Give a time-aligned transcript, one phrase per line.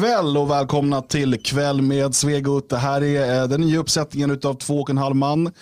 [0.00, 2.68] Kväll och välkomna till Kväll med Svegot.
[2.68, 5.52] Det här är eh, den nya uppsättningen av två och en halv man.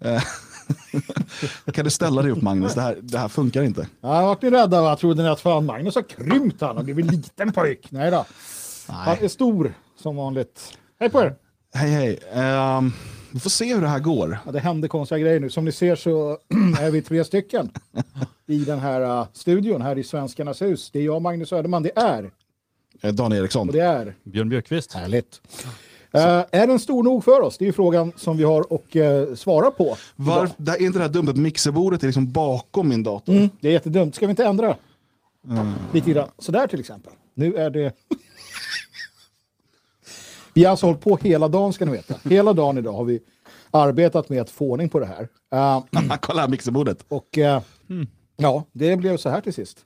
[0.00, 0.22] Eh,
[1.72, 2.74] kan du ställa dig upp Magnus?
[2.74, 3.88] Det här, det här funkar inte.
[4.00, 4.96] Jag vart ni rädda va?
[4.96, 7.86] Trodde att fan Magnus har krympt han och blivit en liten pojk.
[7.90, 8.24] Nej då.
[8.88, 10.78] Han är stor som vanligt.
[11.00, 11.34] Hej på er!
[11.74, 12.18] Hej hej.
[12.32, 12.92] Ehm,
[13.30, 14.38] vi får se hur det här går.
[14.46, 15.50] Ja, det händer konstiga grejer nu.
[15.50, 16.38] Som ni ser så
[16.80, 17.70] är vi tre stycken
[18.48, 20.90] i den här uh, studion här i Svenskarnas hus.
[20.92, 21.82] Det är jag, Magnus Söderman.
[21.82, 22.30] Det är, Eh,
[23.00, 23.68] Dan Eriksson.
[23.68, 24.92] och det är Björn Björkqvist.
[24.92, 25.40] härligt.
[26.14, 26.20] Uh,
[26.50, 27.58] är den stor nog för oss?
[27.58, 29.96] Det är ju frågan som vi har att uh, svara på.
[30.16, 30.50] Var, idag.
[30.56, 33.32] det är inte det här dumt att mixerbordet är liksom bakom min dator?
[33.32, 34.14] Mm, det är jättedumt.
[34.14, 34.76] Ska vi inte ändra?
[35.92, 36.28] Lite grann.
[36.38, 37.12] Sådär till exempel.
[37.34, 37.92] Nu är det...
[40.54, 42.14] vi har alltså hållit på hela dagen ska ni veta.
[42.24, 43.20] Hela dagen idag har vi
[43.70, 45.28] arbetat med att få ordning på det här.
[45.54, 47.04] Uh, Kolla här mixerbordet.
[47.08, 47.60] och uh,
[48.36, 49.78] ja, det blev så här till sist.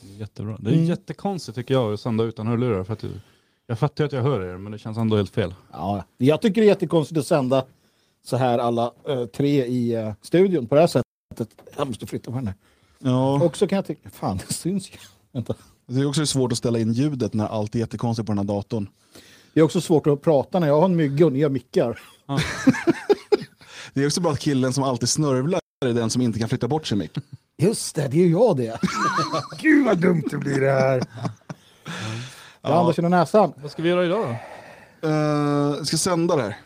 [0.00, 0.56] Jättebra.
[0.60, 2.84] Det är jättekonstigt tycker jag att sända utan hörlurar.
[2.84, 3.10] För att du,
[3.66, 5.54] jag fattar att jag hör er, men det känns ändå helt fel.
[5.72, 7.64] Ja, jag tycker det är jättekonstigt att sända
[8.24, 11.48] så här alla eh, tre i eh, studion på det här sättet.
[11.76, 12.56] Jag måste flytta på den här.
[12.98, 13.44] Ja.
[13.44, 14.96] Och så kan jag tycka, fan det syns ju.
[15.32, 15.54] Vänta.
[15.86, 18.44] Det är också svårt att ställa in ljudet när allt är jättekonstigt på den här
[18.44, 18.88] datorn.
[19.54, 22.00] Det är också svårt att prata när jag har en mygga och nya mickar.
[23.94, 26.68] Det är också bra att killen som alltid snörvlar är den som inte kan flytta
[26.68, 27.18] bort sin mick.
[27.60, 28.80] Just det, det är ju jag det.
[29.60, 31.02] Gud vad dumt det blir det här.
[32.62, 33.52] Jag andas genom näsan.
[33.62, 34.36] Vad ska vi göra idag
[35.00, 35.08] då?
[35.08, 36.56] Uh, ska sända det här.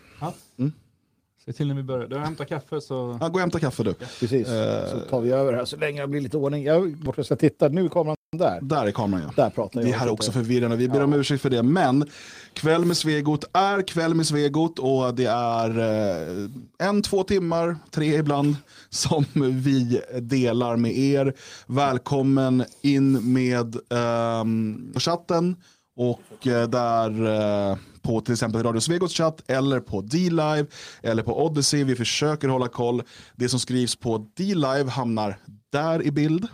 [1.44, 2.08] Se till när vi börjar.
[2.08, 3.18] Du har hämtat kaffe så...
[3.20, 3.94] Ja, gå och hämta kaffe du.
[3.94, 4.46] Precis,
[4.90, 6.64] så tar vi över här så länge det blir lite ordning.
[6.64, 8.58] Jag är borta och ska titta, nu kommer han där.
[8.62, 9.42] Där är kameran ja.
[9.42, 9.90] Där pratar jag.
[9.90, 11.62] Det här är också förvirrande, vi ber om ursäkt för det.
[11.62, 12.08] Men
[12.52, 18.18] Kväll med Svegot är Kväll med Svegot och det är eh, en, två timmar, tre
[18.18, 18.56] ibland,
[18.90, 21.34] som vi delar med er.
[21.66, 25.56] Välkommen in med ehm, chatten
[25.96, 27.26] och eh, där
[27.70, 30.66] eh, på till exempel Radio Svegots chatt eller på D-Live
[31.02, 31.84] eller på Odyssey.
[31.84, 33.02] Vi försöker hålla koll.
[33.36, 35.38] Det som skrivs på D-Live hamnar
[35.70, 36.46] där i bild.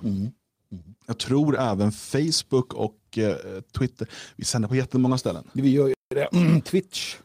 [1.07, 3.37] Jag tror även Facebook och eh,
[3.79, 4.09] Twitter.
[4.37, 5.45] Vi sänder på jättemånga ställen.
[5.53, 6.29] Vi gör ju det.
[6.33, 7.17] Mm, Twitch.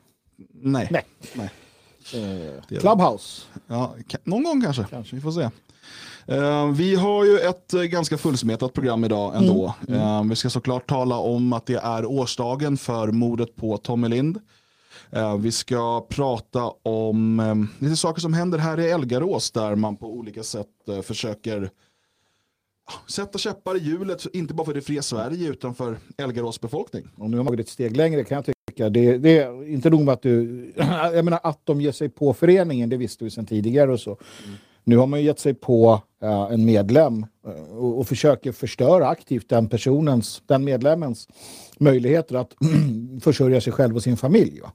[0.54, 0.88] Nej.
[0.92, 1.06] Nej.
[1.34, 1.50] Nej.
[2.80, 3.42] Clubhouse.
[3.68, 4.86] Ja, någon gång kanske.
[4.90, 5.16] Kanske.
[5.16, 5.50] Vi får se.
[6.28, 9.76] Eh, vi har ju ett eh, ganska fullsmetat program idag ändå.
[9.90, 14.40] Eh, vi ska såklart tala om att det är årsdagen för mordet på Tommy Lind.
[15.40, 20.44] Vi ska prata om lite saker som händer här i Elgarås där man på olika
[20.44, 20.68] sätt
[21.04, 21.70] försöker
[23.08, 27.04] sätta käppar i hjulet, inte bara för det fria Sverige utan för Elgarås befolkning.
[27.18, 28.90] Och nu har man gått ett steg längre kan jag tycka.
[28.90, 30.74] Det, det är inte nog med att du...
[31.14, 34.18] Jag menar att de ger sig på föreningen, det visste vi sedan tidigare och så.
[34.84, 39.08] Nu har man ju gett sig på eh, en medlem eh, och, och försöker förstöra
[39.08, 41.28] aktivt den personens, den medlemmens
[41.80, 42.54] möjligheter att
[43.24, 44.60] försörja sig själv och sin familj.
[44.62, 44.72] Va?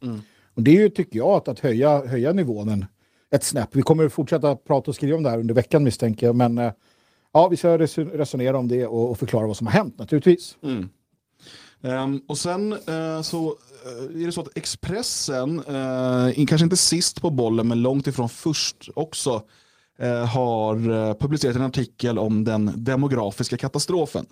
[0.55, 2.85] Och det är ju, tycker jag, att, att höja, höja nivån
[3.31, 3.69] ett snäpp.
[3.73, 6.59] Vi kommer att fortsätta prata och skriva om det här under veckan misstänker jag, men
[6.59, 6.73] eh,
[7.33, 10.57] ja, vi ska reson- resonera om det och, och förklara vad som har hänt naturligtvis.
[11.83, 13.47] Ehm, och sen eh, så
[13.87, 15.63] eh, är det så att Expressen,
[16.35, 19.43] in- kanske inte sist på bollen men långt ifrån först också,
[20.07, 24.27] har eh, publicerat en artikel om den demografiska katastrofen.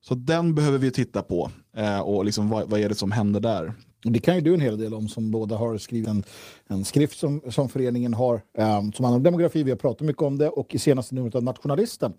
[0.00, 3.40] Så den behöver vi titta på eh, och liksom, vad, vad är det som händer
[3.40, 3.72] där.
[4.02, 6.24] Det kan ju du en hel del om som båda har skrivit en,
[6.66, 9.62] en skrift som, som föreningen har um, som handlar om demografi.
[9.62, 12.12] Vi har pratat mycket om det och i senaste numret av Nationalisten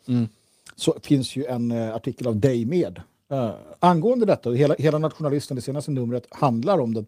[0.76, 3.02] så finns ju en eh, artikel av dig med
[3.34, 4.52] uh, angående detta.
[4.52, 7.06] Hela, hela Nationalisten, det senaste numret, handlar om den,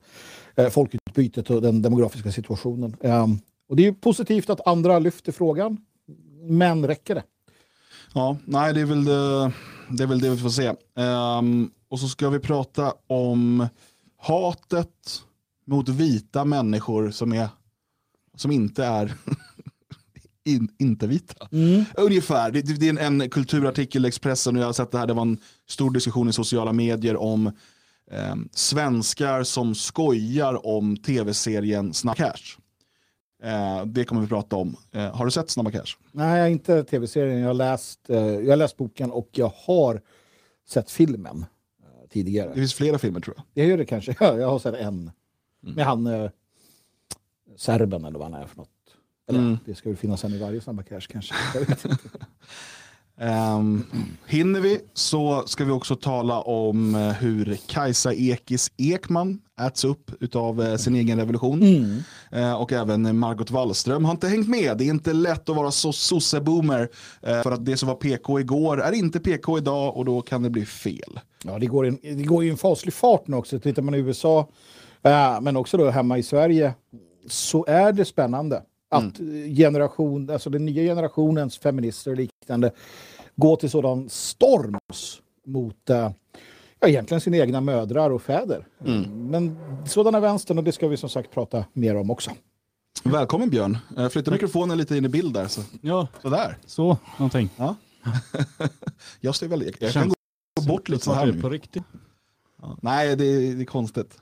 [0.59, 2.95] uh, folkutbytet och den demografiska situationen.
[2.99, 3.39] Um,
[3.71, 5.77] och det är ju positivt att andra lyfter frågan,
[6.43, 7.23] men räcker det?
[8.13, 9.51] Ja, nej det är väl det,
[9.89, 10.73] det, är väl det vi får se.
[10.95, 13.67] Ehm, och så ska vi prata om
[14.17, 15.23] hatet
[15.67, 17.49] mot vita människor som, är,
[18.35, 19.13] som inte är
[20.45, 21.47] in, inte vita.
[21.97, 22.51] Ungefär.
[22.51, 25.07] Det, det är en, en kulturartikel i Expressen och jag har sett det här.
[25.07, 25.37] Det var en
[25.69, 27.51] stor diskussion i sociala medier om
[28.11, 32.60] ehm, svenskar som skojar om tv-serien Snabba Cash.
[33.43, 34.75] Eh, det kommer vi prata om.
[34.91, 35.95] Eh, har du sett Snabba Cash?
[36.11, 37.39] Nej, inte tv-serien.
[37.39, 40.01] Jag har läst, eh, jag har läst boken och jag har
[40.69, 41.45] sett filmen
[41.83, 42.49] eh, tidigare.
[42.49, 43.45] Det finns flera filmer tror jag.
[43.63, 44.15] Jag gör det kanske.
[44.19, 45.11] Ja, jag har sett en.
[45.59, 46.29] Med han eh,
[47.57, 48.69] serben eller vad han är för något.
[49.29, 49.57] Eller Mm.
[49.65, 51.33] det ska väl finnas en i varje Snabba Cash kanske.
[53.21, 53.85] Um,
[54.25, 60.35] hinner vi så ska vi också tala om eh, hur Kajsa Ekis Ekman äts upp
[60.35, 61.63] av eh, sin egen revolution.
[62.31, 64.77] Eh, och även Margot Wallström har inte hängt med.
[64.77, 66.89] Det är inte lätt att vara så sosseboomer.
[67.21, 70.43] Eh, för att det som var PK igår är inte PK idag och då kan
[70.43, 71.19] det bli fel.
[71.43, 73.59] Ja, det går, en, det går ju en faslig fart nu också.
[73.59, 74.49] Tittar man i USA,
[75.01, 76.73] äh, men också då hemma i Sverige,
[77.27, 79.17] så är det spännande att
[79.55, 82.71] generation, alltså den nya generationens feminister och liknande
[83.35, 86.11] går till sådan storms mot äh,
[86.79, 88.67] ja, egentligen sina egna mödrar och fäder.
[89.07, 89.57] Men
[89.87, 92.31] sådana vänstern, och det ska vi som sagt prata mer om också.
[93.03, 93.77] Välkommen Björn.
[93.97, 95.47] Eh, Flytta mikrofonen lite in i bild där.
[95.47, 95.61] Så.
[95.81, 96.57] Ja, Sådär.
[96.65, 97.49] så någonting.
[97.57, 97.75] Ja.
[99.19, 100.13] jag, ser väl, jag kan Känns-
[100.59, 101.83] gå bort lite så här på riktigt.
[102.61, 102.77] Ja.
[102.81, 104.17] Nej, det är, det är konstigt.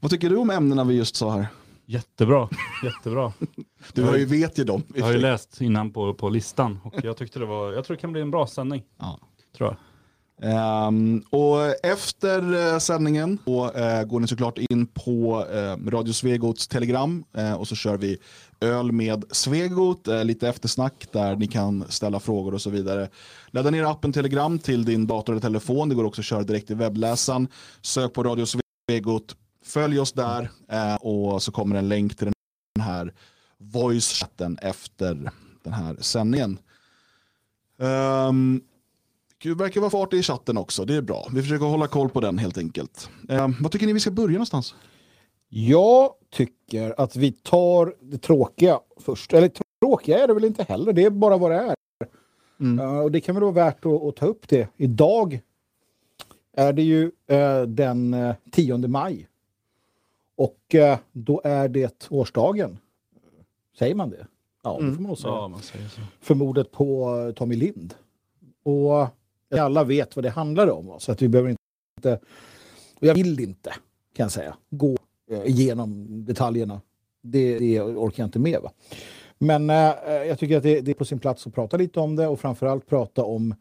[0.00, 1.46] Vad tycker du om ämnena vi just sa här?
[1.86, 2.48] Jättebra,
[2.84, 3.32] jättebra.
[3.92, 4.82] Du har ju, vet ju dem.
[4.94, 7.96] Jag har ju läst innan på, på listan och jag tyckte det var, jag tror
[7.96, 8.82] det kan bli en bra sändning.
[8.98, 9.18] Ja.
[9.56, 9.76] Tror jag.
[10.42, 16.68] Ehm, och efter eh, sändningen då, eh, går ni såklart in på eh, Radio Svegots
[16.68, 18.18] telegram eh, och så kör vi
[18.60, 23.08] öl med Svegot, lite eftersnack där ni kan ställa frågor och så vidare.
[23.50, 25.88] Ladda ner appen Telegram till din dator eller telefon.
[25.88, 27.48] Det går också att köra direkt i webbläsaren.
[27.82, 29.36] Sök på Radio Svegot,
[29.66, 32.32] följ oss där eh, och så kommer en länk till
[32.74, 33.14] den här
[33.58, 35.30] voice-chatten efter
[35.62, 36.58] den här sändningen.
[37.78, 38.60] Ehm,
[39.42, 41.28] det verkar vara fart i chatten också, det är bra.
[41.32, 43.10] Vi försöker hålla koll på den helt enkelt.
[43.28, 44.74] Eh, vad tycker ni vi ska börja någonstans?
[45.48, 49.32] Jag tycker att vi tar det tråkiga först.
[49.32, 51.74] Eller tråkiga är det väl inte heller, det är bara vad det är.
[52.60, 52.78] Mm.
[52.78, 54.68] Ja, och det kan väl vara värt att, att ta upp det.
[54.76, 55.40] Idag
[56.56, 59.28] är det ju eh, den eh, 10 maj.
[60.36, 62.78] Och eh, då är det årsdagen.
[63.78, 64.26] Säger man det?
[64.62, 65.32] Ja, det får man nog säga.
[65.34, 66.00] Ja, man säger så.
[66.20, 67.94] För mordet på eh, Tommy Lind.
[68.64, 69.00] Och
[69.54, 70.86] eh, alla vet vad det handlar om.
[70.86, 72.20] va, Så att vi behöver inte...
[73.00, 73.70] Och jag vill inte,
[74.14, 74.96] kan jag säga, gå
[75.30, 76.80] eh, igenom detaljerna.
[77.22, 78.60] Det, det orkar jag inte med.
[78.62, 78.72] Va?
[79.38, 79.76] Men eh,
[80.28, 82.40] jag tycker att det, det är på sin plats att prata lite om det och
[82.40, 83.54] framförallt prata om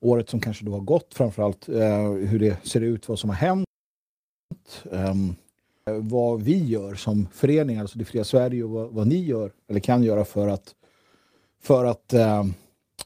[0.00, 1.14] året som kanske då har gått.
[1.14, 3.66] Framförallt eh, hur det ser ut, vad som har hänt.
[4.92, 5.14] eh,
[5.92, 9.80] vad vi gör som förening, alltså det fria Sverige och vad, vad ni gör eller
[9.80, 10.74] kan göra för att,
[11.62, 12.44] för att eh,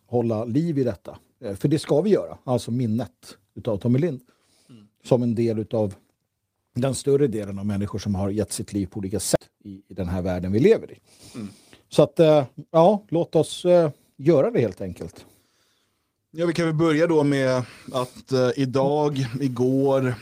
[0.07, 1.19] hålla liv i detta.
[1.41, 4.21] Eh, för det ska vi göra, alltså minnet utav Tommy Lind.
[5.05, 5.95] Som en del utav
[6.75, 9.95] den större delen av människor som har gett sitt liv på olika sätt i, i
[9.95, 10.99] den här världen vi lever i.
[11.89, 15.27] Så att, eh, ja, låt oss eh, göra det helt enkelt.
[16.31, 17.63] Ja, vi kan väl börja då med
[17.93, 20.15] att eh, idag, igår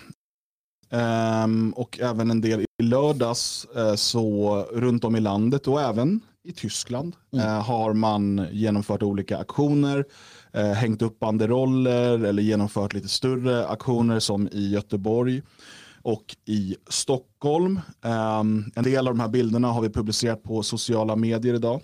[0.90, 6.20] ehm, och även en del i lördags eh, så runt om i landet och även
[6.44, 10.04] i Tyskland eh, har man genomfört olika aktioner,
[10.52, 15.42] eh, hängt upp banderoller eller genomfört lite större aktioner som i Göteborg
[16.02, 17.81] och i Stockholm.
[18.04, 21.81] Ehm, en del av de här bilderna har vi publicerat på sociala medier idag.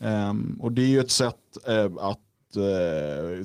[0.00, 1.34] Ehm, och det är ju ett sätt
[2.00, 2.20] att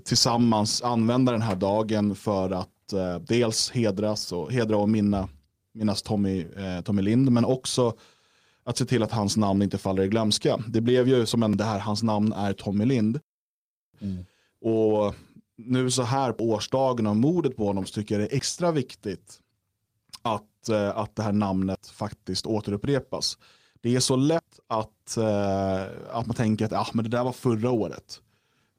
[0.03, 5.30] tillsammans använda den här dagen för att eh, dels hedras och, hedra och minna,
[5.74, 7.94] minnas Tommy, eh, Tommy Lind men också
[8.63, 10.63] att se till att hans namn inte faller i glömska.
[10.68, 13.20] Det blev ju som en, det här, hans namn är Tommy Lind.
[14.62, 15.15] Och
[15.58, 18.72] nu så här på årsdagen av mordet på honom så tycker jag det är extra
[18.72, 19.39] viktigt
[20.22, 23.38] att, eh, att det här namnet faktiskt återupprepas.
[23.82, 27.32] Det är så lätt att, eh, att man tänker att ah, men det där var
[27.32, 28.22] förra året.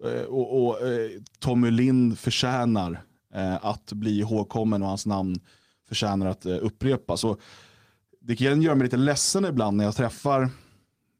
[0.05, 3.03] Eh, och och eh, Tommy Lind förtjänar
[3.63, 5.41] att bli ihågkommen och hans namn
[5.89, 7.25] förtjänar att eh, upprepas.
[7.25, 7.41] Och
[8.21, 10.51] det kan göra mig lite ledsen ibland när jag träffar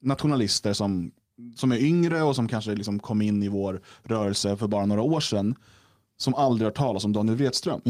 [0.01, 1.13] nationalister som,
[1.57, 5.03] som är yngre och som kanske liksom kom in i vår rörelse för bara några
[5.03, 5.55] år sedan
[6.17, 7.81] som aldrig har talat om Daniel Wretström.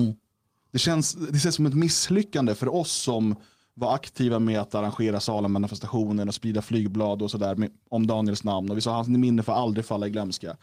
[0.70, 3.36] Det, känns, det känns som ett misslyckande för oss som
[3.74, 8.70] var aktiva med att arrangera Salem-manifestationen och sprida flygblad och sådär om Daniels namn.
[8.70, 10.56] Och vi sa hans minne får aldrig falla i glömska.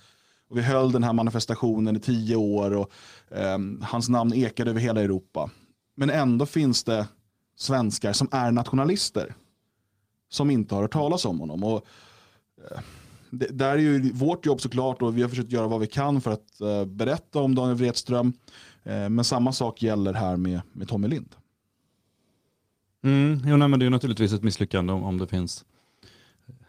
[0.50, 2.92] Och vi höll den här manifestationen i tio år och
[3.32, 5.50] eh, hans namn ekade över hela Europa.
[5.96, 7.08] Men ändå finns det
[7.56, 9.36] svenskar som är nationalister
[10.30, 11.64] som inte har hört talas om honom.
[11.64, 11.86] Och,
[12.72, 12.80] eh,
[13.30, 16.22] det, där är ju vårt jobb såklart och vi har försökt göra vad vi kan
[16.22, 18.34] för att eh, berätta om Daniel Wretström.
[18.84, 21.36] Eh, men samma sak gäller här med, med Tommy Lind.
[23.04, 25.66] Mm, jo, nej, men det är naturligtvis ett misslyckande om, om det finns,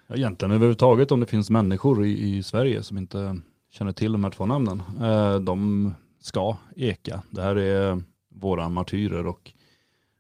[0.07, 4.25] ja, egentligen överhuvudtaget om det finns människor i, i Sverige som inte känner till de
[4.25, 4.83] här två namnen.
[5.01, 7.23] Eh, de ska eka.
[7.31, 9.53] Det här är våra martyrer och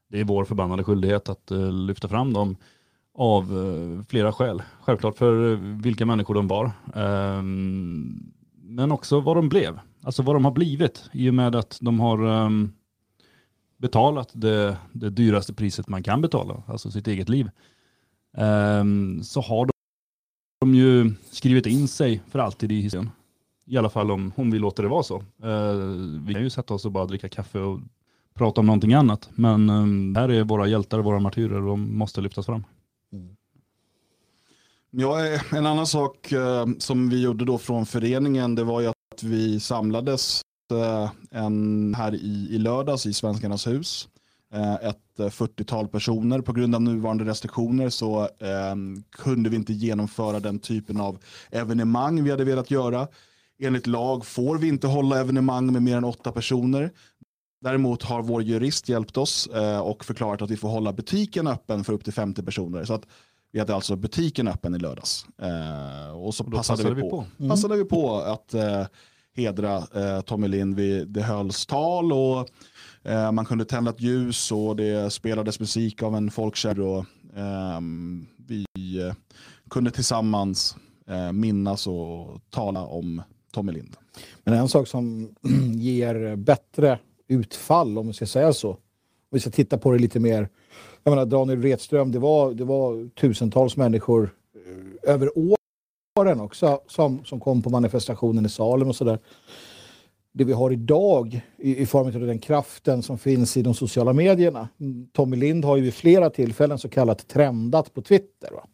[0.09, 2.57] det är vår förbannade skyldighet att eh, lyfta fram dem
[3.14, 4.62] av eh, flera skäl.
[4.80, 9.80] Självklart för vilka människor de var, ehm, men också vad de blev.
[10.02, 12.73] Alltså vad de har blivit i och med att de har ehm,
[13.76, 17.50] betalat det, det dyraste priset man kan betala, alltså sitt eget liv,
[18.37, 19.69] ehm, så har
[20.61, 23.11] de ju skrivit in sig för alltid i historien.
[23.71, 25.17] I alla fall om, hon vi låter det vara så.
[25.17, 25.75] Eh,
[26.27, 27.81] vi kan ju sätta oss och bara dricka kaffe och
[28.35, 29.31] prata om någonting annat.
[29.35, 32.65] Men eh, här är våra hjältar, våra martyrer och de måste lyftas fram.
[33.12, 33.37] Mm.
[34.91, 38.87] Ja, eh, en annan sak eh, som vi gjorde då från föreningen det var ju
[38.87, 44.09] att vi samlades eh, en, här i, i lördags i Svenskarnas hus.
[44.55, 46.41] Eh, ett eh, 40-tal personer.
[46.41, 48.75] På grund av nuvarande restriktioner så eh,
[49.11, 51.19] kunde vi inte genomföra den typen av
[51.50, 53.09] evenemang vi hade velat göra.
[53.62, 56.90] Enligt lag får vi inte hålla evenemang med mer än åtta personer.
[57.61, 61.85] Däremot har vår jurist hjälpt oss eh, och förklarat att vi får hålla butiken öppen
[61.85, 62.85] för upp till 50 personer.
[62.85, 63.07] Så att
[63.52, 65.26] vi hade alltså butiken öppen i lördags.
[65.43, 68.87] Eh, och så Och då passade, vi på, passade vi på att eh,
[69.37, 69.81] hedra
[70.23, 70.76] Tommy Lind.
[70.76, 72.49] Vi, det hölls tal och
[73.33, 76.81] man kunde tända ett ljus och det spelades musik av en folkkär.
[76.81, 77.05] Och,
[77.37, 78.67] ehm, vi
[79.71, 80.76] kunde tillsammans
[81.33, 83.97] minnas och tala om Tommy Lind.
[84.45, 85.35] Men en sak som
[85.75, 88.71] ger bättre utfall, om vi ska säga så.
[88.71, 88.78] Om
[89.30, 90.49] vi ska titta på det lite mer.
[91.04, 95.30] Jag menar, Daniel Redström, det var, det var tusentals människor eh, över
[96.19, 99.19] åren också som, som kom på manifestationen i Salem och sådär.
[100.33, 104.12] Det vi har idag i, i form av den kraften som finns i de sociala
[104.12, 104.69] medierna.
[104.80, 108.50] Mm, Tommy Lind har ju vid flera tillfällen så kallat trendat på Twitter.
[108.50, 108.66] Va?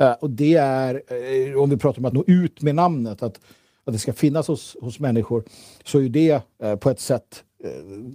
[0.00, 3.40] Eh, och det är, eh, om vi pratar om att nå ut med namnet, att,
[3.90, 5.44] att det ska finnas hos, hos människor,
[5.84, 7.70] så är det eh, på ett sätt eh,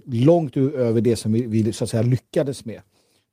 [0.06, 2.80] långt över det som vi, vi så att säga, lyckades med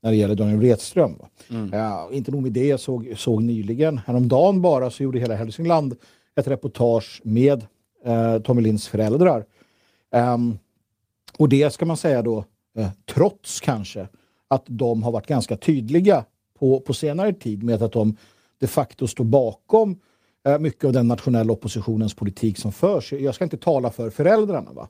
[0.02, 1.18] när det gäller Daniel Redström.
[1.20, 1.30] va.
[1.72, 5.96] Ja, inte nog med det, jag såg, såg nyligen, häromdagen bara, så gjorde hela Hälsingland
[6.36, 7.66] ett reportage med
[8.06, 9.46] eh, Tommy Linds föräldrar.
[10.12, 10.58] Ehm,
[11.38, 12.46] och det ska man säga då,
[12.78, 14.08] eh, trots kanske
[14.48, 16.26] att de har varit ganska tydliga
[16.60, 18.18] på, på senare tid med att de
[18.64, 19.98] de facto står bakom eh,
[20.60, 23.14] mycket av den nationella oppositionens politik som förs.
[23.14, 24.88] Jag ska inte tala för föräldrarna, va?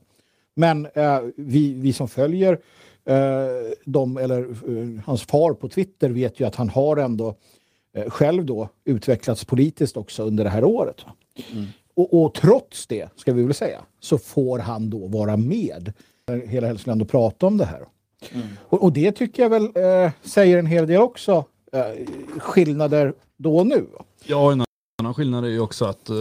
[0.56, 2.60] men eh, vi, vi som följer
[3.06, 3.16] eh,
[3.86, 7.36] dem, eller eh, hans far på Twitter vet ju att han har ändå
[7.94, 11.06] eh, själv då utvecklats politiskt också under det här året.
[11.06, 11.12] Va?
[11.96, 15.94] Och, och trots det, ska vi väl säga, så får han då vara med
[16.32, 17.86] i hela Hälsingland och prata om det här.
[18.60, 22.06] Och, och det tycker jag väl eh, säger en hel del också, eh,
[22.40, 23.86] skillnader då och nu.
[24.26, 24.66] Ja,
[25.14, 26.16] annan skillnad är ju också att eh,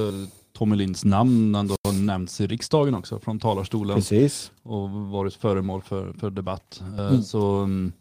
[0.52, 4.52] Tommy Linds namn ändå har nämnts i riksdagen också från talarstolen Precis.
[4.62, 6.82] och varit föremål för, för debatt.
[6.98, 7.92] Eh, Så mm,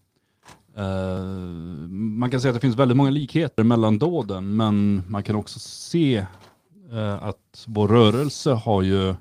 [0.75, 1.23] eh,
[2.19, 5.59] man kan säga att det finns väldigt många likheter mellan dåden men man kan också
[5.59, 6.25] se
[6.91, 9.15] eh, att vår rörelse har ju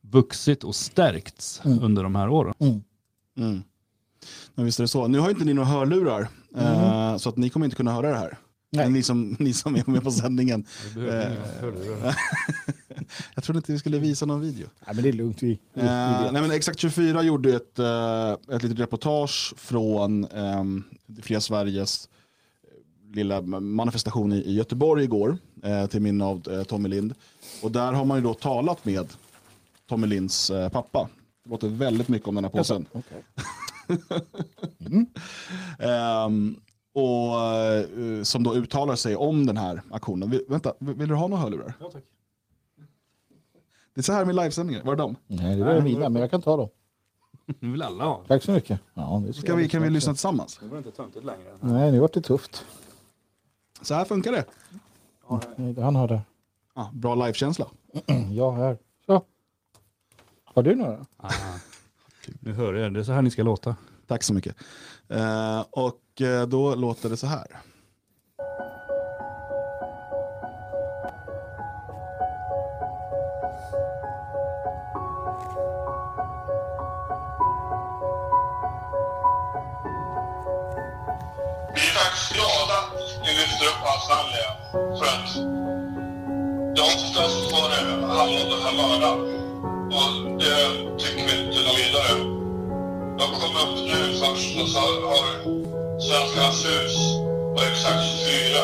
[0.00, 2.54] vuxit och stärkts under de här åren.
[3.36, 3.62] Mm.
[4.54, 5.08] Men visst är det så.
[5.08, 8.18] Nu har inte ni några hörlurar, eh, så att ni kommer inte kunna höra det
[8.18, 8.38] här.
[8.74, 8.90] Nej.
[8.90, 10.64] Ni, som, ni som är med på sändningen.
[10.96, 11.32] Eh,
[13.34, 14.66] jag trodde inte vi skulle visa någon video.
[14.86, 15.42] Nej, men det är lugnt.
[15.42, 16.32] Vi, vi, vi Eh, vet.
[16.32, 20.64] nej, men Exakt 24 gjorde ett, eh, ett litet reportage från eh,
[21.22, 22.08] Fria Sveriges
[22.64, 27.14] eh, lilla manifestation i, i Göteborg igår eh, till minne av eh, Tommy Lind.
[27.62, 29.06] Och där har man ju då talat med
[29.88, 31.08] Tommy Linds eh, pappa.
[31.44, 32.86] Det låter väldigt mycket om den här påsen.
[32.92, 33.22] Okej.
[35.78, 36.56] Ehm,
[36.92, 40.30] och eh, som då uttalar sig om den här aktionen.
[40.30, 41.74] Vi, vänta, vill du ha några hörlurar?
[41.80, 42.02] Ja, tack.
[43.94, 44.82] Det är så här med livesändningar.
[44.84, 45.16] Var det dem?
[45.26, 46.68] Nej, det var mina, men jag kan ta dem.
[47.60, 48.22] Nu vill alla ha.
[48.28, 48.80] Tack så mycket.
[48.94, 50.58] Ja, det Ska vi, kan vi lyssna tillsammans?
[50.62, 51.48] Det var inte töntigt längre.
[51.60, 52.64] Nej, nu vart det tufft.
[53.82, 54.44] Så här funkar det.
[55.56, 56.20] Nej, Han har det.
[56.74, 57.66] Ja, bra livekänsla.
[58.32, 58.78] Jag här.
[59.06, 59.22] Så.
[60.44, 61.06] Har du några?
[62.40, 63.76] Nu hör jag, det är så här ni ska låta.
[64.06, 64.56] Tack så mycket.
[65.08, 67.46] Eh, och eh, då låter det så här.
[81.74, 84.56] Vi är faktiskt glada att ni lyfter upp hans namn igen.
[84.98, 85.34] För att
[86.76, 89.20] de flesta var det han om den här mördaren.
[89.98, 92.31] Och det tycker vi inte något vidare.
[93.22, 95.24] De kom upp nu först och så har
[96.00, 96.96] Svenskarnas hus
[97.54, 98.62] och Exakt 24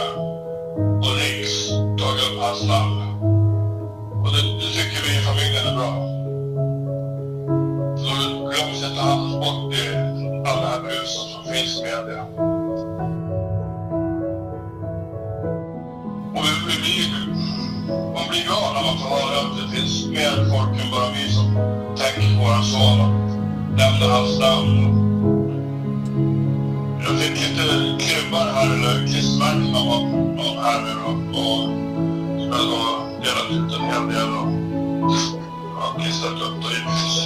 [1.02, 1.68] och Riks
[2.00, 3.02] tagit upp hans namn.
[4.24, 5.92] Och det, det tycker vi i familjen är bra.
[7.98, 8.10] Så
[8.48, 9.88] glöms inte han bort i
[10.50, 12.22] alla här brusen som finns i media.
[16.36, 17.08] Och vi, vi blir,
[18.14, 21.32] man blir glad när man får höra att det finns mer folk än bara vi
[21.32, 21.46] som
[21.96, 23.27] tänker på våran son
[23.78, 24.94] lämna hans namn.
[27.00, 27.64] Jag fick lite
[28.04, 29.86] klubbar här eller klistermärken av
[30.36, 31.40] någon här nu då.
[31.40, 31.78] Och,
[32.54, 34.48] har delat ut en hel del och
[35.80, 37.16] har klistrat upp det givetvis.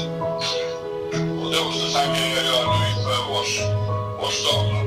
[1.41, 3.53] Och det är också tanken jag gör nu inför års,
[4.27, 4.87] årsdagen.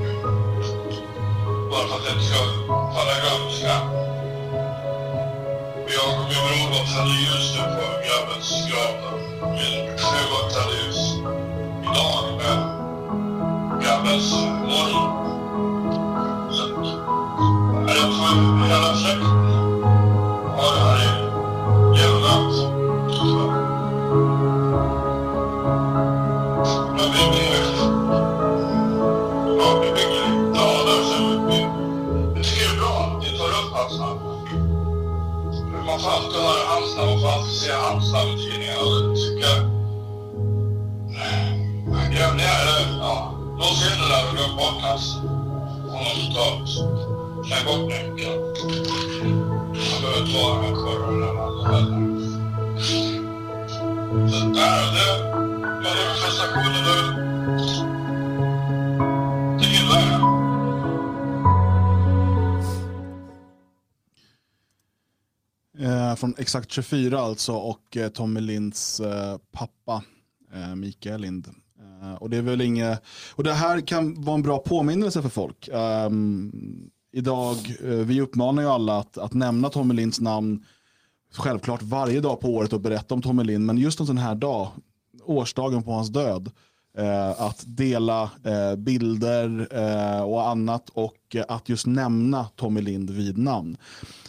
[1.72, 2.40] Bara för att det inte ska
[2.94, 3.76] falla i glömska.
[5.96, 8.94] Jag och min bror var tände ljus nu på grabbens grav.
[9.58, 11.45] Min fru var tände ljus
[11.86, 12.58] idag med
[13.84, 14.34] grabbens
[14.72, 15.10] morgon.
[16.52, 16.86] Så att,
[17.90, 18.24] är också
[18.68, 19.36] hela släkten
[20.58, 21.10] har det här i
[21.98, 22.56] genomgångt.
[26.98, 27.56] Men vi blir
[29.60, 30.10] ja, vi blir
[30.54, 30.96] glada.
[31.10, 31.48] sen.
[31.48, 31.58] vi,
[32.36, 34.20] vi tycker det är bra att ni tar upp hans namn.
[35.86, 39.65] Man får alltid höra hans namn, man får alltid se hans namn i tidningarna.
[42.16, 43.00] Och det tycker jag...
[43.00, 45.16] Ja, lås in det där och glöm bort hans
[45.96, 46.70] honom totalt.
[47.48, 48.40] Släng bort nyckeln.
[49.76, 52.06] Han behöver inte vara med kurvan eller något heller.
[54.30, 55.12] Så där, det...
[55.62, 56.92] Men det är väl prestationen eh,
[65.78, 66.16] nu.
[66.16, 70.04] Från Exakt 24 alltså och eh, Tommy Linds eh, pappa
[70.76, 71.65] Mikael Lind.
[72.02, 73.02] Eh, och det är väl inget,
[73.36, 75.70] och det här kan vara en bra påminnelse för folk.
[75.72, 80.66] Um, idag, eh, vi uppmanar ju alla att, att nämna Tommy Linds namn
[81.38, 84.36] självklart varje dag på året och berätta om Tommy Lind, men just en sån här
[84.36, 84.72] dag,
[85.24, 86.52] årsdagen på hans död,
[86.98, 93.10] eh, att dela eh, bilder eh, och annat och eh, att just nämna Tommy Lind
[93.10, 93.78] vid namn.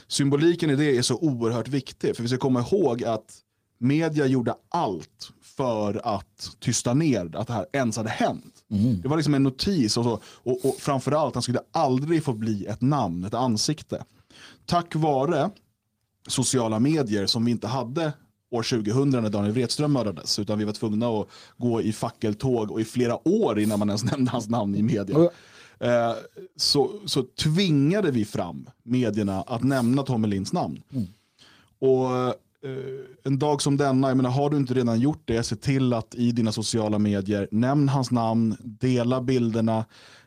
[0.09, 3.35] Symboliken i det är så oerhört viktig, för vi ska komma ihåg att
[3.79, 8.55] media gjorde allt för att tysta ner att det här ens hade hänt.
[9.03, 12.67] Det var liksom en notis och, så, och, och framförallt han skulle aldrig få bli
[12.67, 14.05] ett namn, ett ansikte.
[14.67, 15.51] Tack vare
[16.29, 18.13] sociala medier som vi inte hade
[18.51, 20.39] år 2000 när Daniel Wretström mördades.
[20.39, 24.05] Utan vi var tvungna att gå i fackeltåg och i flera år innan man ens
[24.13, 25.19] nämnde hans namn i media.
[25.19, 25.33] Och-
[25.79, 26.13] Eh,
[26.57, 30.83] så, så tvingade vi fram medierna att nämna Tommy Linds namn.
[31.79, 32.33] Och eh,
[32.67, 35.93] Eh, en dag som denna, jag menar, har du inte redan gjort det, se till
[35.93, 39.85] att i dina sociala medier nämn hans namn, dela bilderna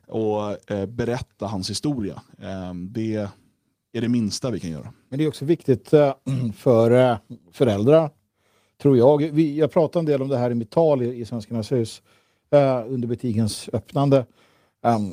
[0.08, 2.22] och eh, berätta hans historia.
[2.42, 3.16] Eh, det
[3.94, 4.94] är det minsta vi kan göra.
[5.10, 6.14] Men det är också viktigt eh,
[6.56, 7.18] för eh,
[7.52, 8.10] föräldrar,
[8.82, 9.18] tror jag.
[9.18, 12.02] Vi, jag pratade en del om det här i mitt tal i, i Svenskarnas hus
[12.52, 14.26] eh, under butikens öppnande.
[14.84, 15.12] Ehm,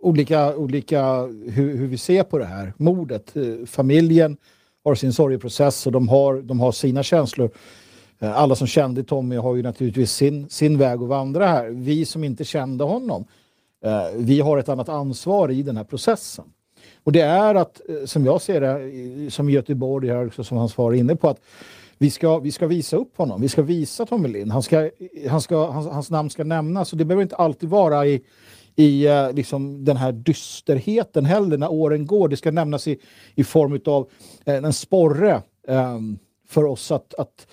[0.00, 3.36] olika, olika hur, hur vi ser på det här mordet.
[3.36, 4.36] Eh, familjen
[4.84, 7.50] har sin sorgeprocess och de har, de har sina känslor.
[8.18, 11.68] Eh, alla som kände Tommy har ju naturligtvis sin, sin väg att vandra här.
[11.68, 13.24] Vi som inte kände honom,
[13.84, 16.44] eh, vi har ett annat ansvar i den här processen.
[17.04, 20.74] Och det är att, eh, som jag ser det, som Göteborg här också, som hans
[20.74, 21.40] far är inne på, att
[21.98, 23.40] vi ska, vi ska visa upp honom.
[23.40, 24.52] Vi ska visa Tommy Lind.
[24.52, 24.90] Han ska,
[25.28, 26.92] han ska, hans, hans namn ska nämnas.
[26.92, 28.22] Och det behöver inte alltid vara i,
[28.78, 32.28] i eh, liksom den här dysterheten heller när åren går.
[32.28, 32.98] Det ska nämnas i,
[33.34, 34.10] i form av
[34.44, 35.98] eh, en sporre eh,
[36.48, 37.46] för oss att, att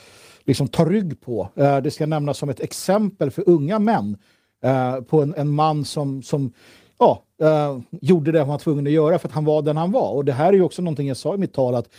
[0.43, 1.49] liksom ta rygg på.
[1.55, 4.17] Eh, det ska nämnas som ett exempel för unga män
[4.63, 6.53] eh, på en, en man som, som
[6.99, 9.91] ja, eh, gjorde det han var tvungen att göra för att han var den han
[9.91, 10.11] var.
[10.11, 11.89] Och det här är ju också någonting jag sa i mitt tal att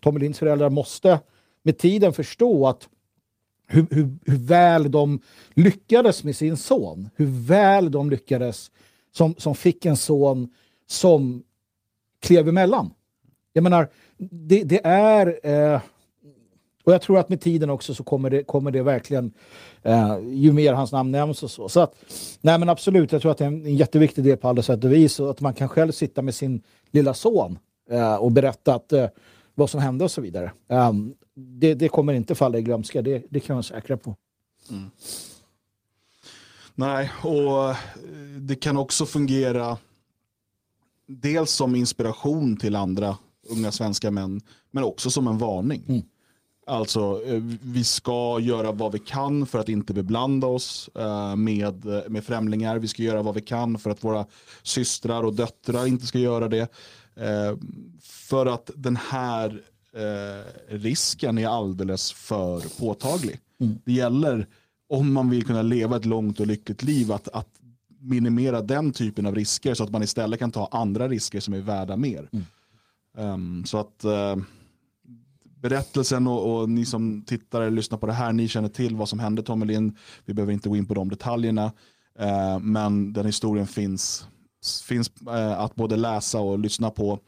[0.00, 1.20] Tommy Linds föräldrar måste
[1.62, 2.88] med tiden förstå att
[3.66, 5.20] hur, hur, hur väl de
[5.54, 7.10] lyckades med sin son.
[7.16, 8.70] Hur väl de lyckades
[9.12, 10.48] som, som fick en son
[10.86, 11.42] som
[12.20, 12.90] klev emellan.
[13.52, 15.40] Jag menar, det, det är...
[15.42, 15.80] Eh,
[16.84, 19.32] och jag tror att med tiden också så kommer det, kommer det verkligen,
[19.82, 21.68] eh, ju mer hans namn nämns och så.
[21.68, 21.94] Så att,
[22.40, 24.84] nej men absolut, jag tror att det är en, en jätteviktig del på alla sätt
[24.84, 25.20] och vis.
[25.20, 27.58] Och att man kan själv sitta med sin lilla son
[27.90, 29.06] eh, och berätta att, eh,
[29.54, 30.52] vad som hände och så vidare.
[30.68, 34.16] Um, det, det kommer inte falla i glömska, det, det kan jag vara säkra på.
[36.74, 37.76] Nej, och eh,
[38.38, 39.78] det kan också fungera
[41.06, 43.16] dels som inspiration till andra
[43.50, 46.04] unga svenska män, men också som en varning.
[46.66, 51.84] Alltså, eh, vi ska göra vad vi kan för att inte beblanda oss eh, med,
[52.08, 52.78] med främlingar.
[52.78, 54.26] Vi ska göra vad vi kan för att våra
[54.62, 56.72] systrar och döttrar inte ska göra det.
[57.16, 57.56] Eh,
[58.02, 63.40] För att den här eh, risken är alldeles för påtaglig.
[63.84, 64.46] Det gäller,
[64.88, 67.48] om man vill kunna leva ett långt och lyckligt liv, att, att
[68.00, 71.60] minimera den typen av risker så att man istället kan ta andra risker som är
[71.60, 72.28] värda mer.
[73.18, 74.36] Ehm, så att eh,
[75.42, 79.08] berättelsen och, och ni som tittar eller lyssnar på det här, ni känner till vad
[79.08, 79.96] som hände Tommy Lind.
[80.24, 81.72] Vi behöver inte gå in på de detaljerna.
[82.18, 84.26] Eh, men den historien finns,
[84.84, 87.18] finns eh, att både läsa och lyssna på.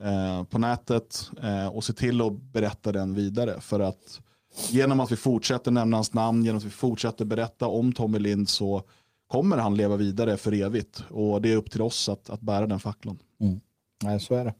[0.00, 3.60] eh, på nätet eh, och se till att berätta den vidare.
[3.60, 4.20] För att
[4.68, 8.48] genom att vi fortsätter nämna hans namn, genom att vi fortsätter berätta om Tommy Lind
[8.48, 8.82] så
[9.26, 11.04] kommer han leva vidare för evigt.
[11.10, 13.18] Och det är upp till oss att, att bära den facklan.
[13.40, 13.60] Mm.
[14.04, 14.54] Nej, så är det.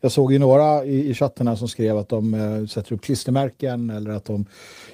[0.00, 3.90] Jag såg ju några i, i chattarna som skrev att de eh, sätter upp klistermärken
[3.90, 4.46] eller att de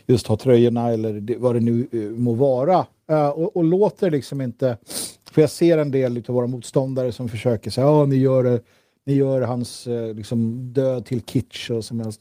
[0.07, 2.87] just har tröjorna eller det, vad det nu eh, må vara.
[3.11, 4.77] Uh, och, och, låter liksom inte...
[5.31, 8.61] För jag ser en del av våra motståndare som försöker säga att ni gör,
[9.07, 12.21] ni gör hans eh, liksom, död till kitsch och som helst.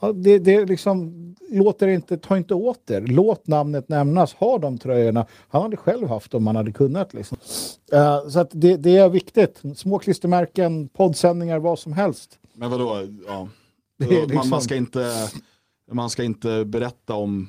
[0.00, 1.12] Ja, det, det liksom,
[1.50, 3.00] låter inte, ta inte åt er.
[3.00, 4.34] Låt namnet nämnas.
[4.34, 5.26] Ha de tröjorna.
[5.48, 7.14] Han hade själv haft dem om han hade kunnat.
[7.14, 7.38] Liksom.
[7.92, 9.62] Uh, så det, det, är viktigt.
[9.76, 12.38] Små klistermärken, poddsändningar, vad som helst.
[12.54, 13.08] Men vadå?
[13.26, 13.48] Ja.
[13.98, 14.34] Liksom...
[14.34, 15.10] man, man, ska inte,
[15.92, 17.48] man ska inte berätta om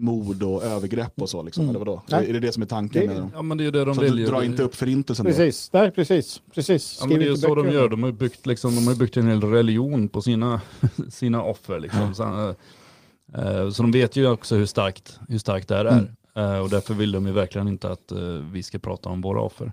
[0.00, 1.42] mord och övergrepp och så?
[1.42, 1.70] Liksom, mm.
[1.70, 2.02] eller vadå?
[2.08, 2.28] Nej.
[2.28, 3.06] Är det det som är tanken?
[3.06, 4.02] Det, ja, men det är det de så.
[4.02, 6.42] Dra inte upp förintelsen Precis, Nej, precis.
[6.54, 6.98] precis.
[7.00, 7.88] Ja, men det är så de gör.
[7.88, 10.60] De har byggt, liksom, de har byggt en hel religion på sina,
[11.08, 11.80] sina offer.
[11.80, 12.00] Liksom.
[12.00, 12.14] Mm.
[12.14, 16.08] Så, uh, så de vet ju också hur starkt, hur starkt det här är.
[16.34, 16.54] Mm.
[16.54, 19.40] Uh, och därför vill de ju verkligen inte att uh, vi ska prata om våra
[19.40, 19.72] offer.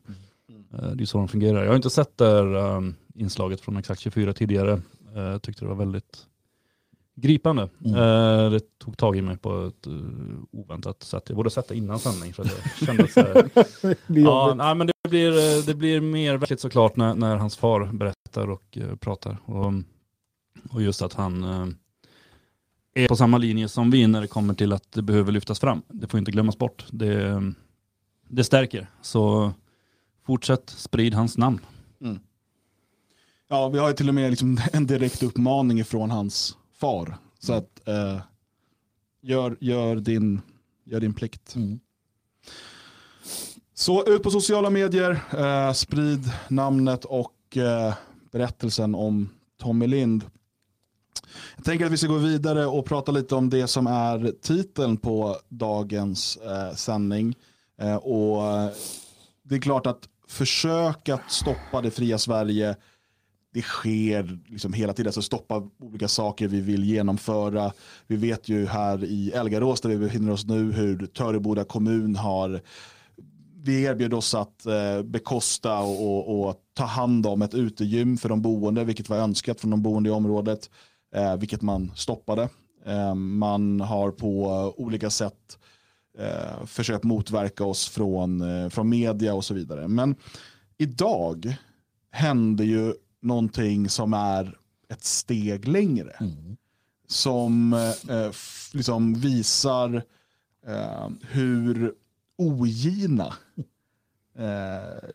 [0.50, 0.98] Mm.
[0.98, 1.64] det är så de fungerar.
[1.64, 4.82] Jag har inte sett det här um, inslaget från Exakt 24 tidigare.
[5.16, 6.26] Jag tyckte det var väldigt
[7.16, 7.70] gripande.
[7.86, 7.96] Mm.
[7.96, 11.24] Eh, det tog tag i mig på ett uh, oväntat sätt.
[11.28, 13.92] Jag borde det innan sändning för att jag kände att uh,
[14.24, 17.86] ja, nej, men det blir, uh, det blir mer verkligt såklart när, när hans far
[17.86, 19.38] berättar och uh, pratar.
[19.46, 19.74] Och,
[20.72, 21.44] och just att han
[22.94, 25.82] är på samma linje som vi när det kommer till att det behöver lyftas fram.
[25.88, 26.86] Det får inte glömmas bort.
[26.92, 27.44] Det,
[28.28, 28.88] det stärker.
[29.02, 29.52] Så
[30.26, 31.60] fortsätt sprid hans namn.
[32.02, 32.20] Mm.
[33.48, 37.18] Ja, vi har ju till och med liksom en direkt uppmaning från hans far.
[37.40, 38.22] Så att eh,
[39.22, 40.42] gör, gör, din,
[40.84, 41.56] gör din plikt.
[41.56, 41.80] Mm.
[43.74, 47.94] Så ut på sociala medier, eh, sprid namnet och eh,
[48.32, 50.24] berättelsen om Tommy Lind.
[51.56, 54.98] Jag tänker att vi ska gå vidare och prata lite om det som är titeln
[54.98, 57.36] på dagens eh, sändning.
[57.82, 58.42] Eh, och
[59.44, 62.76] det är klart att försök att stoppa det fria Sverige
[63.54, 67.72] det sker liksom hela tiden, alltså stoppa olika saker vi vill genomföra.
[68.08, 72.62] Vi vet ju här i Elgarås där vi befinner oss nu hur Töreboda kommun har
[73.64, 78.30] vi erbjöd oss att eh, bekosta och, och, och, ta hand om ett utegym för
[78.30, 80.70] de boende, vilket var önskat från de boende i området,
[81.16, 82.50] eh, vilket man stoppade.
[82.86, 84.46] Eh, man har på
[84.78, 85.58] olika sätt
[86.18, 89.88] eh, försökt motverka oss från, eh, från media och så vidare.
[89.88, 90.16] Men
[90.78, 91.56] idag
[92.12, 94.58] hände ju någonting som är
[94.90, 96.12] ett steg längre.
[96.20, 96.58] Mm.
[97.08, 98.32] Som eh,
[98.74, 100.04] liksom visar
[100.68, 101.94] eh, hur
[102.38, 103.34] ogina
[104.38, 105.10] eh,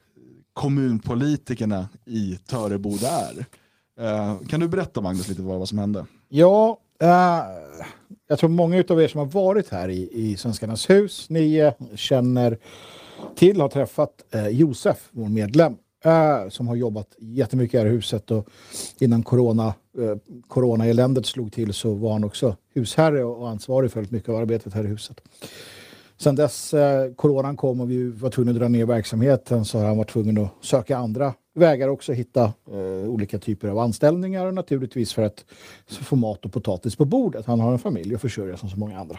[0.52, 3.46] kommunpolitikerna i Töreboda är.
[4.00, 6.06] Eh, kan du berätta Magnus lite vad, vad som hände?
[6.28, 7.42] Ja, eh,
[8.28, 11.72] jag tror många av er som har varit här i, i Svenskarnas hus, ni eh,
[11.94, 12.58] känner
[13.36, 18.48] till, har träffat Josef, vår medlem äh, som har jobbat jättemycket här i huset och
[18.98, 20.16] innan corona, äh,
[20.48, 24.84] coronaeländet slog till så var han också husherre och ansvarig för mycket av arbetet här
[24.84, 25.20] i huset.
[26.18, 29.86] Sen dess eh, coronan kom och vi var tvungna att dra ner verksamheten så har
[29.86, 34.54] han varit tvungen att söka andra vägar också, hitta eh, olika typer av anställningar och
[34.54, 35.44] naturligtvis för att
[35.86, 37.46] få mat och potatis på bordet.
[37.46, 39.18] Han har en familj att försörja som så många andra.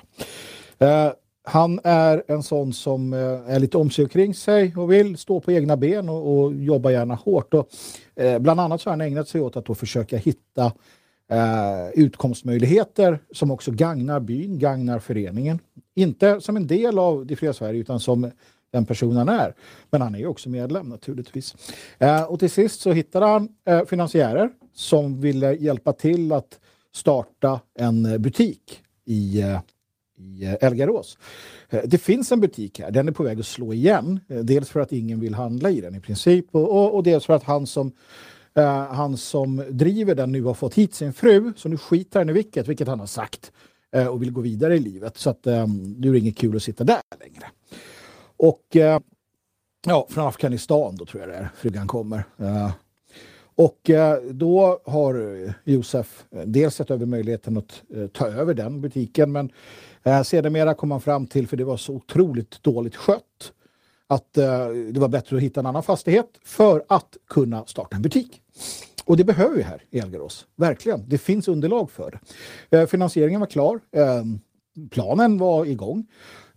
[0.80, 1.12] Eh,
[1.48, 5.18] han är en sån som eh, är lite om sig och kring sig och vill
[5.18, 7.54] stå på egna ben och, och jobba gärna hårt.
[7.54, 7.70] Och,
[8.16, 10.66] eh, bland annat så har han ägnat sig åt att försöka hitta
[11.32, 15.60] eh, utkomstmöjligheter som också gagnar byn, gagnar föreningen.
[15.96, 18.32] Inte som en del av det fria Sverige utan som
[18.72, 19.54] den personen är.
[19.90, 21.56] Men han är ju också medlem naturligtvis.
[21.98, 26.60] Eh, och till sist så hittade han eh, finansiärer som ville hjälpa till att
[26.94, 29.60] starta en butik i eh,
[30.18, 31.18] i eh, Elgarås.
[31.70, 34.20] Eh, det finns en butik här, den är på väg att slå igen.
[34.28, 37.26] Eh, dels för att ingen vill handla i den i princip och, och, och dels
[37.26, 37.92] för att han som,
[38.58, 42.30] uh, han som driver den nu har fått hit sin fru, så nu skiter han
[42.30, 43.52] i vilket, vilket han har sagt
[43.96, 45.18] uh, och vill gå vidare i livet.
[45.18, 47.46] Så att um, det är inget kul att sitta där längre.
[48.38, 49.00] Och uh,
[49.86, 52.24] ja, från Afghanistan då tror jag det är, frugan kommer.
[53.60, 53.90] Och
[54.32, 59.52] då har Josef dels sett över möjligheten att ta över den butiken men
[60.08, 63.54] Eh, sedermera kom man fram till, för det var så otroligt dåligt skött,
[64.08, 68.02] att eh, det var bättre att hitta en annan fastighet för att kunna starta en
[68.02, 68.42] butik.
[69.06, 70.48] Och det behöver vi här i Elgarås.
[70.56, 71.04] Verkligen.
[71.08, 72.20] Det finns underlag för
[72.70, 72.78] det.
[72.78, 73.80] Eh, finansieringen var klar.
[73.92, 74.24] Eh,
[74.90, 76.06] planen var igång.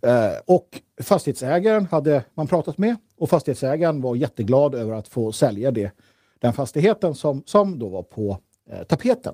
[0.01, 5.71] Eh, och fastighetsägaren hade man pratat med och fastighetsägaren var jätteglad över att få sälja
[5.71, 5.91] det
[6.39, 8.37] den fastigheten som, som då var på
[8.69, 9.33] eh, tapeten.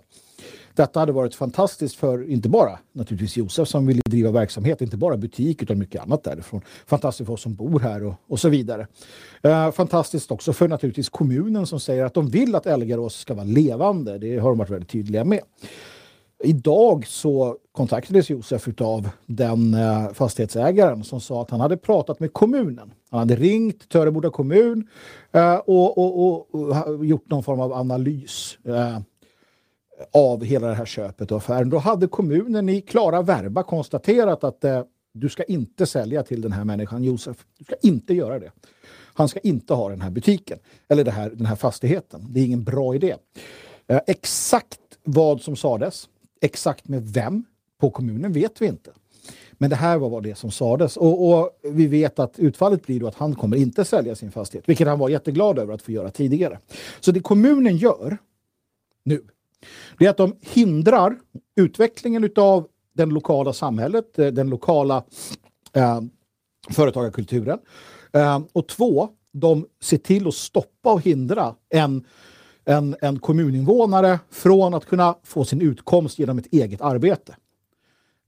[0.78, 5.18] Detta hade varit fantastiskt för inte bara naturligtvis Josef som ville driva verksamhet, inte bara
[5.18, 6.62] butik utan mycket annat därifrån.
[6.86, 8.88] Fantastiskt för oss som bor här och, och så vidare.
[9.42, 13.46] Eh, fantastiskt också för naturligtvis kommunen som säger att de vill att Elgarås ska vara
[13.46, 14.18] levande.
[14.18, 15.42] Det har de varit väldigt tydliga med.
[16.44, 22.34] Idag så kontaktades Josef av den eh, fastighetsägaren som sa att han hade pratat med
[22.34, 22.92] kommunen.
[23.10, 24.88] Han hade ringt Töreboda kommun
[25.32, 29.00] eh, och, och, och, och, gjort någon form av analys eh,
[30.12, 31.70] av hela det här köpet och affären.
[31.70, 34.84] Då hade kommunen i klara verba konstaterat att eh,
[35.14, 37.46] du ska inte sälja till den här människan Josef.
[37.58, 38.52] Du ska inte göra det.
[39.14, 42.26] Han ska inte ha den här butiken eller det här, den här fastigheten.
[42.30, 43.16] Det är ingen bra idé.
[43.88, 46.10] Eh, exakt vad som sades,
[46.42, 47.46] exakt med vem
[47.80, 48.92] på kommunen vet vi inte.
[49.52, 53.08] Men det här var det som sades och, och, vi vet att utfallet blir då
[53.08, 56.12] att han kommer inte sälja sin fastighet, vilket han var jätteglad över att få göra
[56.12, 56.60] tidigare.
[57.00, 58.18] Så det kommunen gör
[59.04, 59.24] nu,
[59.98, 61.18] det är att de hindrar
[61.56, 65.04] utvecklingen av den lokala samhället, eh, den lokala
[65.74, 66.02] eh,
[66.70, 67.60] företagarkulturen.
[68.14, 72.06] Eh, och två, de ser till att stoppa och hindra en,
[72.66, 77.36] en, en kommuninvånare från att kunna få sin utkomst genom ett eget arbete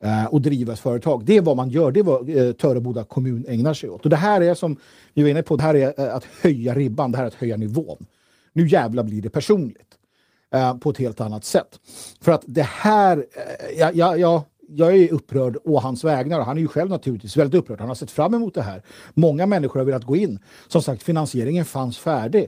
[0.04, 1.26] eh, och driva ett företag.
[1.26, 4.04] Det är vad man gör, det är vad eh, Töreboda kommun ägnar sig åt.
[4.04, 4.78] Och det här är som
[5.14, 7.34] vi var inne på, det här är eh, att höja ribban, det här är att
[7.34, 8.06] höja nivån.
[8.54, 9.99] Nu jävla blir det personligt
[10.54, 11.80] eh, på ett helt annat sätt.
[12.22, 16.42] För att det här, eh, ja, ja, ja, jag är upprörd å hans vägnar.
[16.42, 17.80] Han är ju själv naturligtvis väldigt upprörd.
[17.80, 18.84] Han har sett fram emot det här.
[19.14, 20.40] Många människor har velat gå in.
[20.68, 22.48] Som sagt, finansieringen fanns färdig.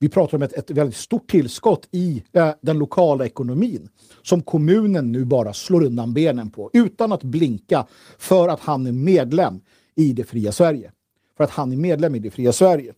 [0.00, 3.88] Vi pratar om ett, ett väldigt stort tillskott i eh, den lokala ekonomin
[4.22, 7.86] som kommunen nu bara slår undan benen på utan att blinka
[8.18, 9.60] för att han är medlem
[9.94, 10.92] i det fria Sverige.
[11.36, 12.92] För att han är medlem i det fria Sverige.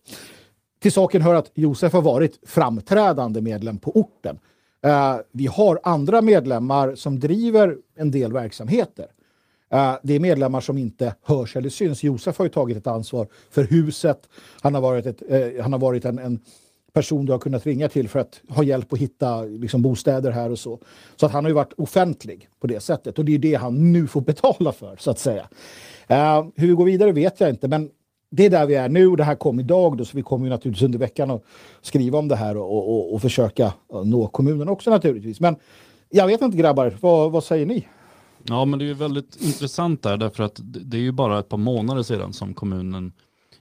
[0.81, 4.39] Till saken hör att Josef har varit framträdande medlem på orten.
[4.85, 9.05] Uh, vi har andra medlemmar som driver en del verksamheter.
[9.73, 12.03] Uh, det är medlemmar som inte hörs eller syns.
[12.03, 14.29] Josef har ju tagit ett ansvar för huset.
[14.61, 16.39] Han har varit, ett, uh, han har varit en, en,
[16.93, 20.49] person du har kunnat ringa till för att ha hjälp att hitta liksom, bostäder här
[20.49, 20.79] och så.
[21.15, 23.91] Så att han har ju varit offentlig på det sättet och det är det han
[23.91, 25.49] nu får betala för så att säga.
[26.55, 27.89] hur vi går vidare vet jag inte men
[28.33, 30.45] det är där vi är nu och det här kom idag då, så vi kommer
[30.45, 31.43] ju naturligtvis under veckan att
[31.81, 35.39] skriva om det här och, och, och försöka nå kommunen också naturligtvis.
[35.39, 35.55] Men
[36.09, 37.87] jag vet inte grabbar, vad, vad säger ni?
[38.43, 41.49] Ja men det är ju väldigt intressant där därför att det är ju bara ett
[41.49, 43.13] par månader sedan som kommunen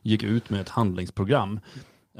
[0.02, 1.60] gick ut med ett handlingsprogram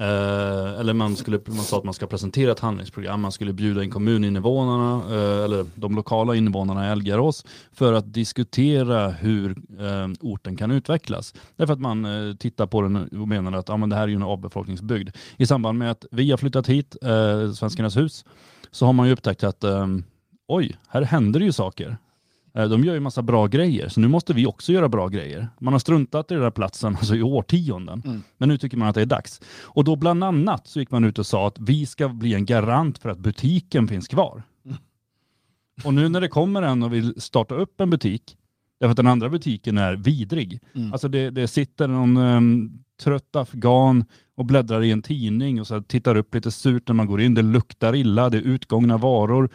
[0.00, 3.84] Eh, eller man, skulle, man sa att man ska presentera ett handlingsprogram, man skulle bjuda
[3.84, 10.56] in kommuninvånarna, eh, eller de lokala invånarna i Elgarås, för att diskutera hur eh, orten
[10.56, 11.34] kan utvecklas.
[11.56, 14.08] Därför att man eh, tittar på den och menar att ah, men det här är
[14.08, 15.16] ju en avbefolkningsbygd.
[15.36, 18.24] I samband med att vi har flyttat hit, eh, Svenskarnas hus,
[18.70, 19.86] så har man ju upptäckt att eh,
[20.48, 21.98] oj, här händer det ju saker.
[22.54, 25.48] Eh, de gör ju massa bra grejer, så nu måste vi också göra bra grejer.
[25.60, 28.22] Man har struntat i den här platsen alltså i årtionden, mm.
[28.38, 29.40] men nu tycker man att det är dags.
[29.62, 32.44] Och då bland annat så gick man ut och sa att vi ska bli en
[32.44, 34.42] garant för att butiken finns kvar.
[34.64, 34.78] Mm.
[35.84, 38.36] Och nu när det kommer en och vill starta upp en butik,
[38.80, 40.60] därför att den andra butiken är vidrig.
[40.74, 40.92] Mm.
[40.92, 44.04] Alltså det, det sitter någon um, trött afghan
[44.36, 47.34] och bläddrar i en tidning och så tittar upp lite surt när man går in.
[47.34, 49.50] Det luktar illa, det är utgångna varor.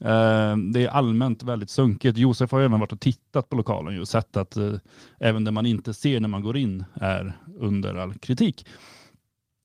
[0.00, 2.18] Eh, det är allmänt väldigt sunkigt.
[2.18, 4.72] Josef har även varit och tittat på lokalen och sett att eh,
[5.18, 8.66] även det man inte ser när man går in är under all kritik.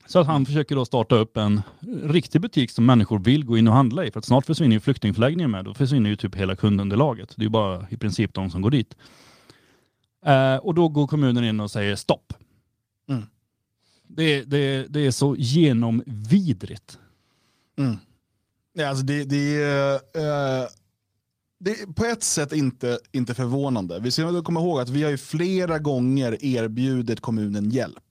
[0.05, 1.61] Så att han försöker då starta upp en
[2.03, 4.11] riktig butik som människor vill gå in och handla i.
[4.11, 5.65] För att snart försvinner ju flyktingförläggningen med.
[5.65, 7.33] Då försvinner ju typ hela kundunderlaget.
[7.35, 8.95] Det är ju bara i princip de som går dit.
[10.25, 12.33] Eh, och då går kommunen in och säger stopp.
[13.09, 13.23] Mm.
[14.07, 16.99] Det, det, det är så genomvidrigt.
[17.77, 17.97] Mm.
[18.73, 19.57] Nej, alltså det, det,
[20.17, 20.67] uh,
[21.59, 23.99] det är på ett sätt inte, inte förvånande.
[23.99, 28.03] Vi ska komma ihåg att vi har ju flera gånger erbjudit kommunen hjälp.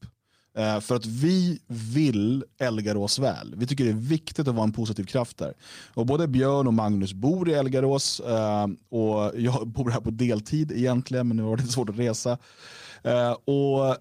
[0.59, 3.55] Uh, för att vi vill Elgarås väl.
[3.57, 5.55] Vi tycker det är viktigt att vara en positiv kraft där.
[5.95, 10.11] Och både Björn och Magnus bor i Elgarås uh, eh, och jag bor här på
[10.11, 12.39] deltid egentligen men nu har det svårt att resa.
[13.45, 13.97] och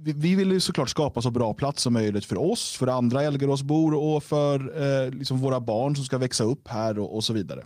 [0.00, 3.22] vi, vi vill ju såklart skapa så bra plats som möjligt för oss, för andra
[3.22, 7.32] Elgeråsbor och för eh, liksom våra barn som ska växa upp här och, och så
[7.32, 7.64] vidare.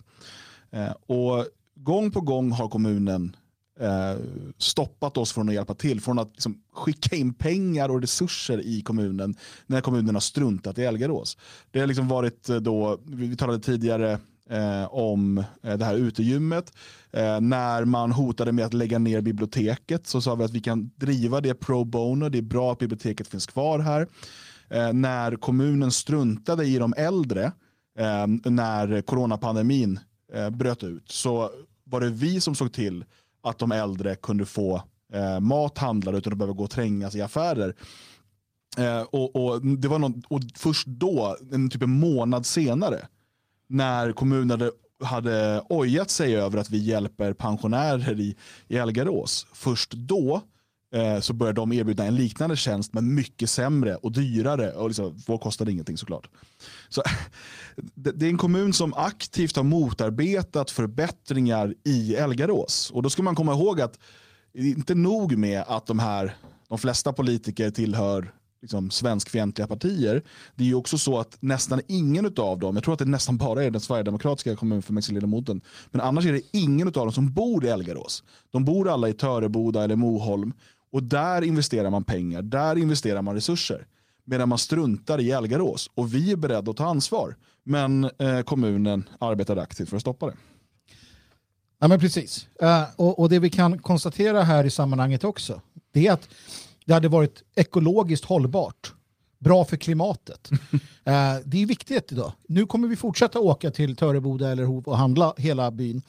[0.71, 3.35] Eh, och gång på gång har kommunen
[3.79, 4.21] eh,
[4.57, 8.81] stoppat oss från att hjälpa till, från att liksom, skicka in pengar och resurser i
[8.81, 9.35] kommunen
[9.67, 11.37] när kommunen har struntat i Elgarås.
[11.71, 14.19] Det har liksom varit eh, då, vi talade tidigare
[14.53, 16.73] eh, om eh, det här utegymmet.
[17.11, 20.91] Eh, när man hotade med att lägga ner biblioteket så sa vi att vi kan
[20.95, 22.29] driva det pro bono.
[22.29, 24.07] Det är bra att biblioteket finns kvar här.
[24.69, 27.51] eh, när kommunen struntade i de äldre
[27.99, 29.99] eh, när coronapandemin
[30.33, 31.49] eh, bröt ut så
[31.83, 33.05] var det vi som såg till
[33.43, 34.81] att de äldre kunde få
[35.13, 37.75] eh, mat handlade utan att behöva gå och trängas i affärer.
[38.77, 43.07] Eh, och, och, det var någon, och först då, en typ en månad senare,
[43.67, 44.71] när kommunen hade,
[45.03, 48.35] hade ojat sig över att vi hjälper pensionärer i,
[48.67, 50.41] i Elgarås, först då
[50.93, 54.71] eh, så började de erbjuda en liknande tjänst men mycket sämre och dyrare.
[54.71, 56.29] Och liksom, vår kostade ingenting såklart.
[56.89, 57.01] Så,
[57.75, 62.91] det, det är en kommun som aktivt har motarbetat förbättringar i Elgarås.
[62.91, 63.99] Och då ska man komma ihåg att
[64.53, 66.35] det är inte nog med att de här
[66.73, 70.23] de flesta politiker tillhör liksom, svenskfientliga partier.
[70.55, 73.37] Det är ju också så att nästan ingen av dem, jag tror att det nästan
[73.37, 77.69] bara är den sverigedemokratiska kommunfullmäktigeledamoten, men annars är det ingen av dem som bor i
[77.69, 78.23] Elgarås.
[78.51, 80.53] De bor alla i Töreboda eller Moholm
[80.91, 83.87] och där investerar man pengar, där investerar man resurser.
[84.25, 87.35] Medan man struntar i Elgarås och vi är beredda att ta ansvar.
[87.63, 90.35] Men eh, kommunen arbetar aktivt för att stoppa det.
[91.79, 92.47] Ja, men precis.
[92.61, 95.61] Uh, och, och, det vi kan konstatera här i sammanhanget också,
[95.93, 96.29] det är att
[96.85, 98.93] det hade varit ekologiskt hållbart.
[99.39, 100.49] Bra för klimatet.
[100.51, 100.57] uh,
[101.45, 102.31] det är viktigt idag.
[102.47, 106.01] Nu kommer vi fortsätta åka till Töreboda eller Hov och handla hela byn.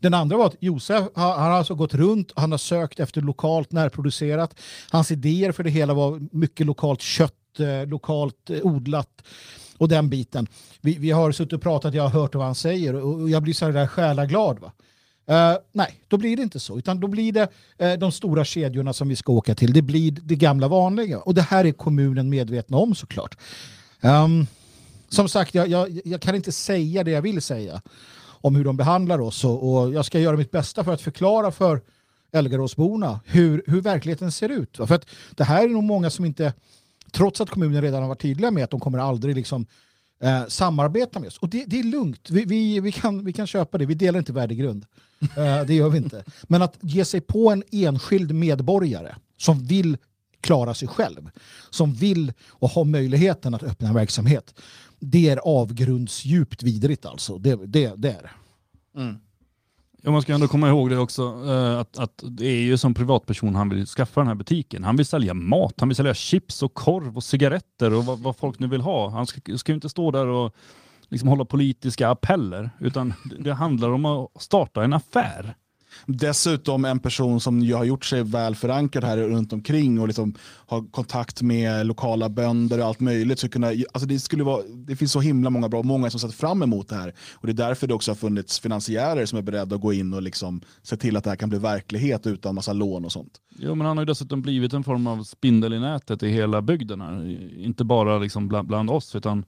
[0.00, 3.72] Den andra var att Josef har, har alltså gått runt, han har sökt efter lokalt
[3.72, 4.60] närproducerat.
[4.90, 9.22] Hans idéer för det hela var mycket lokalt kött, uh, lokalt odlat
[9.78, 10.46] och den biten.
[10.80, 13.54] Vi, vi har suttit och pratat, jag har hört vad han säger och jag blir
[13.54, 14.58] så där själaglad.
[14.58, 14.72] Va?
[15.30, 16.78] Uh, nej, då blir det inte så.
[16.78, 17.48] Utan då blir det
[17.82, 19.72] uh, de stora kedjorna som vi ska åka till.
[19.72, 21.18] Det blir det gamla vanliga.
[21.18, 23.36] Och det här är kommunen medvetna om såklart.
[24.00, 24.46] Um,
[25.08, 27.82] som sagt, jag, jag, jag, kan inte säga det jag vill säga
[28.24, 29.44] om hur de behandlar oss.
[29.44, 31.80] Och, och jag ska göra mitt bästa för att förklara för
[32.32, 34.76] Älgaråsborna hur, hur verkligheten ser ut.
[34.76, 36.52] För att det här är nog många som inte,
[37.10, 39.66] trots att kommunen redan har varit tydliga med att de kommer aldrig liksom
[40.20, 41.38] eh, samarbeta med oss.
[41.38, 44.18] Och det, det är lugnt, vi, vi, vi, kan, vi kan köpa det, vi delar
[44.18, 44.86] inte värdegrund.
[45.36, 46.24] Eh, det gör vi inte.
[46.42, 49.96] Men att ge sig på en enskild medborgare som vill
[50.40, 51.30] klara sig själv,
[51.70, 54.54] som vill och har möjligheten att öppna en verksamhet,
[54.98, 57.38] det är avgrundsdjupt vidrigt alltså.
[57.38, 58.30] Det, det, det är det.
[59.00, 59.16] Mm.
[60.06, 62.94] Ja, man ska ändå komma ihåg det också, eh, att, att det är ju som
[62.94, 64.84] privatperson han vill skaffa den här butiken.
[64.84, 68.36] Han vill sälja mat, han vill sälja chips och korv och cigaretter och vad, vad
[68.36, 69.10] folk nu vill ha.
[69.10, 70.54] Han ska, ska ju inte stå där och
[71.08, 75.56] liksom hålla politiska appeller, utan det handlar om att starta en affär.
[76.06, 80.34] Dessutom en person som har gjort sig väl förankrad här runt omkring och liksom
[80.66, 83.38] har kontakt med lokala bönder och allt möjligt.
[83.38, 86.34] Så kunna, alltså det, skulle vara, det finns så himla många bra, många som sett
[86.34, 87.14] fram emot det här.
[87.34, 90.14] Och det är därför det också har funnits finansiärer som är beredda att gå in
[90.14, 93.40] och liksom se till att det här kan bli verklighet utan massa lån och sånt.
[93.58, 96.62] Jo, men han har ju dessutom blivit en form av spindel i nätet i hela
[96.62, 97.00] bygden.
[97.00, 97.38] Här.
[97.58, 99.44] Inte bara liksom bland, bland oss, utan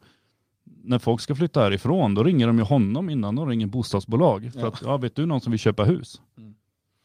[0.89, 4.51] när folk ska flytta härifrån, då ringer de ju honom innan de ringer bostadsbolag.
[4.53, 4.69] För ja.
[4.69, 6.21] att, ja, vet du någon som vill köpa hus?
[6.39, 6.55] Mm.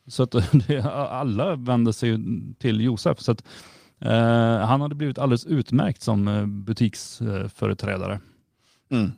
[0.08, 0.36] Så att
[1.10, 2.20] alla vänder sig
[2.60, 3.20] till Josef.
[3.20, 3.44] Så att,
[4.00, 8.20] eh, han hade blivit alldeles utmärkt som eh, butiksföreträdare.
[8.92, 9.12] Mm.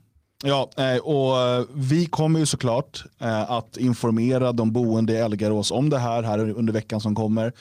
[0.43, 5.89] Ja, eh, och vi kommer ju såklart eh, att informera de boende i Elgarås om
[5.89, 7.54] det här, här under veckan som kommer.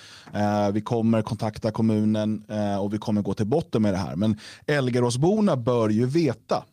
[0.73, 2.45] Vi kommer kontakta kommunen
[2.81, 4.17] och vi kommer gå till botten med det här.
[4.17, 6.64] Men Elgaråsborna bör ju veta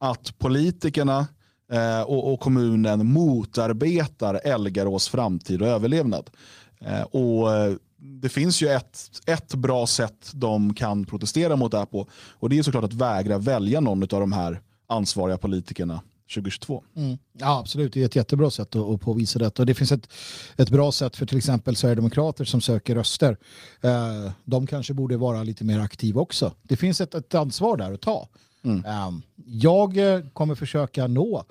[0.00, 1.26] att politikerna
[1.72, 6.30] eh, och, och, kommunen motarbetar Elgarås framtid och överlevnad.
[6.80, 11.78] Eh, och eh, det finns ju ett, ett bra sätt de kan protestera mot det
[11.78, 16.00] här på och det är såklart att vägra välja någon av de här ansvariga politikerna
[16.34, 16.82] 2022.
[16.96, 17.18] Mm.
[17.32, 17.92] Ja, absolut.
[17.92, 19.62] Det är ett jättebra sätt att, att påvisa detta.
[19.62, 20.08] Och det finns ett,
[20.56, 23.36] ett bra sätt för till exempel Sverigedemokrater som söker röster.
[23.80, 26.52] Eh, de kanske borde vara lite mer aktiva också.
[26.62, 28.28] Det finns ett, ett ansvar där att ta.
[28.64, 28.84] Mm.
[28.84, 31.44] Ehm, jag eh, kommer försöka nå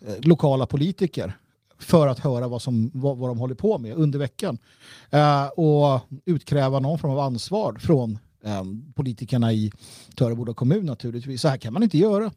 [0.00, 1.36] eh, lokala politiker
[1.78, 4.58] för att höra vad, som, vad, vad de håller på med under veckan.
[5.10, 9.72] Ehm, och utkräva någon form av ansvar från ehm, politikerna i
[10.16, 11.40] Töreboda kommun naturligtvis.
[11.40, 12.30] Så här kan man inte göra.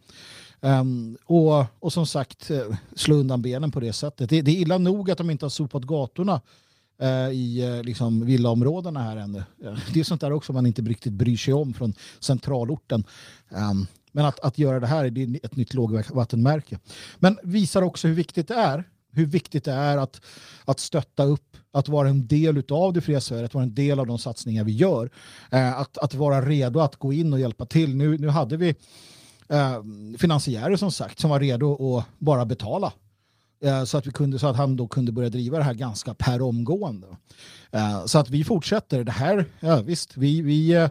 [0.62, 4.30] Um, och, och som sagt, eh, slå undan benen på det sättet.
[4.30, 6.41] Det, det är illa nog att de inte har sopat gatorna
[7.03, 9.43] uh, i uh, liksom, villaområdena här ännu.
[9.93, 13.03] Det är sånt där också man inte riktigt bryr sig om från centralorten.
[13.49, 16.80] Um, men att, att göra det här är ett nytt lågvattenmärke.
[17.18, 18.84] Men visar också hur viktigt det är.
[19.12, 20.22] Hur viktigt det är att,
[20.66, 23.99] att stötta upp, att vara en del av det fria Sverige, att vara en del
[23.99, 25.10] av de satsningar vi gör.
[25.51, 27.95] Eh, att, att vara redo att gå in och hjälpa till.
[27.95, 28.76] Nu, nu hade vi
[29.49, 29.82] eh,
[30.18, 32.93] finansiärer som sagt som var redo att bara betala
[33.64, 36.14] eh, så att, vi kunde, så att han då kunde börja driva det här ganska
[36.14, 37.07] per omgående.
[37.72, 39.03] Eh, så att vi fortsätter.
[39.03, 40.89] Det här, ja, visst, vi, vi eh,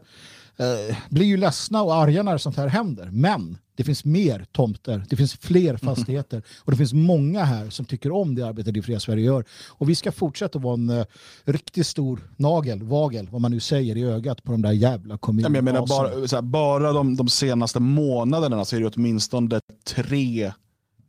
[0.59, 3.11] eh, blir ju ledsna och arga när sånt här händer.
[3.13, 7.87] Men det finns mer tomter, det finns fler fastigheter och det finns många här som
[7.87, 9.45] tycker om det arbete Det Fria Sverige gör.
[9.69, 11.05] Och vi ska fortsätta vara en uh,
[11.45, 15.57] riktigt stor nagel, vagel, vad man nu säger, i ögat på de där jävla kommunerna.
[15.57, 20.53] Jag menar, bara, här, bara de, de senaste månaderna så är det åtminstone tre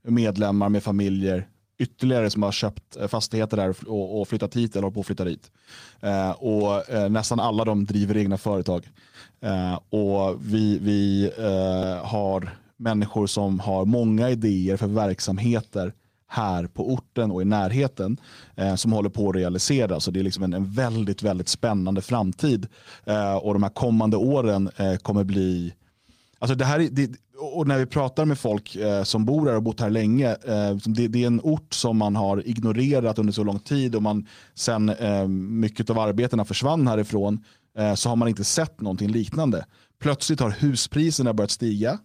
[0.04, 1.48] medlemmar med familjer
[1.80, 5.06] ytterligare som har köpt eh, fastigheter där och, och flyttat hit eller håller på att
[5.06, 5.52] flytta dit.
[6.02, 8.90] Eh, och eh, nästan alla de driver egna företag.
[9.42, 15.94] Eh, och vi, vi eh, har människor som har många idéer för verksamheter
[16.28, 18.18] här på orten och i närheten
[18.56, 20.04] eh, som håller på att realiseras.
[20.04, 22.68] Så det är liksom en, en väldigt, väldigt spännande framtid.
[23.06, 25.74] Eh, och de här kommande åren eh, kommer bli
[26.40, 27.12] Alltså det här, det,
[27.56, 30.76] och när vi pratar med folk eh, som bor här och bott här länge, eh,
[30.86, 34.28] det, det, är en ort som man har ignorerat under så lång tid och man
[34.56, 37.44] sen eh, mycket av arbetena försvann härifrån
[37.78, 39.66] eh, så har man inte sett någonting liknande.
[40.02, 42.00] Plötsligt har huspriserna börjat stiga.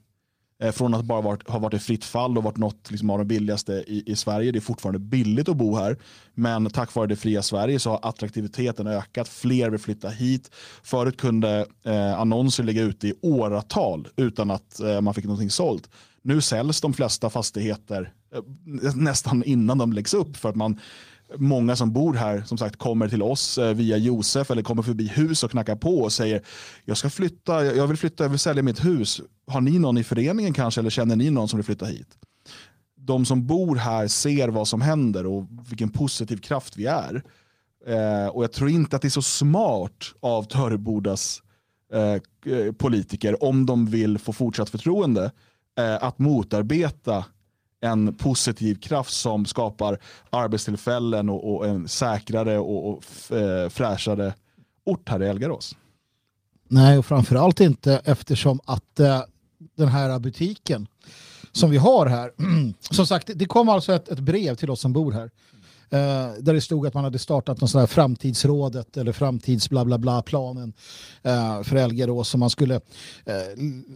[0.64, 3.18] Eh, från att bara varit, ha varit i fritt fall och varit något liksom, av
[3.18, 4.52] de billigaste i, i Sverige.
[4.52, 5.96] Det är fortfarande billigt att bo här.
[6.34, 9.28] Men tack vare det fria Sverige så har attraktiviteten ökat.
[9.28, 10.50] Fler vill flytta hit.
[10.82, 15.90] Förut kunde eh, annonser ligga ute i åratal utan att eh, man fick någonting sålt.
[16.22, 20.80] Nu säljs de flesta fastigheter eh, nästan innan de läggs upp för att man
[21.36, 25.08] många som bor här som sagt kommer till oss eh, via Josef eller kommer förbi
[25.08, 26.42] hus och knackar på och säger
[26.84, 29.20] jag ska flytta, jag vill flytta, jag vill sälja mitt hus.
[29.46, 32.08] Har ni någon i föreningen kanske eller känner ni någon som vill flytta hit?
[32.96, 37.22] De som bor här ser vad som händer och vilken positiv kraft vi är.
[37.86, 41.42] Eh, och jag tror inte att det är så smart av Törebodas
[41.92, 42.00] eh,
[42.54, 45.30] eh politiker om de vill få fortsatt förtroende
[45.78, 47.24] eh, att motarbeta
[47.80, 49.98] en positiv kraft som skapar
[50.30, 54.34] arbetstillfällen och, och en säkrare och, och eh, fräschare
[54.84, 55.76] ort här i Elgarås.
[56.68, 59.22] Nej, och framförallt inte eftersom att eh,
[59.74, 60.86] den här butiken
[61.52, 62.32] som vi har här,
[62.94, 65.30] som sagt, det kom alltså ett, ett brev till oss som bor här
[65.94, 69.84] Eh, där det stod att man hade startat någon sån här framtidsrådet eller framtids bla
[69.84, 70.72] bla bla planen
[71.22, 72.74] eh, för Elgarås som man skulle
[73.24, 73.34] eh,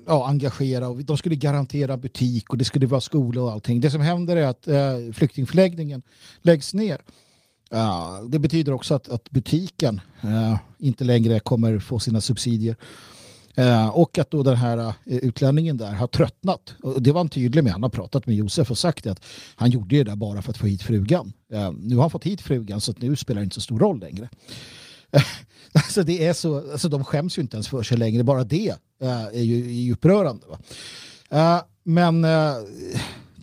[0.07, 3.81] ja, engagera och de skulle garantera butik och det skulle vara skola och allting.
[3.81, 6.03] Det som händer är att eh, flyktingförläggningen
[6.43, 7.01] läggs ner.
[7.75, 12.77] Uh, det betyder också att, att butiken uh, inte längre kommer få sina subsidier.
[13.59, 16.75] Eh, och att då den här eh, utlänningen där har tröttnat.
[16.83, 17.73] Och det var han tydlig med.
[17.73, 19.21] Han har pratat med Josef och sagt att
[19.57, 21.33] han gjorde det där bara för att få hit frugan.
[21.53, 23.79] Eh, nu har han fått hit frugan så att nu spelar det inte så stor
[23.79, 24.29] roll längre.
[25.13, 25.23] Eh,
[25.73, 28.25] alltså det är så, alltså de skäms ju inte ens för sig längre.
[28.25, 30.47] Bara det är ju, är ju upprörande.
[31.85, 32.27] men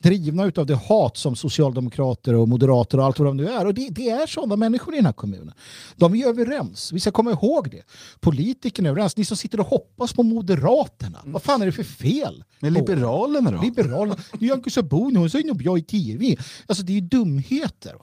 [0.05, 3.65] drivna av det hat som socialdemokrater och moderater och allt vad de nu är.
[3.65, 5.53] Och det, det är sådana människor i den här kommunen.
[5.95, 6.91] De är överens.
[6.91, 7.81] Vi ska komma ihåg det.
[8.19, 9.17] Politikerna är överens.
[9.17, 11.19] Ni som sitter och hoppas på Moderaterna.
[11.25, 12.43] Vad fan är det för fel?
[12.59, 13.61] Men Liberalerna då?
[13.61, 14.17] Liberalerna.
[14.39, 16.35] Nyamko Sabuni, hon säger nog bra i tv.
[16.67, 17.95] Alltså det är ju dumheter.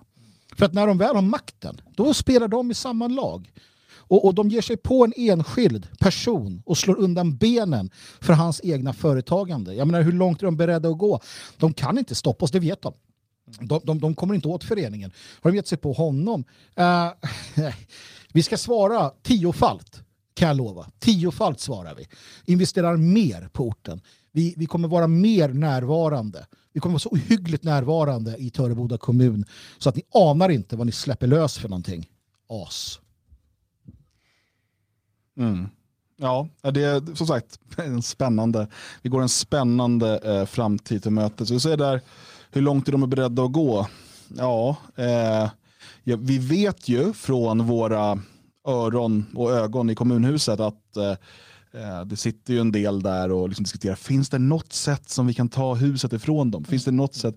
[0.57, 3.51] För att när de väl har makten, då spelar de i samma lag.
[4.13, 7.91] Och, och de ger sig på en enskild person och slår undan benen
[8.21, 9.75] för hans egna företagande.
[9.75, 11.21] Jag menar, hur långt är de beredda att gå?
[11.57, 12.95] De kan inte stoppa oss, det vet de.
[13.61, 15.13] De, de, de kommer inte åt föreningen.
[15.41, 16.45] Har de gett sig på honom?
[16.79, 17.65] Uh,
[18.33, 20.03] vi ska svara tiofalt,
[20.35, 20.87] kan jag lova.
[20.99, 22.07] Tiofalt svarar vi.
[22.53, 24.01] Investerar mer på orten.
[24.33, 26.47] Vi, vi kommer vara mer närvarande.
[26.73, 29.45] Vi kommer vara så ohyggligt närvarande i Töreboda kommun
[29.79, 32.09] så att ni anar inte vad ni släpper lös för någonting.
[32.49, 33.02] As.
[35.39, 35.69] Mm.
[36.17, 38.67] Ja, det är som sagt en spännande,
[39.03, 41.51] vi går en spännande eh, framtid till mötes.
[41.51, 42.01] Vi ser där
[42.51, 43.87] hur långt är de beredda att gå.
[44.37, 45.51] Ja, eh,
[46.05, 48.19] ja, vi vet ju från våra
[48.69, 51.17] öron och ögon i kommunhuset att eh,
[51.83, 55.27] eh, det sitter ju en del där och liksom diskuterar, finns det något sätt som
[55.27, 56.65] vi kan ta huset ifrån dem?
[56.65, 57.35] Finns det något sätt?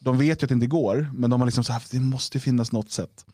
[0.00, 2.40] De vet ju att det inte går, men de har liksom så här, det måste
[2.40, 3.24] finnas något sätt.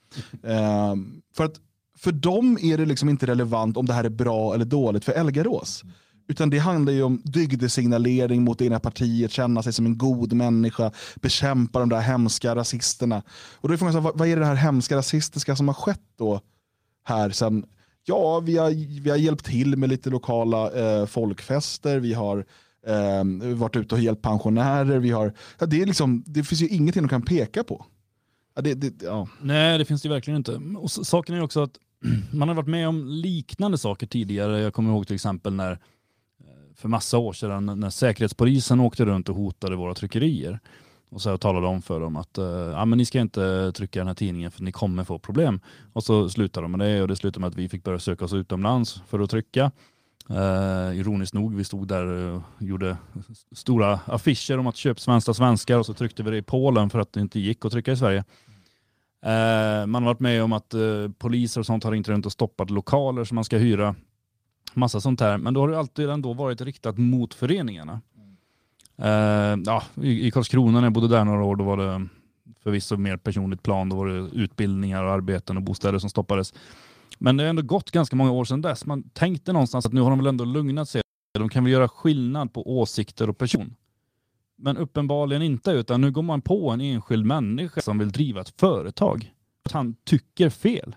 [0.43, 0.95] Eh,
[1.37, 1.61] för att
[1.99, 5.12] för dem är det liksom inte relevant om det här är bra eller dåligt för
[5.12, 5.84] Elgarås.
[6.28, 10.32] Utan det handlar ju om dygdesignalering mot det egna partiet, känna sig som en god
[10.32, 13.22] människa, bekämpa de där hemska rasisterna.
[13.55, 16.40] Och då är frågan, vad, vad är det här hemska rasistiska som har skett då
[17.05, 17.64] här sen?
[18.05, 22.45] Ja, vi har, vi har hjälpt till med lite lokala eh, folkfester, vi har
[22.86, 26.68] eh, varit ute och hjälpt pensionärer, vi har, ja, det, är liksom, det finns ju
[26.68, 27.86] ingenting de kan peka på.
[28.55, 29.28] Ja, det, det, ja.
[29.40, 30.61] Nej, det finns det verkligen inte.
[30.78, 31.78] Och saken är också att
[32.33, 34.61] man har varit med om liknande saker tidigare.
[34.61, 35.79] Jag kommer ihåg till exempel när eh,
[36.75, 40.61] för massa år sedan när Säkerhetspolisen åkte runt och hotade våra tryckerier
[41.11, 44.07] och så talade om för dem att eh, ja, men ni ska inte trycka den
[44.07, 45.61] här tidningen för ni kommer få problem.
[45.93, 48.25] Och så slutade de med det och det slutade med att vi fick börja söka
[48.25, 49.71] oss utomlands för att trycka.
[50.31, 52.97] Eh, ironiskt nog, vi stod där och gjorde
[53.53, 56.99] stora affischer om att köpa svenska svenskar och så tryckte vi det i Polen för
[56.99, 58.25] att det inte gick att trycka i Sverige.
[59.25, 60.81] Eh, man har varit med om att eh,
[61.18, 63.95] poliser och sånt har ringt runt och stoppat lokaler som man ska hyra.
[64.75, 65.39] Massa sånt här.
[65.39, 68.01] Men då har det alltid ändå varit riktat mot föreningarna.
[68.97, 72.09] Eh, ja, i, I Karlskrona när jag bodde där några år, då var det
[72.62, 73.89] förvisso mer personligt plan.
[73.89, 76.55] Då var det utbildningar, och arbeten och bostäder som stoppades.
[77.18, 78.87] Men det har ändå gått ganska många år sedan dess.
[78.87, 81.03] Man tänkte någonstans att nu har de väl ändå lugnat sig.
[81.39, 83.75] De kan väl göra skillnad på åsikter och person.
[84.57, 88.61] Men uppenbarligen inte, utan nu går man på en enskild människa som vill driva ett
[88.61, 89.35] företag.
[89.65, 90.97] Att han tycker fel.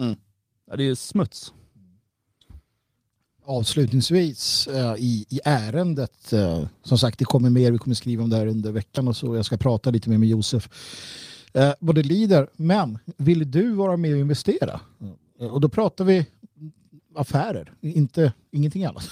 [0.00, 0.16] Mm.
[0.70, 1.52] Ja, det är smuts.
[3.44, 6.32] avslutningsvis eh, i, i ärendet.
[6.32, 7.72] Eh, som sagt, det kommer mer.
[7.72, 9.36] Vi kommer skriva om det här under veckan och så.
[9.36, 10.68] Jag ska prata lite mer med Josef
[11.52, 12.48] eh, vad det lider.
[12.56, 14.80] Men vill du vara med och investera?
[15.40, 16.26] Eh, och då pratar vi
[17.14, 19.08] affärer, inte, ingenting annat.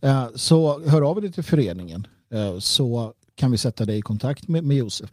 [0.00, 4.48] Eh, så hör av dig till föreningen Eh, så kan vi sätta dig i kontakt
[4.48, 5.10] med, med Josef.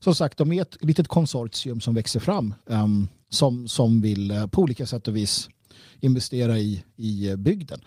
[0.00, 4.46] Som sagt, de är ett litet konsortium som växer fram um, som, som vill uh,
[4.46, 5.48] på olika sätt och vis
[6.00, 7.80] investera i, i uh, bygden,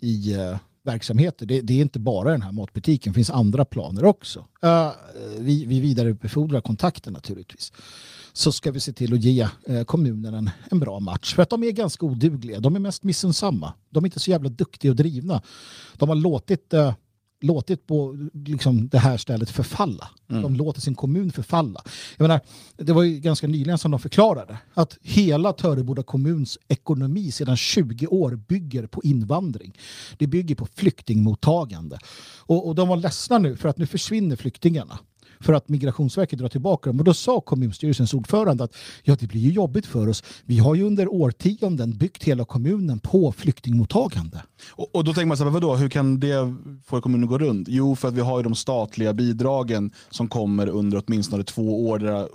[0.00, 1.46] i uh, verksamheter.
[1.46, 4.44] Det, det är inte bara den här matbutiken, det finns andra planer också.
[5.38, 7.72] Vi, vi vidarebefordrar kontakten naturligtvis.
[8.32, 9.48] Så ska vi se till att ge
[9.86, 11.34] kommunen en, en bra match.
[11.34, 12.60] För att de är ganska odugliga.
[12.60, 13.72] De är mest missunnsamma.
[13.90, 15.42] De är inte så jävla duktiga och drivna.
[15.96, 16.74] De har låtit
[17.40, 20.08] låtit på liksom, det här stället förfalla.
[20.26, 21.82] De låter sin kommun förfalla.
[22.16, 22.40] Jag menar,
[22.76, 28.06] det var ju ganska nyligen som de förklarade att hela Töreboda kommuns ekonomi sedan 20
[28.06, 29.78] år bygger på invandring.
[30.18, 31.98] Det bygger på flyktingmottagande.
[32.38, 34.98] Och, och de var ledsna nu för att nu försvinner flyktingarna
[35.44, 36.98] för att Migrationsverket drar tillbaka dem.
[36.98, 40.22] Och då sa kommunstyrelsens ordförande att ja, det blir ju jobbigt för oss.
[40.44, 44.42] Vi har ju under årtionden byggt hela kommunen på flyktingmottagande.
[44.70, 46.54] Och, och då tänker man så här, vadå, hur kan det
[46.86, 47.68] få kommunen att gå runt?
[47.68, 51.98] Jo, för att vi har ju de statliga bidragen som kommer under åtminstone två år.
[51.98, 52.28] Där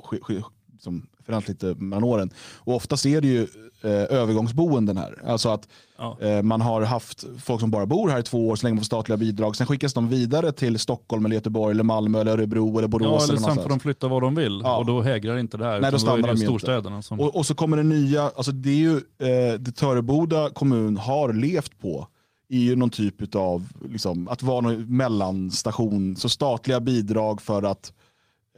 [0.80, 2.30] som förändras lite mellan åren.
[2.58, 3.48] Och oftast är det ju
[3.84, 5.22] eh, övergångsboenden här.
[5.28, 5.68] Alltså att
[6.02, 6.18] Ja.
[6.22, 8.82] eh, man har haft folk som bara bor här i två år så länge man
[8.82, 9.56] får statliga bidrag.
[9.56, 13.08] Sen skickas de vidare till Stockholm, eller Göteborg, eller Malmö, eller Örebro eller Borås.
[13.10, 14.78] Ja, eller eller sen får de flytta var de vill Ja.
[14.78, 15.82] och då hägrar inte det här.
[15.82, 17.20] Nej, då är stannar det de storstäderna som...
[17.20, 21.34] Och, och så kommer det nya, alltså det är ju, eh, det Töreboda kommun har
[21.34, 22.08] levt på
[22.50, 27.94] är ju någon typ av, liksom, att vara någon mellanstation, så statliga bidrag för att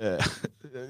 [0.02, 0.26] eh,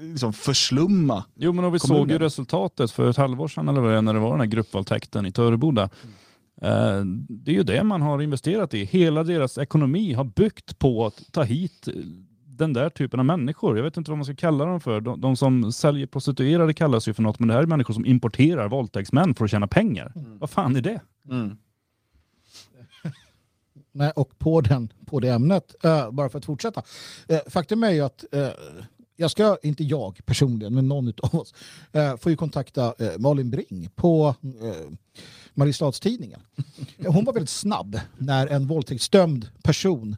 [0.00, 1.24] liksom förslumma.
[1.34, 2.02] Jo men och vi kommunen.
[2.02, 5.26] såg ju resultatet för ett halvår sedan eller vad när det var den här gruppvåldtäkten
[5.26, 5.82] i Töreboda.
[6.62, 8.84] Eh, Det är ju det man har investerat i.
[8.84, 11.94] Hela deras ekonomi har byggt på att ta hit eh,
[12.46, 13.76] den där typen av människor.
[13.76, 15.00] Jag vet inte vad man ska kalla dem för.
[15.00, 18.06] De, de som säljer prostituerade kallas ju för något, men det här är människor som
[18.06, 20.12] importerar våldtäktsmän för att tjäna pengar.
[20.14, 21.00] Vad fan är det?
[23.94, 26.82] Nej, och på, den, på det ämnet, eh, bara för att fortsätta.
[27.28, 28.24] Eh, faktum är ju att
[29.16, 31.54] jag ska, inte jag personligen, men någon av oss,
[31.92, 34.92] eh, får ju kontakta eh, Malin Bring på eh,
[35.54, 36.40] Mariestadstidningen.
[37.06, 40.16] Hon var väldigt snabb när en våldtäktsdömd person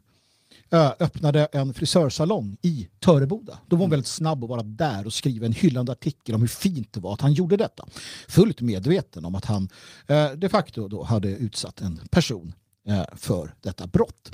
[0.69, 3.59] eh, öppnade en frisörsalong i Töreboda.
[3.67, 6.47] Då var hon väldigt snabb att vara där och skriva en hyllande artikel om hur
[6.47, 7.87] fint det var att han gjorde detta.
[8.27, 9.69] Fullt medveten om att han
[10.07, 12.53] eh, de facto då hade utsatt en person
[12.87, 14.31] eh, för detta brott.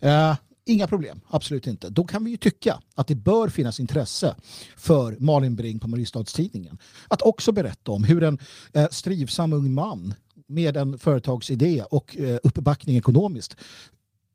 [0.00, 0.36] Eh,
[0.66, 1.90] Inga problem, absolut inte.
[1.90, 4.34] Då kan vi ju tycka att det bör finnas intresse
[4.76, 8.38] för Malin Bring på Mariestadstidningen att också berätta om hur en
[8.72, 10.14] eh, strivsam ung man
[10.46, 13.56] med en företagsidé och eh, uppbackning ekonomiskt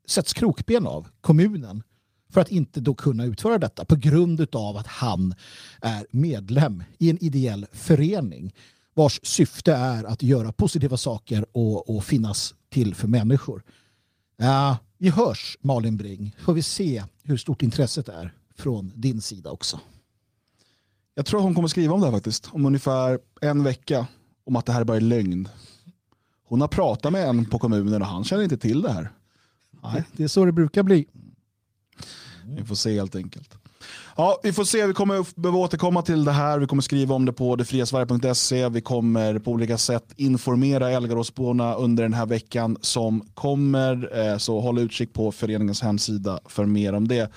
[0.07, 1.83] sätts krokben av kommunen
[2.33, 5.35] för att inte då kunna utföra detta på grund av att han
[5.81, 8.53] är medlem i en ideell förening
[8.93, 13.63] vars syfte är att göra positiva saker och, och finnas till för människor.
[14.41, 16.35] Uh, vi hörs Malin Bring.
[16.39, 19.79] Får vi se hur stort intresset är från din sida också.
[21.15, 24.07] Jag tror hon kommer skriva om det här faktiskt, om ungefär en vecka,
[24.43, 25.49] om att det här bara är lögn.
[26.43, 29.11] Hon har pratat med en på kommunen och han känner inte till det här.
[29.83, 31.07] Nej, det är så det brukar bli.
[32.45, 33.58] Vi får se helt enkelt.
[34.15, 34.85] Ja, vi får se.
[34.85, 36.59] Vi kommer behöva återkomma till det här.
[36.59, 38.69] Vi kommer skriva om det på detfriasverige.se.
[38.69, 44.19] Vi kommer på olika sätt informera Elgaråsborna under den här veckan som kommer.
[44.19, 47.31] Eh, så håll utkik på föreningens hemsida för mer om det.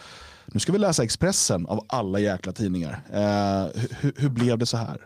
[0.46, 3.02] Nu ska vi läsa Expressen av alla jäkla tidningar.
[3.12, 5.00] Eh, hur, hur blev det så här?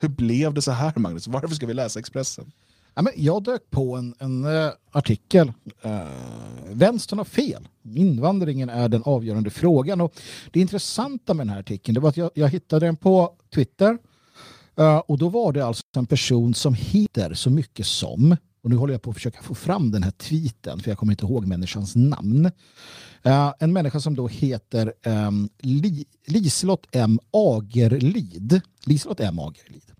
[0.00, 1.28] Hur blev det så här Magnus?
[1.28, 2.52] Varför ska vi läsa Expressen?
[2.98, 5.52] Ja, men jag dök på en, en uh, artikel.
[5.84, 5.92] Uh,
[6.72, 7.68] vänstern har fel.
[7.94, 10.00] Invandringen är den avgörande frågan.
[10.00, 10.20] Och
[10.52, 13.98] det intressanta med den här artikeln det var att jag, jag hittade den på Twitter.
[14.80, 18.70] Uh, och då var det alltså en person som heter så mycket som, och och
[18.70, 21.24] nu håller jag på att försöka få fram den här tweeten för jag kommer inte
[21.24, 22.50] ihåg människans namn.
[23.26, 27.18] Uh, en människa som då heter um, Li Liselott M.
[27.30, 28.60] Agerlid.
[28.84, 29.38] Liselott M.
[29.38, 29.92] Agerlid.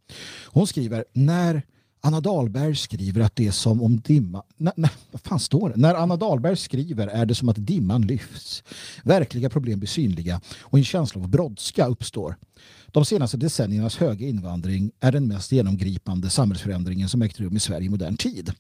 [0.47, 1.63] Hon skriver när
[2.01, 4.43] Anna Dahlberg skriver att det är som om dimma...
[4.57, 5.77] Nej, nej, vad fan står det?
[5.77, 8.63] När Anna Dahlberg skriver är det som att dimman lyfts.
[9.05, 12.37] Verkliga problem blir synliga och en känsla av brådska uppstår.
[12.87, 17.87] De senaste decenniernas höga invandring är den mest genomgripande samhällsförändringen som ägt rum i Sverige
[17.87, 18.53] i modern tid.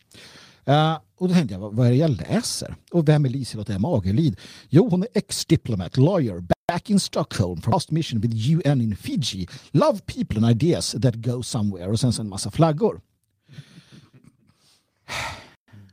[0.68, 2.74] Uh, och då tänkte jag, vad är det jag läser?
[2.91, 3.84] Och vem är Liselott M.
[3.84, 4.36] Agerlid?
[4.68, 9.49] Jo, hon är ex-diplomat, lawyer, back in Stockholm from last mission with UN in Fiji.
[9.72, 11.86] Love people and ideas that go somewhere.
[11.86, 13.01] Och sen så en massa flaggor.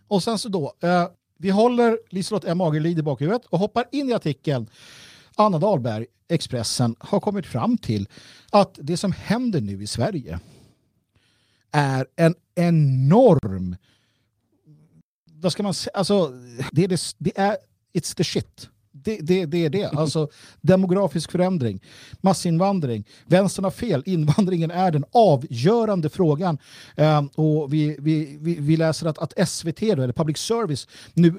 [0.07, 1.07] Och sen så då, eh,
[1.37, 2.61] vi håller Liselott M.
[2.61, 4.69] Agerlid i bakhuvudet och hoppar in i artikeln.
[5.35, 8.09] Anna Dahlberg, Expressen, har kommit fram till
[8.51, 10.39] att det som händer nu i Sverige
[11.71, 13.75] är en enorm
[15.45, 16.27] vad ska man säga, alltså
[16.71, 17.57] det, det, det är,
[17.93, 18.69] it's the shit.
[19.05, 19.85] Det, det, det är det.
[19.85, 20.29] Alltså
[20.61, 21.81] demografisk förändring,
[22.21, 23.05] massinvandring.
[23.25, 24.03] Vänstern har fel.
[24.05, 26.57] Invandringen är den avgörande frågan.
[26.95, 31.27] Um, och vi, vi, vi, vi, läser att, att SVT, då, eller public service, nu
[31.27, 31.35] uh,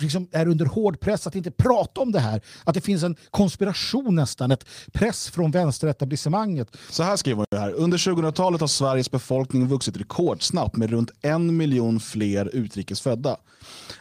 [0.00, 2.40] liksom är under hård press att inte prata om det här.
[2.64, 6.76] Att det finns en konspiration nästan, ett press från vänsteretablissemanget.
[6.90, 7.72] Så här skriver hon här.
[7.72, 13.36] Under 2000-talet har Sveriges befolkning vuxit rekordsnabbt med runt en miljon fler utrikesfödda.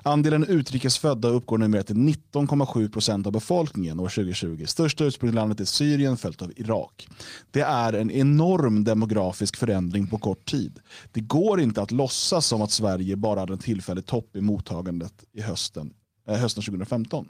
[0.03, 4.65] Andelen utrikesfödda uppgår numera till 19,7 procent av befolkningen år 2020.
[4.65, 7.07] Största ursprungslandet är Syrien följt av Irak.
[7.51, 10.80] Det är en enorm demografisk förändring på kort tid.
[11.11, 15.24] Det går inte att låtsas som att Sverige bara hade en tillfällig topp i mottagandet
[15.34, 15.93] i hösten,
[16.28, 17.28] äh, hösten 2015.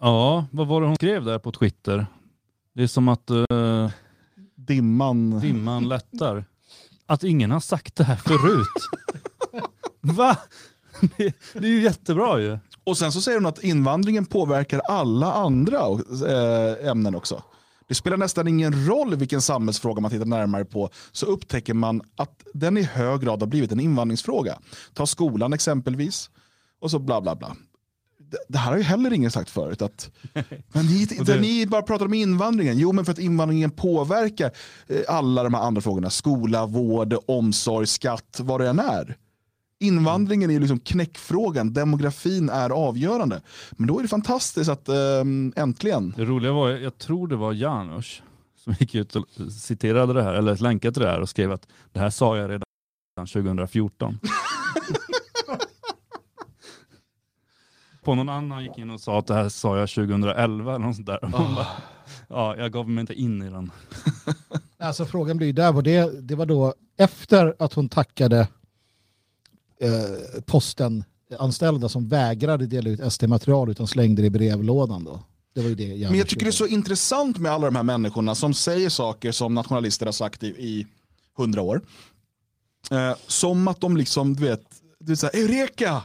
[0.00, 2.06] Ja, vad var det hon skrev där på Twitter?
[2.74, 3.90] Det är som att uh,
[4.56, 5.40] dimman...
[5.40, 6.44] dimman lättar.
[7.06, 8.66] Att ingen har sagt det här förut.
[10.00, 10.36] Va?
[11.00, 12.58] Det, det är ju jättebra ju.
[12.84, 17.42] Och sen så säger hon att invandringen påverkar alla andra äh, ämnen också.
[17.88, 22.42] Det spelar nästan ingen roll vilken samhällsfråga man tittar närmare på så upptäcker man att
[22.54, 24.58] den i hög grad har blivit en invandringsfråga.
[24.94, 26.30] Ta skolan exempelvis
[26.80, 27.56] och så bla bla bla.
[28.48, 29.82] Det, här har ju heller ingen sagt förut.
[29.82, 30.10] Att,
[30.72, 31.40] men ni, det...
[31.40, 32.78] ni bara pratar om invandringen.
[32.78, 34.50] Jo, men för att invandringen påverkar
[34.88, 36.10] eh, alla de här andra frågorna.
[36.10, 39.16] Skola, vård, omsorg, skatt, vad det än är.
[39.82, 43.42] Invandringen är liksom knäckfrågan, demografin är avgörande.
[43.70, 46.14] Men då är det fantastiskt att ähm, äntligen...
[46.16, 48.22] Det roliga var, jag tror det var Janusz
[48.64, 51.66] som gick ut och citerade det här, eller länkade till det här och skrev att
[51.92, 52.62] det här sa jag redan
[53.26, 54.18] 2014.
[58.04, 60.96] På någon annan gick in och sa att det här sa jag 2011 eller något
[60.96, 61.18] sånt där.
[61.22, 61.54] Oh.
[61.54, 61.66] Bara,
[62.28, 63.70] ja, jag gav mig inte in i den.
[64.78, 68.48] alltså frågan blir där, var det, det var då efter att hon tackade
[69.80, 71.04] eh, posten
[71.38, 75.04] anställda som vägrade dela ut SD-material utan slängde det i brevlådan.
[75.04, 75.20] Då.
[75.54, 77.76] Det var ju det jag Men jag tycker det är så intressant med alla de
[77.76, 80.86] här människorna som säger saker som nationalister har sagt i
[81.36, 81.82] hundra år.
[82.90, 84.62] Eh, som att de liksom, du vet,
[85.18, 86.02] så här, Eureka!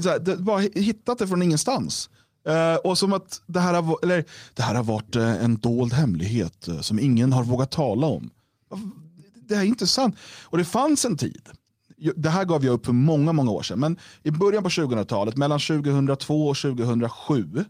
[0.00, 2.10] Så här, det, bara hittat det från ingenstans.
[2.48, 4.24] Uh, och som att det här, har, eller,
[4.54, 8.30] det här har varit uh, en dold hemlighet uh, som ingen har vågat tala om.
[9.34, 10.16] Det är inte sant.
[10.42, 11.48] Och det fanns en tid
[12.16, 13.80] det här gav jag upp för många, många år sedan.
[13.80, 17.64] Men i början på 2000-talet, mellan 2002 och 2007,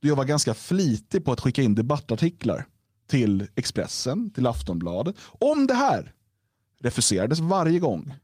[0.00, 2.66] då jag var ganska flitig på att skicka in debattartiklar
[3.10, 6.12] till Expressen, till Aftonbladet, om det här.
[6.80, 8.14] Refuserades varje gång.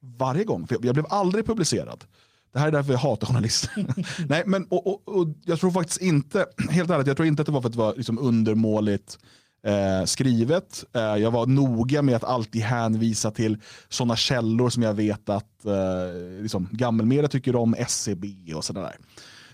[0.00, 2.04] Varje gång, för jag blev aldrig publicerad.
[2.52, 3.86] Det här är därför jag hatar journalister.
[4.28, 7.46] Nej, men, och, och, och, jag tror faktiskt inte, helt ärligt, jag tror inte att
[7.46, 9.18] det var för att det var liksom undermåligt
[9.62, 10.84] eh, skrivet.
[10.92, 15.64] Eh, jag var noga med att alltid hänvisa till sådana källor som jag vet att
[15.64, 18.96] eh, liksom, gammelmedia tycker om, SCB och sådär.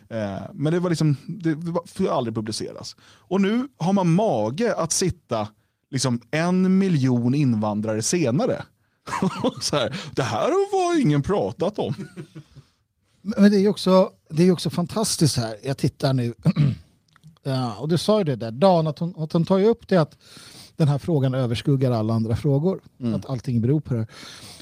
[0.08, 2.96] Eh, men det var liksom, det får aldrig publiceras.
[3.02, 5.48] Och nu har man mage att sitta
[5.90, 8.64] liksom en miljon invandrare senare.
[9.60, 11.94] så här, det här var ingen pratat om.
[13.22, 15.56] Men det är också, det är också fantastiskt här.
[15.62, 16.34] Jag tittar nu
[17.44, 19.88] Ja, och du sa ju det där, Dan, att hon, att hon tar ju upp
[19.88, 20.18] det att
[20.76, 22.80] den här frågan överskuggar alla andra frågor.
[23.00, 23.14] Mm.
[23.14, 24.06] Att allting beror på det.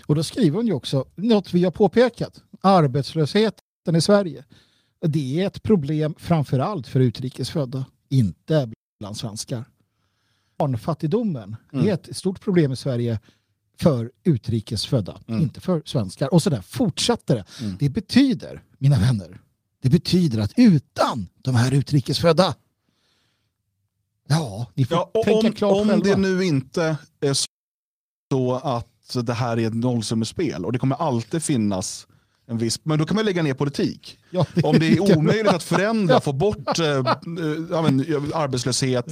[0.06, 2.42] Och då skriver hon ju också något vi har påpekat.
[2.60, 4.44] Arbetslösheten i Sverige.
[5.00, 8.70] Det är ett problem framförallt för utrikesfödda, inte
[9.00, 9.64] bland svenskar.
[10.58, 11.88] Barnfattigdomen mm.
[11.88, 13.20] är ett stort problem i Sverige
[13.80, 15.42] för utrikesfödda, mm.
[15.42, 16.34] inte för svenskar.
[16.34, 17.44] Och så där fortsätter det.
[17.60, 17.76] Mm.
[17.78, 19.40] Det betyder, mina vänner,
[19.82, 22.54] det betyder att utan de här utrikesfödda
[24.32, 26.04] Ja, ni får ja, tänka om, klart Om själva.
[26.04, 27.36] det nu inte är
[28.30, 28.88] så att
[29.26, 32.06] det här är ett nollsummespel och det kommer alltid finnas
[32.46, 34.18] en viss, men då kan man lägga ner politik.
[34.30, 37.02] Ja, Om det är omöjligt att förändra, få bort eh, eh,
[37.82, 38.00] men,
[38.34, 39.06] arbetslöshet,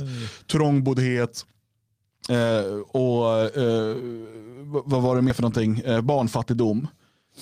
[0.50, 1.46] trångboddhet
[2.28, 3.96] eh, och eh,
[4.62, 6.86] vad vad var det mer för någonting, eh, barnfattigdom.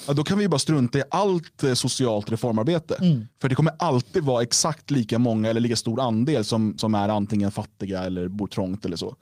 [0.06, 2.94] Ja, då kan vi bara strunta i allt eh, socialt reformarbete.
[2.94, 3.28] Mm.
[3.40, 7.08] För det kommer alltid vara exakt lika många eller lika stor andel som, som är
[7.08, 9.16] antingen fattiga eller bor trångt eller så.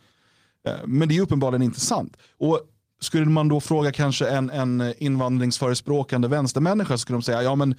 [0.68, 2.16] Eh, Men det är uppenbarligen inte sant.
[2.39, 2.61] Och
[3.01, 7.74] skulle man då fråga kanske en, en invandringsförespråkande vänstermänniska så skulle de säga ja men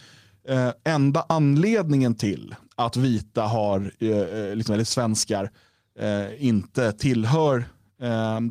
[0.47, 5.51] eh, enda anledningen till att vita har, eh, eh, liksom, eller svenskar
[5.99, 7.65] eh, inte tillhör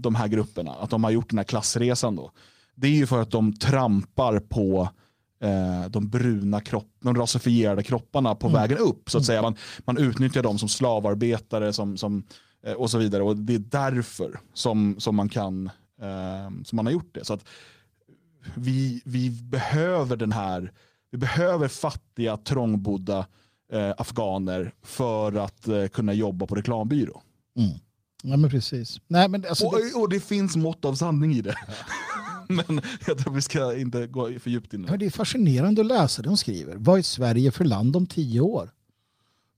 [0.00, 2.30] de här grupperna, att de har gjort den här klassresan då.
[2.76, 4.88] Det är ju för att de trampar på
[5.40, 9.10] eh, de bruna kropp, de rasifierade kropparna på vägen upp.
[9.10, 9.42] så att säga.
[9.42, 12.22] Man, man utnyttjar dem som slavarbetare som, som,
[12.66, 13.22] eh, och så vidare.
[13.22, 15.66] Och det är därför som, som, man kan,
[16.02, 17.24] eh, som man har gjort det.
[17.24, 17.44] Så att
[18.54, 20.72] vi, vi behöver den här,
[21.10, 23.26] vi behöver fattiga, trångbodda
[23.72, 27.22] eh, afghaner för att eh, kunna jobba på reklambyrå.
[28.22, 29.00] Ja, men precis.
[29.08, 31.54] Nej, men alltså, det, Och, och det finns mått av sanning i det.
[32.66, 35.06] Men jag tror vi ska inte gå för djupt in Ja, det.
[35.06, 36.74] är fascinerande att läsa det de skriver.
[36.78, 38.70] Vad är Sverige för land om tio år?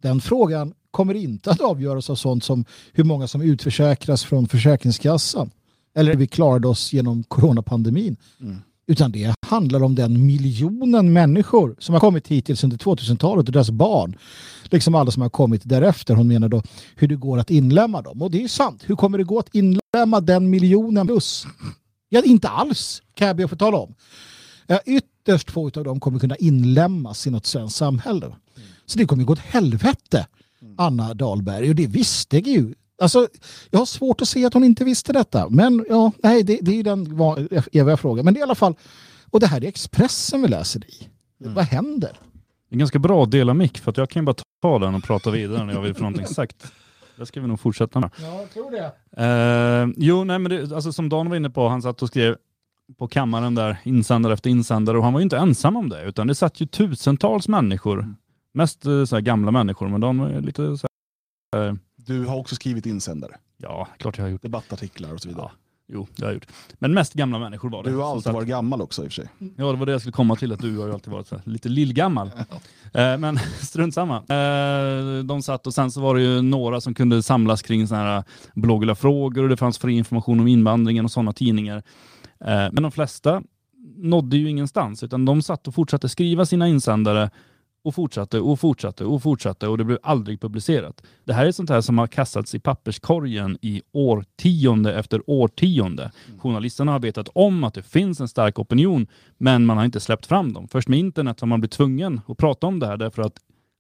[0.02, 5.50] Den frågan kommer inte att avgöras av sånt som hur många som utförsäkras från Försäkringskassan
[5.94, 8.16] eller hur vi klarade oss genom coronapandemin.
[8.86, 13.70] Utan det handlar om den miljonen människor som har kommit hittills under 2000-talet och deras
[13.70, 14.16] barn.
[14.70, 16.14] Liksom alla som har kommit därefter.
[16.14, 16.62] Hon menar då
[16.96, 18.22] hur det går att inlämna dem.
[18.22, 18.82] Och det är sant.
[18.86, 21.46] Hur kommer det gå att inlämna den miljonen plus?
[22.08, 23.94] Ja, inte alls kan jag be att få tala om.
[24.86, 28.36] Ytterst få av dem kommer kunna inlämnas i något svenskt samhälle.
[28.86, 30.26] Så det kommer gå åt helvete,
[30.76, 31.68] Anna Dahlberg.
[31.68, 32.74] Och det visste ju.
[33.02, 33.28] Alltså,
[33.70, 35.48] jag har svårt att se att hon inte visste detta.
[35.48, 37.18] Men ja, nej, det, det är ju den
[37.72, 38.24] eviga frågan.
[38.24, 38.74] Men det är i alla fall,
[39.30, 41.08] och det här är Expressen vi läser i.
[41.38, 42.20] Vad händer?
[42.70, 44.94] Det är ganska bra att dela mick för att jag kan ju bara ta den
[44.94, 46.72] och prata vidare när jag vill få någonting sagt.
[47.18, 48.10] Det ska vi nog fortsätta med.
[48.22, 48.92] Ja, jag tror det.
[49.24, 52.36] Eh, jo, nej, men det, alltså, som Dan var inne på, han satt och skrev
[52.98, 56.26] på kammaren där, insändare efter insändare och han var ju inte ensam om det, utan
[56.26, 58.14] det satt ju tusentals människor,
[58.54, 60.86] mest eh, så här gamla människor, men de är lite så
[61.56, 65.28] här, eh, Du har också skrivit insändare, ja, klart jag har gjort debattartiklar och så
[65.28, 65.50] vidare.
[65.92, 66.46] Jo, det har jag gjort.
[66.78, 67.90] Men mest gamla människor var det.
[67.90, 69.28] Du har alltid varit gammal också i och för sig.
[69.56, 71.40] Ja, det var det jag skulle komma till, att du har ju alltid varit här,
[71.44, 72.30] lite lillgammal.
[72.94, 74.16] Eh, men strunt samma.
[74.16, 78.04] Eh, de satt och sen så var det ju några som kunde samlas kring sådana
[78.04, 78.24] här
[78.54, 81.82] bloggliga frågor och det fanns fri information om invandringen och sådana tidningar.
[82.40, 83.42] Eh, men de flesta
[83.96, 87.30] nådde ju ingenstans, utan de satt och fortsatte skriva sina insändare
[87.88, 91.02] och fortsatte och fortsatte och fortsatte och det blev aldrig publicerat.
[91.24, 96.10] Det här är sånt här som har kastats i papperskorgen i årtionde efter årtionde.
[96.38, 99.06] Journalisterna har vetat om att det finns en stark opinion,
[99.38, 100.68] men man har inte släppt fram dem.
[100.68, 103.34] Först med internet har man blivit tvungen att prata om det här därför att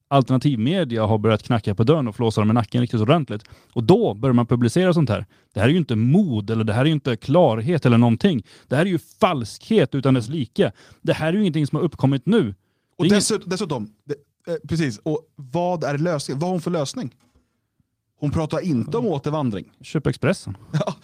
[0.08, 3.44] alternativmedia har börjat knacka på dörren och flåsa dem i nacken riktigt ordentligt.
[3.72, 5.26] Och då börjar man publicera sånt här.
[5.54, 8.42] Det här är ju inte mod eller det här är ju inte klarhet eller någonting.
[8.68, 10.72] Det här är ju falskhet utan dess like.
[11.02, 12.54] Det här är ju ingenting som har uppkommit nu.
[12.98, 14.14] Och är ingen- dessutom, dessutom det,
[14.52, 16.38] eh, precis, och vad är lösningen?
[16.40, 17.14] Vad har hon för lösning?
[18.20, 19.72] Hon pratar inte om återvandring.
[19.80, 20.56] Köp Expressen.
[20.72, 20.94] Ja,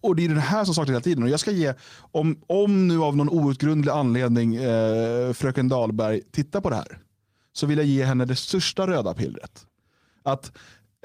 [0.00, 1.22] och det är det här som saknas hela tiden.
[1.22, 1.74] Och jag ska ge,
[2.12, 6.98] om, om nu av någon outgrundlig anledning eh, fröken Dahlberg tittar på det här,
[7.52, 9.66] så vill jag ge henne det största röda pillret.
[10.22, 10.52] Att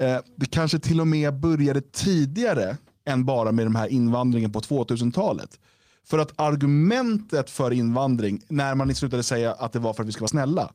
[0.00, 2.76] eh, det kanske till och med började tidigare
[3.06, 5.60] än bara med den här invandringen på 2000-talet.
[6.04, 10.12] För att argumentet för invandring, när man slutade säga att det var för att vi
[10.12, 10.72] ska vara snälla,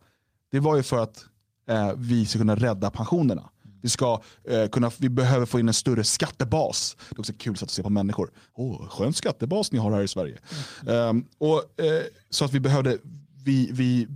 [0.52, 1.26] det var ju för att
[1.70, 3.50] eh, vi ska kunna rädda pensionerna.
[3.82, 6.98] Vi, ska, eh, kunna, vi behöver få in en större skattebas.
[7.10, 8.32] Det är också kul sätt att se på människor.
[8.54, 10.38] Åh, skön skattebas ni har här i Sverige.
[10.88, 12.98] Ehm, och, eh, så att vi behövde,
[13.46, 14.08] vi, vi,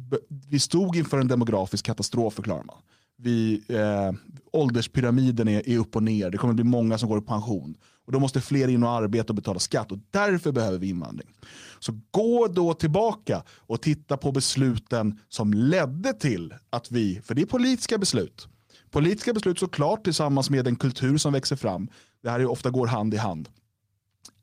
[0.49, 2.77] vi stod inför en demografisk katastrof förklarar man.
[3.17, 4.11] Vi, eh,
[4.51, 6.29] ålderspyramiden är, är upp och ner.
[6.29, 7.75] Det kommer bli många som går i pension.
[8.05, 9.91] Och då måste fler in och arbeta och betala skatt.
[9.91, 11.29] Och därför behöver vi invandring.
[11.79, 17.41] Så gå då tillbaka och titta på besluten som ledde till att vi, för det
[17.41, 18.47] är politiska beslut,
[18.91, 21.89] politiska beslut såklart tillsammans med en kultur som växer fram,
[22.23, 23.49] det här är ofta går hand i hand,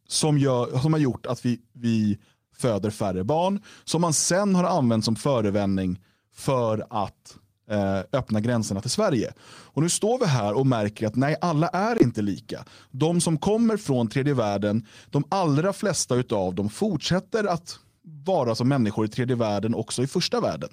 [0.09, 2.19] som, gör, som har gjort att vi, vi
[2.57, 6.01] föder färre barn, som man sen har använt som förevändning
[6.35, 7.37] för att
[7.71, 9.33] Eh, öppna gränserna till Sverige.
[9.49, 12.64] Och nu står vi här och märker att nej, alla är inte lika.
[12.91, 18.68] De som kommer från tredje världen, de allra flesta av dem fortsätter att vara som
[18.68, 20.71] människor i tredje världen också i första världen.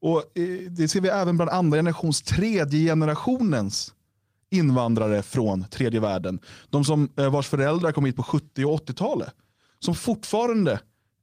[0.00, 3.94] Och eh, Det ser vi även bland andra generations, tredje generationens
[4.50, 6.38] invandrare från tredje världen.
[6.70, 9.34] De som, eh, vars föräldrar kom hit på 70 och 80-talet.
[9.78, 10.72] som fortfarande,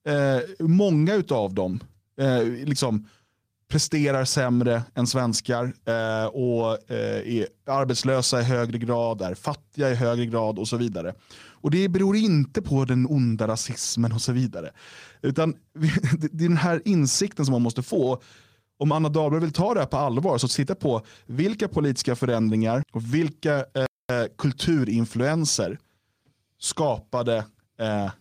[0.07, 1.79] eh, många utav dem,
[2.17, 3.07] eh, liksom
[3.73, 9.95] presterar sämre än svenskar eh, och eh, är arbetslösa i högre grad, är fattiga i
[9.95, 11.13] högre grad och så vidare.
[11.35, 14.71] Och det beror inte på den onda rasismen och så vidare.
[15.21, 15.55] Utan
[16.19, 18.21] det är den här insikten som man måste få.
[18.79, 22.83] Om Anna Dahlberg vill ta det här på allvar så titta på vilka politiska förändringar
[22.91, 25.77] och vilka eh, kulturinfluenser
[26.59, 27.37] skapade
[27.79, 28.11] eh,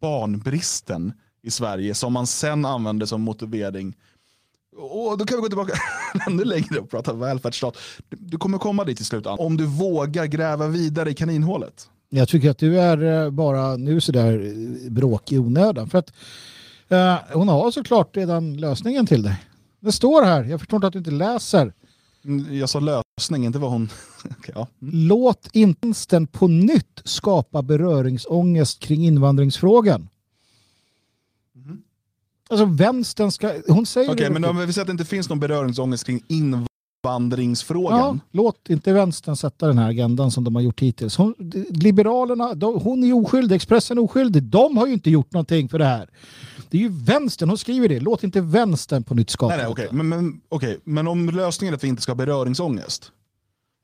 [0.00, 3.94] barnbristen i Sverige som man sen använde som motivering
[4.78, 5.72] och då kan vi gå tillbaka
[6.26, 7.76] ännu längre och prata välfärdsstat.
[8.08, 11.88] Du kommer komma dit till slut om du vågar gräva vidare i kaninhålet.
[12.10, 15.88] Jag tycker att du är eh, bara nu sådär eh, bråk i onödan.
[15.90, 16.12] För att
[16.88, 19.36] eh, hon har såklart redan lösningen till dig.
[19.80, 21.72] Det står här, jag förstår inte att du inte läser.
[22.24, 23.88] Mm, jag sa lösning, inte vad hon...
[24.38, 24.66] okay, ja.
[24.82, 24.94] mm.
[25.08, 30.08] Låt inte på nytt skapa beröringsångest kring invandringsfrågan.
[32.48, 33.52] Alltså vänstern ska...
[33.68, 36.22] Hon säger Okej, okay, men om vi säger att det inte finns någon beröringsångest kring
[36.28, 37.98] invandringsfrågan.
[37.98, 41.16] Ja, låt inte vänstern sätta den här agendan som de har gjort hittills.
[41.16, 41.34] Hon,
[41.70, 44.42] liberalerna, de, hon är oskyldig, Expressen är oskyldig.
[44.42, 46.08] De har ju inte gjort någonting för det här.
[46.70, 48.00] Det är ju vänstern, hon skriver det.
[48.00, 49.88] Låt inte vänstern på nytt skapa nej, nej, okay.
[49.90, 50.76] men, men, okay.
[50.84, 53.12] men om lösningen är att vi inte ska ha beröringsångest,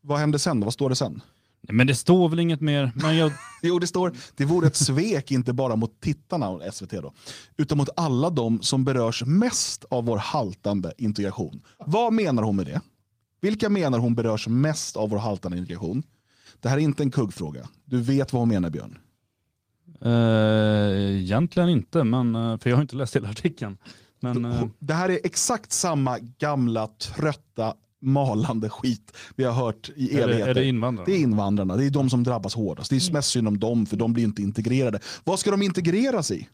[0.00, 0.60] vad händer sen?
[0.60, 1.20] Vad står det sen?
[1.68, 2.92] Men det står väl inget mer.
[2.94, 3.32] Men jag...
[3.62, 7.12] jo, det står det vore ett svek inte bara mot tittarna av SVT då,
[7.56, 11.62] utan mot alla de som berörs mest av vår haltande integration.
[11.86, 12.80] Vad menar hon med det?
[13.40, 16.02] Vilka menar hon berörs mest av vår haltande integration?
[16.60, 17.68] Det här är inte en kuggfråga.
[17.84, 18.98] Du vet vad hon menar Björn.
[20.06, 23.76] Uh, egentligen inte, men, uh, för jag har inte läst hela artikeln.
[24.20, 24.64] Men, uh...
[24.78, 27.74] Det här är exakt samma gamla trötta
[28.04, 30.32] malande skit vi har hört i evigheter.
[30.32, 31.06] Är det, är det invandrarna?
[31.06, 31.76] Det är invandrarna.
[31.76, 32.90] Det är de som drabbas hårdast.
[32.90, 35.00] Det är mest synd om dem, för de blir inte integrerade.
[35.24, 36.48] Vad ska de integreras i?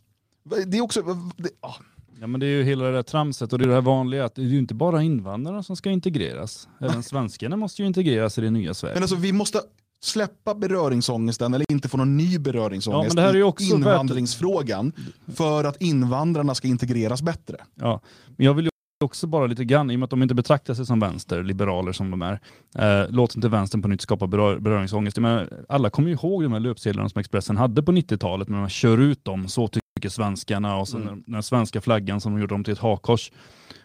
[0.67, 1.03] Det är också...
[1.37, 1.75] Det, ah.
[2.21, 4.25] Ja men det är ju hela det där tramset och det är det här vanliga
[4.25, 6.69] att det är ju inte bara invandrarna som ska integreras.
[6.81, 8.95] Även svenskarna måste ju integreras i det nya Sverige.
[8.95, 9.61] Men alltså vi måste
[10.03, 13.75] släppa beröringsångesten eller inte få någon ny beröringsångest ja, men det här är ju också
[13.75, 14.93] invandringsfrågan
[15.35, 17.57] för att invandrarna ska integreras bättre.
[17.75, 18.01] Ja,
[18.37, 18.71] men jag vill ju
[19.05, 21.93] också bara lite grann, i och med att de inte betraktar sig som vänster, liberaler
[21.93, 22.41] som de är,
[22.79, 25.19] eh, låt inte vänstern på nytt skapa berör, beröringsångest.
[25.19, 28.69] Men alla kommer ju ihåg de här löpsedlarna som Expressen hade på 90-talet, när man
[28.69, 31.23] kör ut dem, så tycker svenskarna, och sen mm.
[31.27, 33.33] den svenska flaggan som de gjorde om till ett hakkors.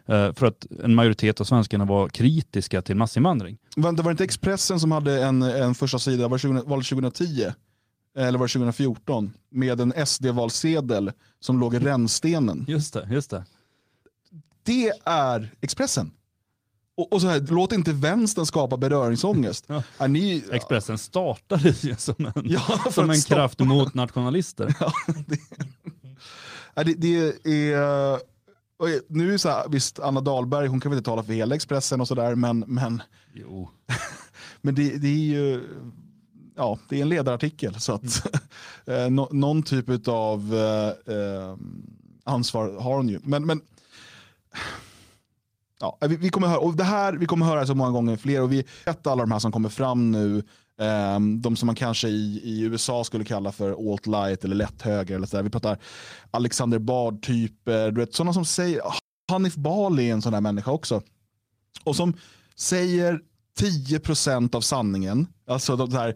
[0.06, 3.58] Eh, för att en majoritet av svenskarna var kritiska till massinvandring.
[3.76, 7.46] Men det var inte Expressen som hade en, en första sida, var det 2010?
[8.18, 9.34] Eller var det 2014?
[9.50, 12.66] Med en SD-valsedel som låg i rännstenen.
[12.68, 13.44] Just det, just det.
[14.66, 16.12] Det är Expressen.
[16.98, 19.66] Och, och så här, låt inte vänstern skapa beröringsångest.
[19.68, 20.08] Ja.
[20.08, 24.76] Ni, Expressen startade ju som en, ja, som en kraft mot nationalister.
[26.78, 28.20] Ja, det, det, är
[29.08, 32.02] nu är så här, visst, Anna Dahlberg, hon kan väl inte tala för hela Expressen
[32.02, 33.02] och sådär, men, men,
[33.34, 33.70] jo.
[34.62, 35.64] men det, det, är ju
[36.56, 37.80] ja, det är en ledarartikel.
[37.80, 38.28] Så att,
[38.86, 39.16] mm.
[39.16, 41.58] no, någon typ av eh, eh,
[42.24, 43.20] ansvar har hon ju.
[43.24, 43.62] Men, men
[45.80, 48.42] ja, vi, vi, kommer höra, och det här, vi kommer höra så många gånger fler
[48.42, 50.44] och vi vet alla de här som kommer fram nu
[50.78, 53.72] Um, de som man kanske i, i USA skulle kalla för
[54.44, 55.16] eller lätthöger.
[55.16, 55.44] Eller så där.
[55.44, 55.80] Vi pratar
[56.32, 58.82] Alexander Bard-typer, sådana som säger,
[59.32, 61.02] Hanif Bali är en sån där människa också.
[61.84, 62.14] Och som
[62.56, 63.22] säger
[63.60, 65.28] 10% av sanningen.
[65.48, 66.16] Alltså de, här,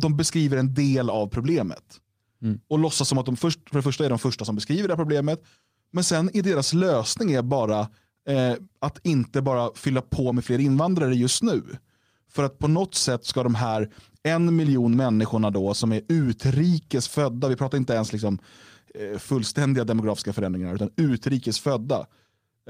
[0.00, 2.00] de beskriver en del av problemet.
[2.42, 2.60] Mm.
[2.68, 4.94] Och låtsas som att de först, för det första är de första som beskriver det
[4.94, 5.42] här problemet.
[5.90, 7.80] Men sen är deras lösning är bara
[8.28, 11.62] eh, att inte bara fylla på med fler invandrare just nu.
[12.30, 13.90] För att på något sätt ska de här
[14.22, 18.38] en miljon människorna då som är utrikes födda, vi pratar inte ens liksom
[18.94, 22.06] eh, fullständiga demografiska förändringar, utan utrikes födda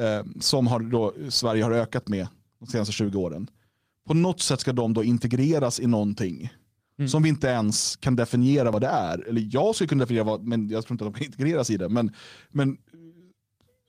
[0.01, 2.29] eh, som har då, Sverige har ökat med
[2.61, 3.51] de senaste 20 åren.
[4.07, 6.51] På något sätt ska de då integreras i någonting
[6.99, 7.09] mm.
[7.09, 9.29] som vi inte ens kan definiera vad det är.
[9.29, 11.77] Eller jag skulle kunna definiera vad, men jag tror inte att de kan integreras i
[11.77, 11.89] det.
[11.89, 12.13] Men,
[12.51, 12.77] men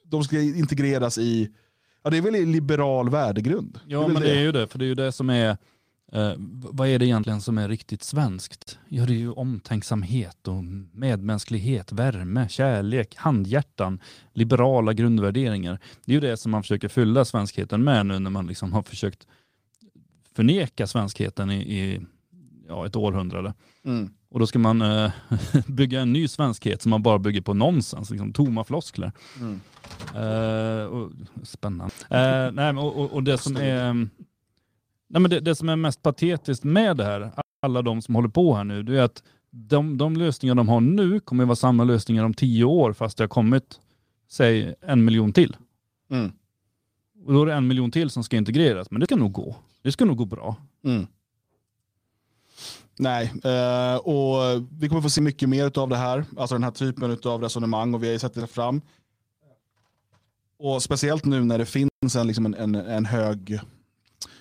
[0.09, 1.49] de ska integreras i
[2.07, 3.79] Ja, det är väl en liberal värdegrund.
[3.87, 4.27] Ja, det men det.
[4.27, 4.67] det är ju det.
[4.67, 5.49] För det är ju det som är,
[6.11, 6.33] eh,
[6.71, 8.79] vad är det egentligen som är riktigt svenskt?
[8.89, 13.99] Ja, det är ju omtänksamhet och medmänsklighet, värme, kärlek, handhjärtan,
[14.33, 15.79] liberala grundvärderingar.
[16.05, 18.83] Det är ju det som man försöker fylla svenskheten med nu när man liksom har
[18.83, 19.27] försökt
[20.35, 22.05] förneka svenskheten i, i
[22.67, 23.53] ja, ett århundrade.
[23.85, 24.09] Mm.
[24.29, 25.11] Och då ska man eh,
[25.67, 29.11] bygga en ny svenskhet som man bara bygger på nonsens, liksom tomma floskler.
[29.39, 29.61] Mm.
[30.15, 31.11] Eh, och,
[31.43, 31.93] spännande.
[32.09, 33.93] Eh, nej, och, och, och, det som är
[35.09, 38.29] nej, men det, det, som är mest patetiskt med det här, alla de som håller
[38.29, 41.83] på här nu, det är att de, de lösningar de har nu kommer vara samma
[41.83, 43.79] lösningar om tio år fast det har kommit,
[44.29, 45.57] säg en miljon till.
[46.11, 46.31] Mm.
[47.25, 49.55] Och då är det en miljon till som ska integreras, men det ska nog gå.
[49.81, 50.55] Det ska nog gå bra.
[50.83, 51.07] Mm.
[52.99, 56.25] Nej, eh, och vi kommer få se mycket mer av det här.
[56.37, 58.81] Alltså den här typen av resonemang och vi har ju sett det fram.
[60.59, 63.59] Och speciellt nu när det finns en, liksom en, en, en hög,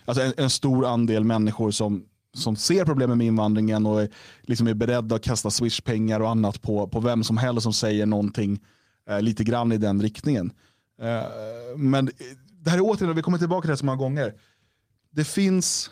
[0.05, 2.05] alltså en, en, stor andel människor som,
[2.35, 4.09] som ser problemen med invandringen och är,
[4.43, 8.07] liksom är beredda att kasta swishpengar och annat på, på vem som helst som säger
[8.07, 8.61] någonting
[9.11, 10.53] eh, lite grann i den riktningen.
[11.03, 12.11] Eh, men
[12.51, 14.35] det här är återigen, vi kommer tillbaka till det så många gånger.
[15.11, 15.91] Det finns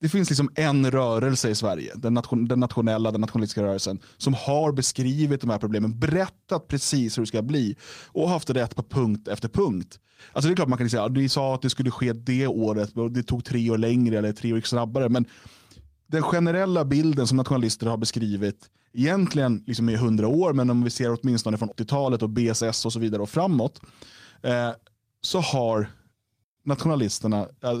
[0.00, 4.34] det finns liksom en rörelse i Sverige, den, nation, den nationella, den nationalistiska rörelsen, som
[4.34, 7.76] har beskrivit de här problemen, berättat precis hur det ska bli
[8.06, 9.98] och haft rätt på punkt efter punkt.
[10.32, 12.96] Alltså det är klart man kan säga, ni sa att det skulle ske det året
[12.96, 15.08] och det tog tre år längre eller tre år snabbare.
[15.08, 15.24] Men
[16.06, 20.90] den generella bilden som nationalister har beskrivit, egentligen liksom i hundra år, men om vi
[20.90, 23.80] ser åtminstone från 80-talet och BSS och så vidare och framåt,
[24.42, 24.70] eh,
[25.20, 25.86] så har
[26.64, 27.78] nationalisterna, eh,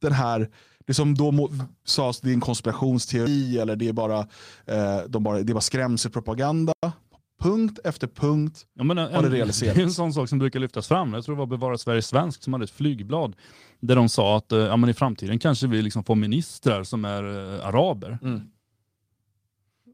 [0.00, 0.50] den här
[0.88, 1.50] det som då
[1.84, 4.18] sades det är en konspirationsteori eller det är bara,
[4.66, 6.72] eh, de bara, det är bara skrämselpropaganda.
[7.40, 9.76] Punkt efter punkt ja, men en, har det realiserats.
[9.76, 11.12] Det är en sån sak som brukar lyftas fram.
[11.12, 13.36] Jag tror det var Bevara Sverige Svensk som hade ett flygblad
[13.80, 17.04] där de sa att eh, ja, men i framtiden kanske vi liksom får ministrar som
[17.04, 18.18] är eh, araber.
[18.22, 18.40] Mm.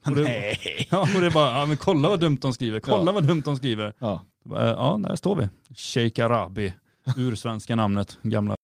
[0.07, 0.59] Och det, Nej.
[0.91, 3.13] Ja, och det är bara, ja, men kolla vad dumt de skriver, kolla ja.
[3.13, 3.93] vad dumt de skriver.
[3.99, 5.49] Ja, bara, ja där står vi.
[5.77, 6.73] Sheikh Arabi,
[7.17, 8.57] ur svenska namnet, gamla.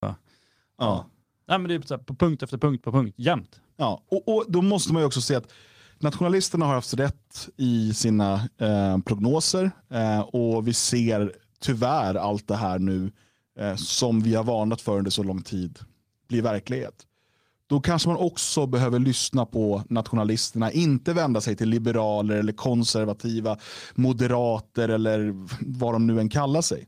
[0.78, 1.06] Ja.
[1.50, 3.60] Nej, men det är typ på punkt efter punkt på punkt, jämt.
[3.76, 5.52] Ja, och, och då måste man ju också se att
[5.98, 12.56] nationalisterna har haft rätt i sina eh, prognoser eh, och vi ser tyvärr allt det
[12.56, 13.12] här nu
[13.58, 15.78] eh, som vi har varnat för under så lång tid
[16.28, 17.06] blir verklighet.
[17.66, 23.58] Då kanske man också behöver lyssna på nationalisterna, inte vända sig till liberaler eller konservativa
[23.94, 26.86] moderater eller vad de nu än kallar sig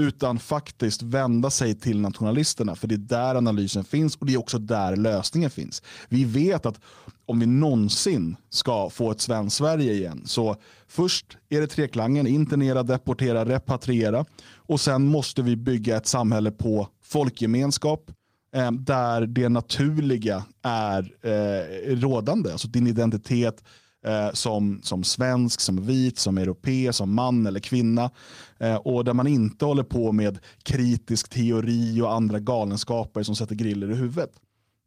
[0.00, 2.74] utan faktiskt vända sig till nationalisterna.
[2.74, 5.82] För det är där analysen finns och det är också där lösningen finns.
[6.08, 6.80] Vi vet att
[7.26, 10.56] om vi någonsin ska få ett svenskt Sverige igen så
[10.88, 14.24] först är det treklangen internera, deportera, repatriera
[14.56, 18.10] och sen måste vi bygga ett samhälle på folkgemenskap
[18.54, 22.52] eh, där det naturliga är eh, rådande.
[22.52, 23.64] Alltså din identitet,
[24.04, 28.10] eh, som, som svensk, som vit, som europé, som man eller kvinna.
[28.58, 33.54] Eh, och där man inte håller på med kritisk teori och andra galenskaper som sätter
[33.54, 34.30] griller i huvudet.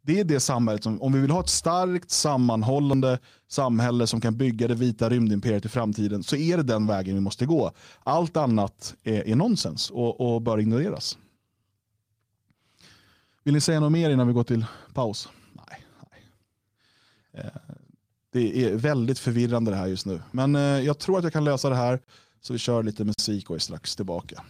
[0.05, 4.37] Det är det samhället som, om vi vill ha ett starkt sammanhållande samhälle som kan
[4.37, 7.71] bygga det vita rymdimperiet i framtiden så är det den vägen vi måste gå.
[8.03, 11.17] Allt annat är, är nonsens och, och bör ignoreras.
[13.43, 15.29] Vill ni säga något mer innan vi går till paus?
[15.53, 15.85] Nej.
[16.11, 16.23] nej.
[17.33, 17.72] Eh,
[18.33, 20.21] det är väldigt förvirrande det här just nu.
[20.31, 21.99] Men eh, jag tror att jag kan lösa det här.
[22.41, 24.43] Så vi kör lite musik och är strax tillbaka.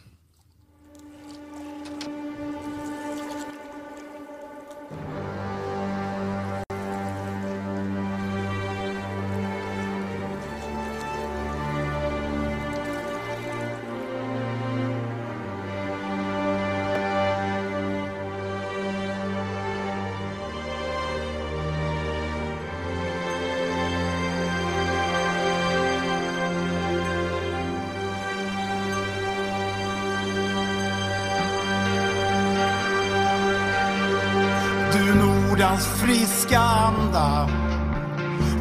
[35.54, 37.50] Jordans friska anda.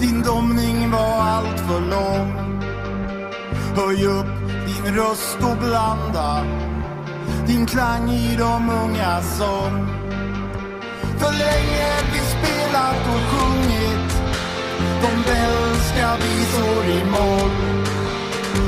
[0.00, 2.32] Din domning var allt för lång.
[3.76, 4.26] Höj upp
[4.66, 6.44] din röst och blanda
[7.46, 9.86] Din klang i de unga sång
[11.18, 14.12] För länge vi spelat och sjungit.
[15.02, 17.50] De bälska visor i moll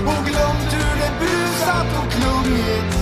[0.07, 2.95] Och glömt hur det brusat och klungit.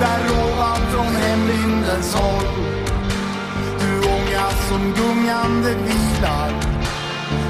[0.00, 2.73] Där ovan från hemvindens håll
[4.50, 6.50] som gungande vilar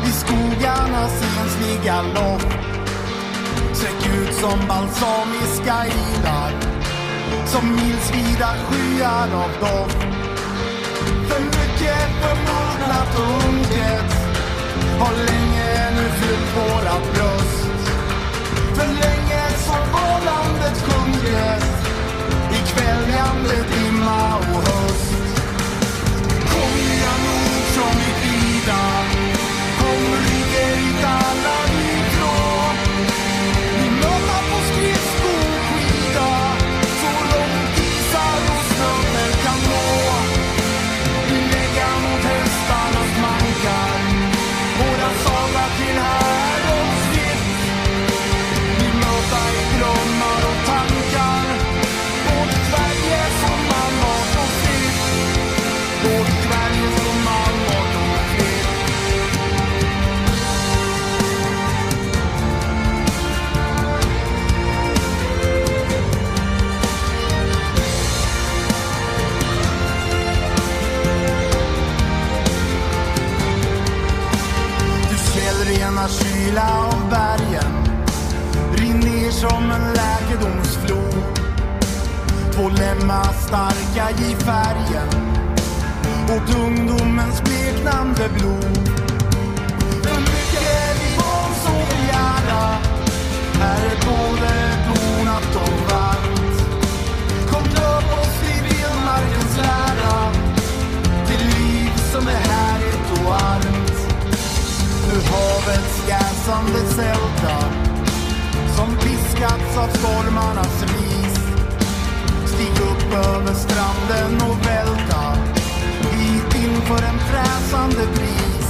[0.07, 2.53] i skogarnas ensliga lopp.
[3.73, 6.75] Sträck ut som balsamiska ilar
[7.47, 9.99] som milsvida skyar av doft.
[11.29, 14.11] För mycket förmodnat och unket
[14.99, 17.91] har länge nu fyllt våra bröst.
[18.75, 21.65] För länge som vålandet sjunket
[22.51, 25.14] i kväljande dimma och höst.
[82.99, 85.09] Lämna starka i färgen
[86.25, 88.89] åt ungdomens bleknande blod.
[90.03, 92.79] För mycket vi var så gärna
[93.61, 94.53] här är både
[94.87, 96.59] donat och varmt.
[97.51, 100.33] Kom döp oss i vildmarkens lära
[101.27, 103.93] till liv som är härligt och varmt.
[105.09, 107.59] Nu havets jäsande sälta
[108.77, 111.04] som piskats av stormarnas vind
[113.05, 115.35] upp över stranden och välta
[116.11, 118.69] hit inför en fräsande bris.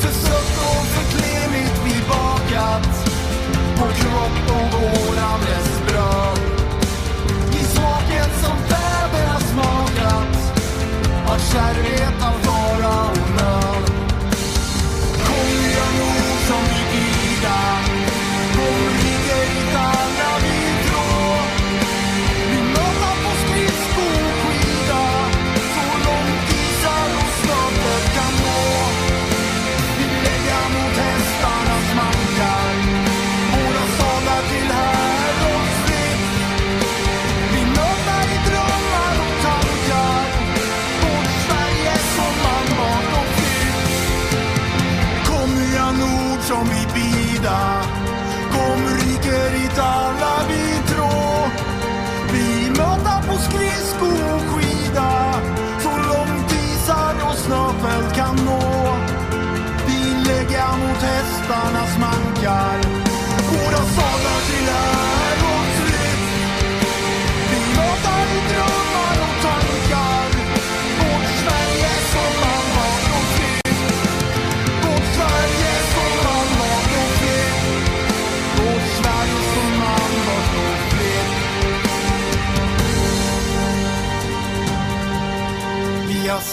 [0.00, 3.10] För sött och för klemigt vi bakat
[3.78, 5.40] vår kropp och våran
[5.86, 6.38] bröd.
[7.52, 10.62] I smaken som fäderna smakat
[11.26, 13.93] av kärvhet, av fara och nöd.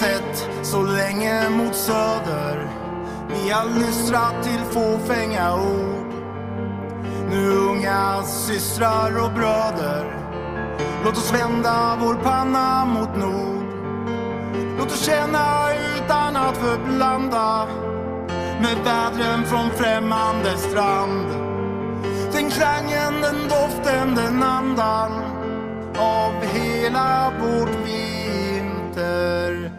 [0.01, 2.69] Sett så länge mot söder.
[3.29, 6.13] Vi har lystrat till fåfänga ord.
[7.29, 10.17] Nu unga systrar och bröder.
[11.05, 13.65] Låt oss vända vår panna mot nord.
[14.77, 17.67] Låt oss känna utan att förblanda
[18.61, 21.27] med vädren från främmande strand.
[22.31, 25.11] Den klangen, den doften, den andan
[25.97, 29.70] av hela vårt vinter.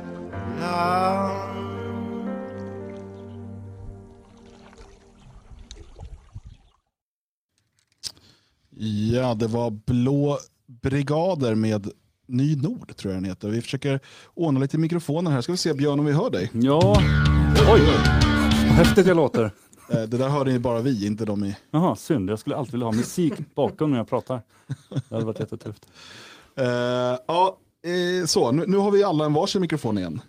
[9.13, 11.91] Ja, det var Blå brigader med
[12.27, 13.49] Ny Nord tror jag den heter.
[13.49, 14.01] Vi försöker
[14.35, 15.41] ordna lite mikrofoner här.
[15.41, 16.51] Ska vi se Björn om vi hör dig.
[16.53, 17.03] Ja,
[17.73, 19.45] oj, vad häftigt jag låter.
[19.91, 21.57] Eh, Det där hörde ju bara vi, inte de i...
[21.71, 22.31] Jaha, synd.
[22.31, 24.41] Jag skulle alltid vilja ha musik bakom när jag pratar.
[25.09, 25.87] Det hade varit jättetufft.
[26.57, 26.65] Eh,
[27.27, 30.21] ja, eh, så nu, nu har vi alla en varsin mikrofon igen.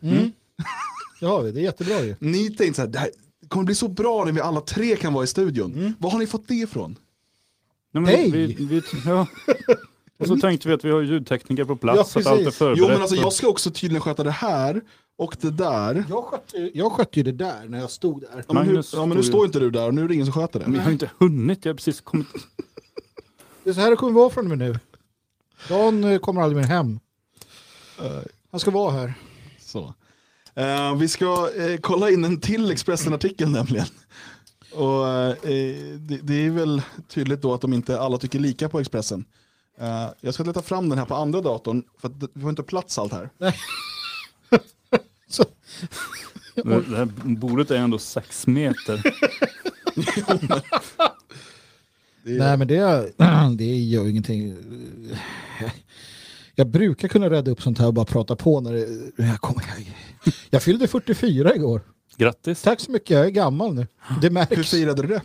[1.19, 2.15] Det har vi, det är jättebra ju.
[2.19, 3.09] Ni tänkte så här, det här
[3.47, 5.95] kommer bli så bra när vi alla tre kan vara i studion.
[5.99, 6.95] Var har ni fått det ifrån?
[7.91, 8.31] Nej, men Hej!
[8.31, 9.27] Vi, vi, ja.
[10.19, 12.51] Och så tänkte vi att vi har ljudtekniker på plats Ja, så att allt är
[12.51, 12.79] förberett.
[12.79, 14.81] Jo men alltså jag ska också tydligen sköta det här
[15.17, 16.03] och det där.
[16.09, 18.43] Jag skötte, jag skötte ju det där när jag stod där.
[18.47, 20.07] Ja, men, nu, ja, men nu står ju- står inte du där och nu är
[20.07, 20.65] det ingen som sköter det.
[20.65, 22.27] Men jag har inte hunnit, jag har precis kommit...
[23.63, 24.79] Det är så här det kommer vara från och med nu.
[25.69, 26.99] Dan eh, kommer aldrig mer hem.
[28.51, 29.13] Han ska vara här.
[29.59, 29.93] Så.
[30.55, 33.85] Eh, vi ska eh, kolla in en till Expressen-artikel nämligen.
[34.73, 35.35] Och, eh,
[35.97, 39.25] det, det är väl tydligt då att de inte alla tycker lika på Expressen.
[40.21, 42.97] Jag ska leta fram den här på andra datorn för att vi har inte plats
[42.97, 43.29] allt här.
[46.55, 49.01] Det det här bordet är ändå sex meter.
[52.25, 53.11] Det är, nej men det,
[53.57, 54.57] det gör ingenting.
[56.55, 58.87] Jag brukar kunna rädda upp sånt här och bara prata på när det,
[59.23, 59.63] jag kommer.
[59.67, 61.81] Jag, jag fyllde 44 igår.
[62.17, 62.61] Grattis.
[62.61, 63.87] Tack så mycket, jag är gammal nu.
[64.21, 64.71] Det hur märks.
[64.71, 65.21] firade du det?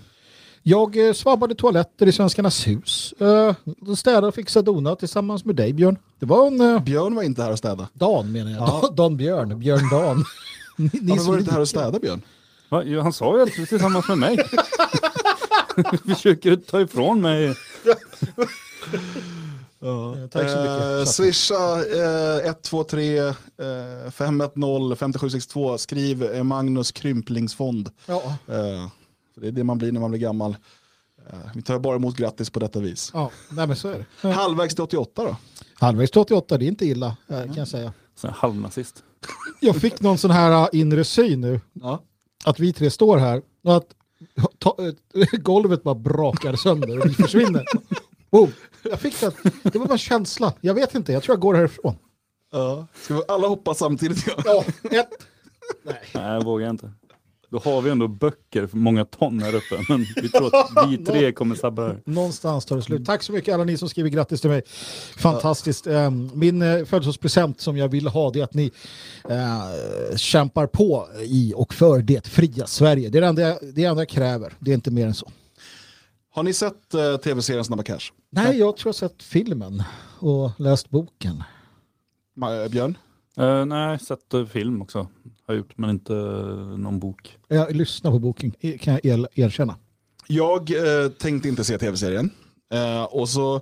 [0.62, 3.14] Jag eh, svabbade toaletter i Svenskarnas hus.
[3.20, 3.54] Uh,
[3.96, 5.96] städade och fixade donat tillsammans med dig Björn.
[6.18, 7.88] Det var en uh, Björn var inte här och städa.
[7.92, 8.60] Dan menar jag.
[8.60, 8.80] Ja.
[8.82, 9.58] Dan, Dan Björn.
[9.58, 10.24] Björn Dan.
[10.76, 12.22] Ni, Ja, ni men var du inte här och städa Björn?
[12.68, 12.82] Va?
[12.84, 14.38] Jo, Han sa ju att du tillsammans med mig.
[16.14, 17.54] Försöker ta ifrån mig.
[19.82, 20.98] Eh, Tack så mycket.
[20.98, 21.80] Eh, swisha
[22.40, 23.34] eh, 123 eh,
[24.10, 25.78] 510 5762.
[25.78, 27.90] Skriv eh, Magnus krymplingsfond.
[28.06, 28.88] Ja, Eh,
[29.34, 30.56] för det är det man blir när man blir gammal.
[31.54, 33.10] Vi tar bara emot grattis på detta vis.
[33.14, 34.28] ja, nej men så är det.
[34.32, 35.36] Halvvägs till 88 då?
[35.74, 37.92] Halvvägs till 88, det är inte illa kan jag säga.
[38.16, 39.02] Så här halvnazist.
[39.60, 41.60] Jag fick någon sån här inre syn nu.
[41.72, 42.02] Ja.
[42.44, 43.86] Att vi tre står här och att
[44.58, 44.76] ta,
[45.32, 47.64] golvet bara brakar sönder och vi försvinner.
[48.30, 48.48] Oh,
[48.90, 49.32] jag fick det.
[49.62, 50.52] Det var bara en känsla.
[50.60, 51.94] Jag vet inte, jag tror jag går härifrån.
[52.52, 52.86] Ja.
[53.02, 54.24] Ska vi alla hoppa samtidigt?
[54.44, 54.64] Ja.
[54.90, 55.08] Ja, ett.
[56.14, 56.92] Nej, jag vågar inte.
[57.50, 61.04] Då har vi ändå böcker för många ton här uppe, men vi tror att vi
[61.06, 62.02] tre kommer sabba här.
[62.04, 63.06] Någonstans tar det slut.
[63.06, 64.62] Tack så mycket alla ni som skriver grattis till mig.
[65.18, 65.86] Fantastiskt.
[65.86, 68.70] Eh, Min eh, födelsedagspresent som jag vill ha det är att ni
[69.30, 73.08] eh, kämpar på i och för det fria Sverige.
[73.08, 74.52] Det är det enda jag, det är det enda jag kräver.
[74.58, 75.30] Det är inte mer än så.
[76.38, 78.12] Har ni sett eh, tv-serien Snabba Cash?
[78.30, 79.82] Nej, jag tror jag har sett filmen
[80.18, 81.42] och läst boken.
[82.36, 82.98] Ma- eh, Björn?
[83.40, 85.08] Uh, nej, sett eh, film också.
[85.46, 87.38] Har gjort, men inte uh, någon bok.
[87.48, 88.50] Jag lyssnar på boken,
[88.80, 89.76] kan jag er, erkänna.
[90.26, 92.30] Jag eh, tänkte inte se tv-serien.
[92.72, 93.56] Eh, och så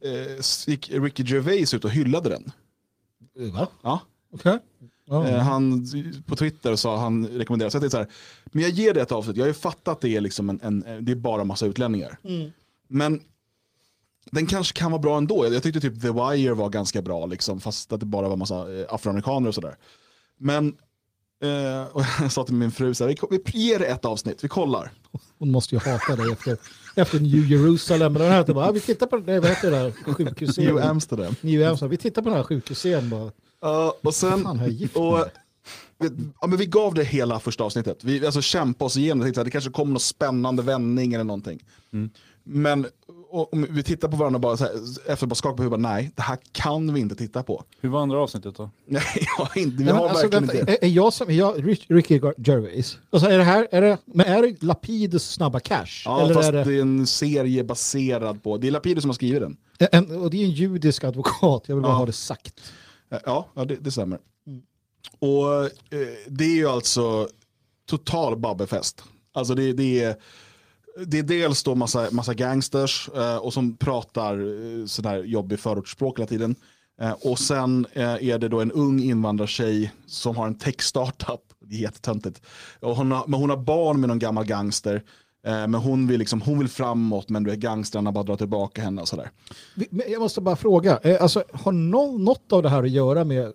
[0.00, 2.52] eh, gick Ricky Gervais ut och hyllade den.
[3.52, 3.68] Va?
[3.82, 4.00] Ja.
[4.32, 4.58] Okej.
[5.10, 5.86] Eh, han
[6.26, 7.70] på Twitter sa han rekommenderar.
[7.70, 8.08] Så jag tänkte så här,
[8.44, 9.36] men jag ger det ett avsnitt.
[9.36, 12.18] Jag har ju fattat att det är, liksom en, en, det är bara massa utlänningar.
[12.88, 13.20] Men
[14.30, 15.46] den kanske kan vara bra ändå.
[15.52, 18.78] Jag tyckte typ The Wire var ganska bra, liksom, fast att det bara var massa
[18.80, 19.76] eh, afroamerikaner och sådär.
[20.38, 20.68] Men
[21.42, 24.44] eh, och jag sa till min fru, så här, vi, vi ger det ett avsnitt,
[24.44, 24.92] vi kollar.
[25.38, 26.56] Hon måste ju hata dig efter,
[26.94, 28.12] efter New Jerusalem.
[28.12, 29.92] Men den här, bara, "Ah, vi tittar på nej, vad heter det där
[30.74, 30.78] New?
[30.78, 31.34] Amsterdam.
[31.40, 31.90] New Amsterdam.
[31.90, 33.30] Vi tittar på den här sjukhusscenen bara.
[33.60, 34.60] Ja, och sen, Fan,
[34.94, 35.18] och,
[35.98, 36.10] vi-
[36.40, 38.04] ja, men vi gav det hela första avsnittet.
[38.04, 39.44] Vi alltså, kämpade oss igenom det.
[39.44, 41.64] Det kanske kommer någon spännande vändning eller någonting.
[42.44, 42.86] Men
[43.30, 44.72] och, om vi tittar på varandra bara så här,
[45.06, 45.80] efter bara skakar på huvudet.
[45.82, 47.64] Nej, det här kan vi inte titta på.
[47.80, 48.70] Hur var andra avsnittet då?
[48.86, 49.02] Nej,
[49.38, 50.72] jag har inte, vi Nej, men har alltså, verkligen vänta, inte.
[50.72, 52.98] är, är jag som, är jag Rick- Ricky Gervais?
[53.10, 56.02] Alltså, är det här, är det, men är det Lapidus snabba cash?
[56.04, 59.08] Ja, Eller fast är det, det är en serie baserad på, det är Lapidus som
[59.10, 59.56] har skrivit den.
[59.92, 61.96] en, och det är en judisk advokat, jag vill bara Ja.
[61.98, 62.72] ha det sagt.
[63.10, 64.18] Eh, ja, ja det, det stämmer.
[65.18, 67.28] Och eh, det är ju alltså
[67.86, 69.04] total babbefest.
[69.32, 70.16] Alltså det, det, är,
[71.06, 75.60] det är dels då massa, massa gangsters eh, och som pratar eh, sån här jobbig
[75.60, 76.56] förortsspråk hela tiden.
[77.00, 81.40] Eh, och sen eh, är det då en ung invandrartjej som har en tech-startup.
[81.60, 82.42] Det är jättetöntigt.
[82.80, 85.02] Och hon har, men hon har barn med någon gammal gangster.
[85.46, 88.82] Eh, men hon vill, liksom, hon vill framåt men du är gangstrarna bara drar tillbaka
[88.82, 89.30] henne och sådär.
[90.08, 93.52] Jag måste bara fråga, eh, alltså, har nå- något av det här att göra med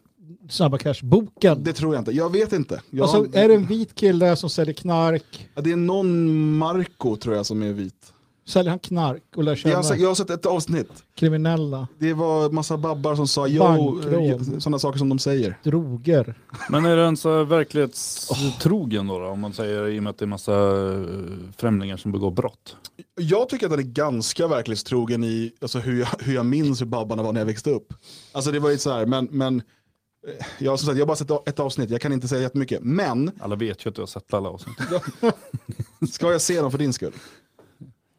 [0.49, 1.63] Snabba Cash-boken?
[1.63, 2.11] Det tror jag inte.
[2.11, 2.81] Jag vet inte.
[2.89, 5.49] Jag, Alltså, är det en vit kille som säljer knark?
[5.55, 8.13] Ja, det är någon Marco tror jag som är vit.
[8.51, 10.91] Säljer han knark och lär Jag känna har, sett, jag har sett ett avsnitt.
[11.15, 14.61] kriminella Det var massa babbar som sa jo, Bankrån.
[14.61, 15.57] sådana saker som de säger.
[15.63, 16.35] droger?
[16.69, 19.27] Men är den så verklighetstrogen då, då?
[19.27, 20.99] Om man säger i och med att det är massa eh,
[21.57, 22.75] främlingar som begår brott.
[23.19, 26.85] Jag tycker att den är ganska verklighetstrogen i alltså, hur, jag, hur jag minns hur
[26.85, 27.93] babbarna var när jag växte upp.
[28.31, 29.55] Alltså det var ju så här, men, men
[30.27, 32.41] eh, jag, har som sagt, jag har bara sett ett avsnitt, jag kan inte säga
[32.41, 32.79] jättemycket.
[32.83, 34.77] Men Alla vet ju att du har sett alla avsnitt.
[36.11, 37.13] ska jag se dem för din skull?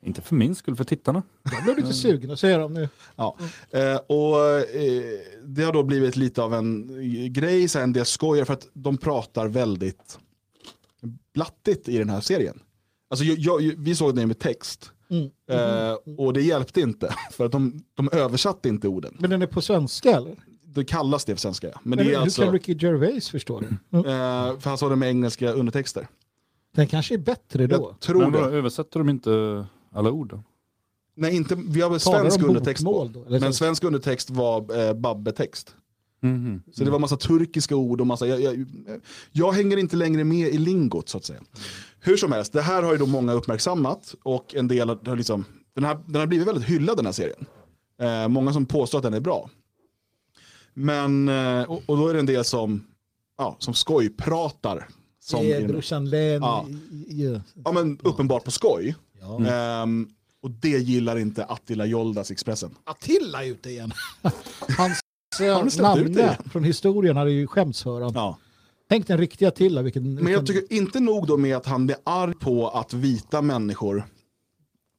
[0.07, 1.23] Inte för min skull, för tittarna.
[1.53, 2.89] Jag blev lite sugen att se dem nu.
[3.17, 3.37] Ja.
[3.71, 5.03] Eh, och eh,
[5.45, 6.89] Det har då blivit lite av en
[7.33, 10.19] grej, så en del skojar för att de pratar väldigt
[11.35, 12.59] blattigt i den här serien.
[13.11, 15.31] Alltså, jag, jag, vi såg den med text Mm.
[15.51, 19.17] eh, och det hjälpte inte för att de, de översatte inte orden.
[19.19, 20.37] Men den är på svenska eller?
[20.65, 21.67] Det kallas det på svenska.
[21.67, 21.81] ja.
[21.83, 23.67] Men Men det är hur alltså, kan Ricky Gervais förstå det?
[23.99, 24.07] Mm.
[24.07, 26.09] eh, för han såg den med engelska undertexter.
[26.75, 27.89] Den kanske är bättre då.
[27.91, 28.57] Jag tror Men vadå, det.
[28.57, 30.43] översätter de inte alla ord då?
[31.15, 33.11] Nej, inte, vi har väl svensk de undertext på.
[33.15, 33.25] då?
[33.25, 35.77] Eller Men svensk undertext var eh, babbetext.
[36.23, 36.63] Mhm.
[36.73, 38.67] Så det var massa turkiska ord och massa, jag, jag,
[39.33, 41.41] jag hänger inte längre med i lingot så att säga.
[42.01, 45.45] Hur som helst, det här har ju då många uppmärksammat och en del har liksom,
[45.75, 47.47] den, här, den har blivit väldigt hyllad den här serien.
[48.01, 49.51] Eh, många som påstår att den är bra.
[50.75, 52.85] Men, eh, och, och då är det en del som,
[53.39, 54.89] ja, som skojpratar.
[55.21, 56.43] Som Det är brorsan Len.
[56.43, 56.67] Ja.
[57.09, 57.41] Ja.
[57.65, 58.97] ja, men uppenbart på skoj.
[59.23, 59.47] Ja.
[59.47, 60.09] Ehm,
[60.43, 62.75] och det gillar inte Attila Joldas Expressen.
[62.85, 63.93] Attila är ute igen.
[64.79, 65.01] Hans
[65.41, 68.13] eh, namne från historien hade ju skämts för han.
[68.15, 68.39] Ja.
[68.89, 69.83] Tänk den riktiga Attila.
[69.83, 72.93] Vilken, Men jag vilken- tycker inte nog då med att han blir arg på att
[72.93, 74.05] vita människor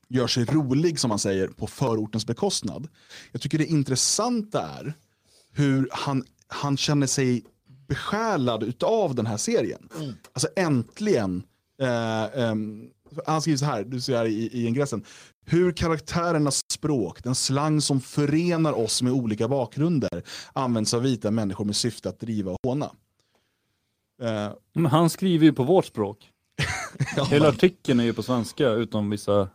[0.10, 2.88] gör sig rolig som man säger på förortens bekostnad.
[3.32, 4.94] Jag tycker det intressanta är
[5.52, 7.44] hur han, han känner sig
[7.88, 9.90] besjälad utav den här serien.
[10.34, 11.44] Alltså äntligen.
[11.82, 12.90] Eh, ehm,
[13.26, 15.04] han skriver så här, du ser här i, i ingressen.
[15.46, 20.24] Hur karaktärernas språk, den slang som förenar oss med olika bakgrunder,
[20.54, 22.92] används av vita människor med syfte att driva och håna.
[24.22, 26.30] Eh, Men han skriver ju på vårt språk.
[27.16, 27.24] ja.
[27.24, 29.50] Hela artikeln är ju på svenska utom vissa...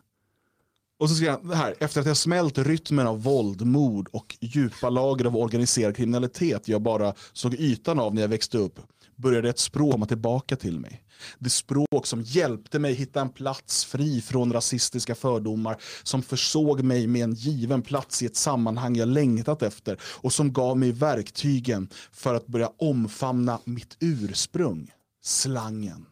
[1.01, 4.91] Och så skriver han här, efter att jag smält rytmen av våld, mord och djupa
[4.91, 8.81] lager av organiserad kriminalitet jag bara såg ytan av när jag växte upp
[9.19, 11.03] började ett språk komma tillbaka till mig.
[11.39, 17.07] Det språk som hjälpte mig hitta en plats fri från rasistiska fördomar, som försåg mig
[17.07, 21.89] med en given plats i ett sammanhang jag längtat efter och som gav mig verktygen
[22.13, 24.91] för att börja omfamna mitt ursprung,
[25.23, 26.07] slangen.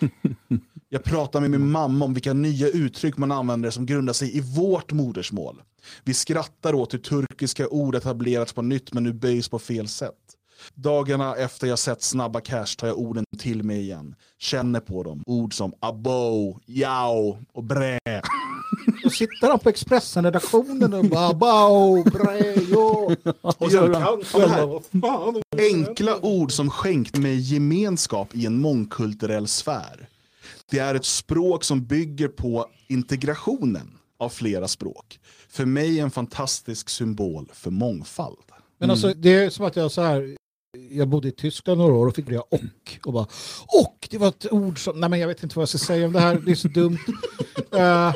[0.88, 4.40] Jag pratar med min mamma om vilka nya uttryck man använder som grundar sig i
[4.40, 5.62] vårt modersmål.
[6.04, 10.14] Vi skrattar åt hur turkiska ord etablerats på nytt men nu böjs på fel sätt.
[10.74, 14.14] Dagarna efter jag sett Snabba Cash tar jag orden till mig igen.
[14.38, 15.22] Känner på dem.
[15.26, 17.98] Ord som abo, jao och brä.
[19.02, 23.16] Då sitter han på Expressen-redaktionen och bara bao, brejo.
[23.40, 30.08] Och så, och det här, enkla ord som skänkt mig gemenskap i en mångkulturell sfär.
[30.70, 35.20] Det är ett språk som bygger på integrationen av flera språk.
[35.48, 38.38] För mig en fantastisk symbol för mångfald.
[38.78, 40.36] Men alltså det är som att jag så här,
[40.90, 42.60] jag bodde i Tyskland några år och fick reda och
[43.04, 43.26] och bara
[43.66, 46.06] och det var ett ord som, nej men jag vet inte vad jag ska säga
[46.06, 46.98] om det här, det är så dumt.
[47.72, 48.14] Eh,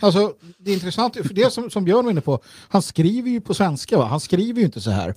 [0.00, 3.40] alltså det är intressant, för det som, som Björn var inne på, han skriver ju
[3.40, 5.14] på svenska va, han skriver ju inte så här.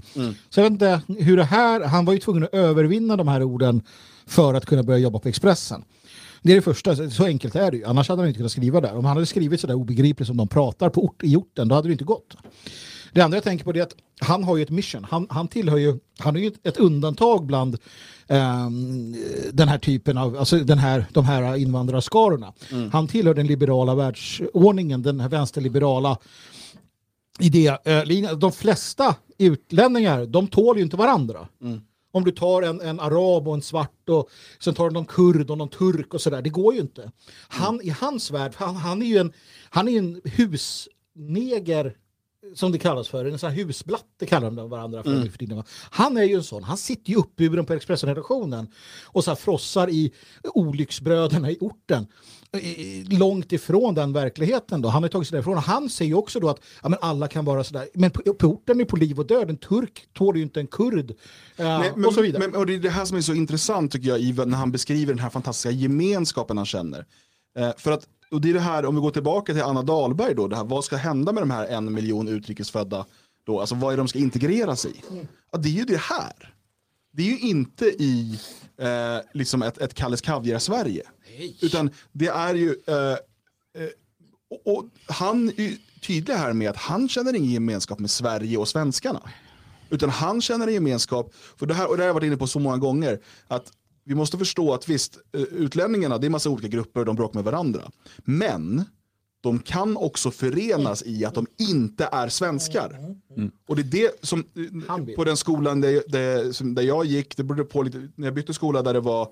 [0.50, 3.44] Så jag vet inte hur det här, han var ju tvungen att övervinna de här
[3.44, 3.82] orden
[4.26, 5.84] för att kunna börja jobba på Expressen.
[6.42, 7.86] Det är det första, så enkelt är det ju.
[7.86, 8.96] Annars hade han inte kunnat skriva där.
[8.96, 11.76] Om han hade skrivit så där obegripligt som de pratar på ort, i orten, då
[11.76, 12.36] hade det inte gått.
[13.14, 15.04] Det andra jag tänker på är att han har ju ett mission.
[15.04, 17.78] Han, han tillhör ju, han är ju ett, undantag bland
[18.28, 19.16] ehm,
[19.54, 22.54] den här typen av, alltså den här, de här invandrarskarorna.
[22.92, 26.18] Han tillhör den liberala världsordningen, den här vänsterliberala
[27.40, 28.40] idélinjen.
[28.40, 31.48] De flesta utlänningar, de tål ju inte varandra.
[32.12, 34.30] Om du tar en, en arab och en svart och
[34.60, 37.12] sen tar du någon kurd och någon turk och sådär, det går ju inte.
[37.48, 39.34] Han, I hans värld, han, han är ju en,
[39.70, 41.96] han är en husneger
[42.56, 45.64] som det kallas för, en sån här husblatte kallar de varandra för nu för tiden.
[45.90, 48.68] Han är ju en sån, han sitter ju uppburen på Expressen-redaktionen
[49.06, 50.14] och så här frossar i
[50.44, 52.08] olycksbröderna i orten.
[53.10, 54.90] Långt ifrån den verkligheten då.
[54.90, 55.58] Han har tagit sig därifrån.
[55.58, 57.90] Han säger ju också då att ja, men alla kan vara sådär.
[57.94, 59.50] Men på, på orten är på liv och död.
[59.50, 61.12] En turk tål ju inte en kurd.
[61.12, 61.16] Eh,
[61.56, 62.48] Nej, men, och så vidare.
[62.48, 64.72] Men, och det är det här som är så intressant tycker jag, i, när han
[64.72, 67.06] beskriver den här fantastiska gemenskapen han känner.
[67.58, 70.36] Eh, för att, och det är det här, om vi går tillbaka till Anna Dahlberg
[70.36, 73.06] då, det här, vad ska hända med de här en miljon utrikesfödda?
[73.46, 73.60] Då?
[73.60, 74.94] Alltså vad är de ska integreras i?
[75.52, 76.54] Ja, det är ju det här.
[77.12, 78.40] Det är ju inte i
[78.78, 81.04] eh, liksom ett, ett Kalles Kaviar-Sverige.
[81.62, 83.90] Utan det är ju, eh, eh,
[84.50, 88.58] och, och han är ju tydlig här med att han känner ingen gemenskap med Sverige
[88.58, 89.22] och svenskarna.
[89.90, 92.48] Utan han känner en gemenskap, för det här, och det har jag varit inne på
[92.48, 93.72] så många gånger, att
[94.06, 97.44] vi måste förstå att visst, eh, utlänningarna, det är massa olika grupper, de bråkar med
[97.44, 97.92] varandra.
[98.18, 98.84] Men
[99.42, 103.16] de kan också förenas i att de inte är svenskar.
[103.68, 107.44] Och det är det som, eh, på den skolan där, där, där jag gick, det
[107.44, 109.28] berodde på lite, när jag bytte skola där det var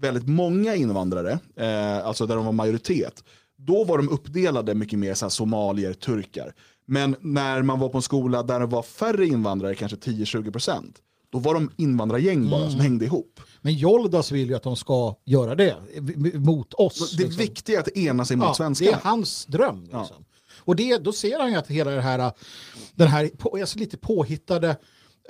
[0.00, 3.24] väldigt många invandrare, eh, alltså där de var majoritet,
[3.56, 6.54] då var de uppdelade mycket mer så här, somalier, turkar.
[6.86, 10.94] Men när man var på en skola där det var färre invandrare, kanske 10-20%,
[11.30, 13.40] då var de invandrargäng bara som hängde ihop.
[13.68, 15.76] Men Joldas vill ju att de ska göra det
[16.34, 17.16] mot oss.
[17.16, 17.38] Det liksom.
[17.38, 18.90] viktiga är att ena sig mot Ja, det svenskarna.
[18.90, 19.82] är hans dröm.
[19.82, 20.24] Liksom.
[20.58, 22.32] Och det, då ser han ju att hela det här,
[22.94, 23.30] den här
[23.60, 24.68] alltså lite påhittade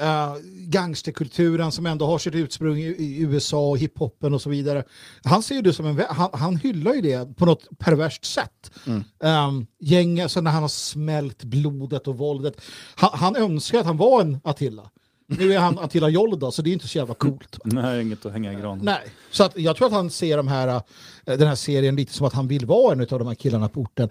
[0.02, 0.36] uh,
[0.66, 4.84] gangsterkulturen som ändå har sitt ursprung i, i USA och hiphopen och så vidare.
[5.24, 8.70] Han ser ju det som en, han, han hyllar ju det på något perverst sätt.
[8.86, 12.60] Um, gäng, alltså när han har smält blodet och våldet.
[12.94, 14.90] Han, han önskar att han var en Attila.
[15.30, 17.58] Nu är han Attila Jolda så det är inte så jävla coolt.
[17.64, 18.84] Nej, inget att hänga i granen.
[18.84, 20.82] Nej, så att jag tror att han ser de här, eh,
[21.24, 23.80] den här serien lite som att han vill vara en av de här killarna på
[23.80, 24.08] orten.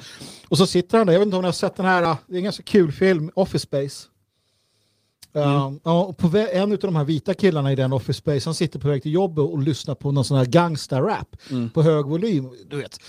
[0.47, 2.17] Och så sitter han där, jag vet inte om ni har sett den här, eh,
[2.27, 4.07] det är en ganska kul film, Office Space.
[5.35, 8.55] Uh, ja, och på en av de här vita killarna i den Office Space, han
[8.55, 11.37] sitter på väg till jobbet och lyssnar på någon sån här gangsta-rap
[11.73, 12.49] på hög volym.
[12.69, 12.99] Du vet,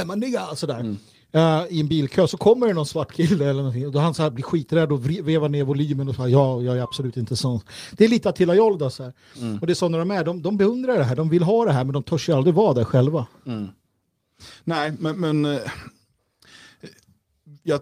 [0.00, 0.96] äh, man nigga, sådär.
[1.32, 4.14] Eh, I en bilkö så kommer det någon svart kille eller någonting och då han
[4.14, 7.16] så här blir skiträdd och vevar ner volymen och så här, ja, jag är absolut
[7.16, 7.60] inte sån.
[7.92, 9.12] Det är lite Attila Jolda så här.
[9.60, 11.64] Och det är så när de är, de, de beundrar det här, de vill ha
[11.64, 13.26] det här men de törs ju aldrig vara där själva.
[14.64, 15.60] Nej, men, men eh,
[17.62, 17.80] jag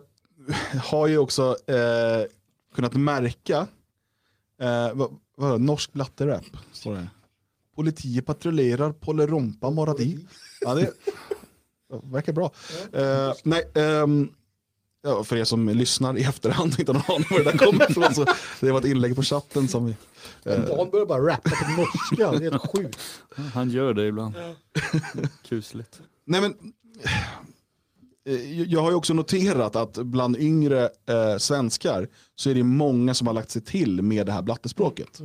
[0.83, 2.25] har ju också eh,
[2.75, 3.67] kunnat märka
[4.61, 6.45] eh, vad, vad, norsk blatterap.
[6.73, 7.09] står det.
[7.77, 10.27] Politiet patrullerar Polerompa Moradi.
[10.61, 10.89] Ja, det ja,
[12.03, 12.51] verkar bra.
[12.93, 14.29] Eh, nej, ehm,
[15.03, 17.59] ja, för er som lyssnar i efterhand och inte har någon aning var det där
[17.59, 18.15] kommer ifrån.
[18.15, 18.27] Så
[18.61, 19.97] det var ett inlägg på chatten som vi...
[20.45, 23.01] Dan börjar bara rappa på norska, det är helt sjukt.
[23.55, 24.35] Han gör det ibland.
[25.49, 26.01] Kusligt.
[26.25, 26.51] Nej men,
[27.03, 27.11] eh,
[28.67, 33.27] jag har ju också noterat att bland yngre eh, svenskar så är det många som
[33.27, 35.21] har lagt sig till med det här blattespråket.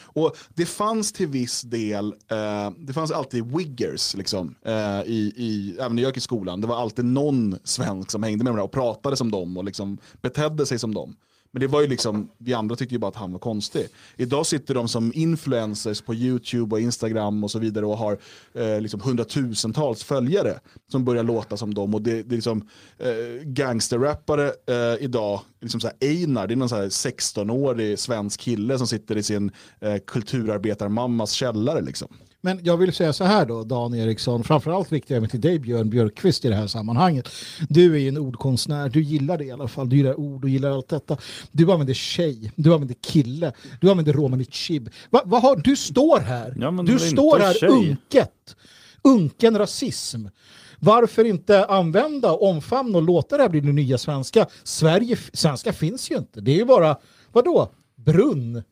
[0.00, 5.76] Och det fanns till viss del, eh, det fanns alltid wiggers liksom, eh, i, i,
[5.80, 6.60] även när jag gick i skolan.
[6.60, 9.98] Det var alltid någon svensk som hängde med dem och pratade som dem och liksom
[10.22, 11.16] betedde sig som dem.
[11.52, 13.88] Men det var ju liksom, vi andra tyckte ju bara att han var konstig.
[14.16, 18.18] Idag sitter de som influencers på YouTube och Instagram och så vidare och har
[18.54, 21.94] eh, liksom hundratusentals följare som börjar låta som dem.
[21.94, 22.68] Och det, det är liksom
[22.98, 28.40] eh, gangsterrappare eh, idag, liksom så här Einar, det är någon så här 16-årig svensk
[28.40, 29.50] kille som sitter i sin
[29.80, 31.80] eh, kulturarbetarmammas källare.
[31.80, 32.08] Liksom.
[32.42, 35.58] Men jag vill säga så här då, Dan Eriksson, framförallt riktar jag mig till dig
[35.58, 37.28] Björn Björkqvist i det här sammanhanget.
[37.68, 40.50] Du är ju en ordkonstnär, du gillar det i alla fall, du gillar ord, du
[40.50, 41.16] gillar allt detta.
[41.52, 44.90] Du använder tjej, du använder kille, du använder romani chib.
[45.10, 47.68] Va, har, du står här, Ja, du står här tjej.
[47.68, 48.56] unket,
[49.02, 50.26] unken rasism.
[50.78, 54.46] Varför inte använda, omfamna och låta det här bli det nya svenska?
[54.64, 56.96] Sverige, svenska finns ju inte, det är ju bara,
[57.32, 58.62] vadå, brunn?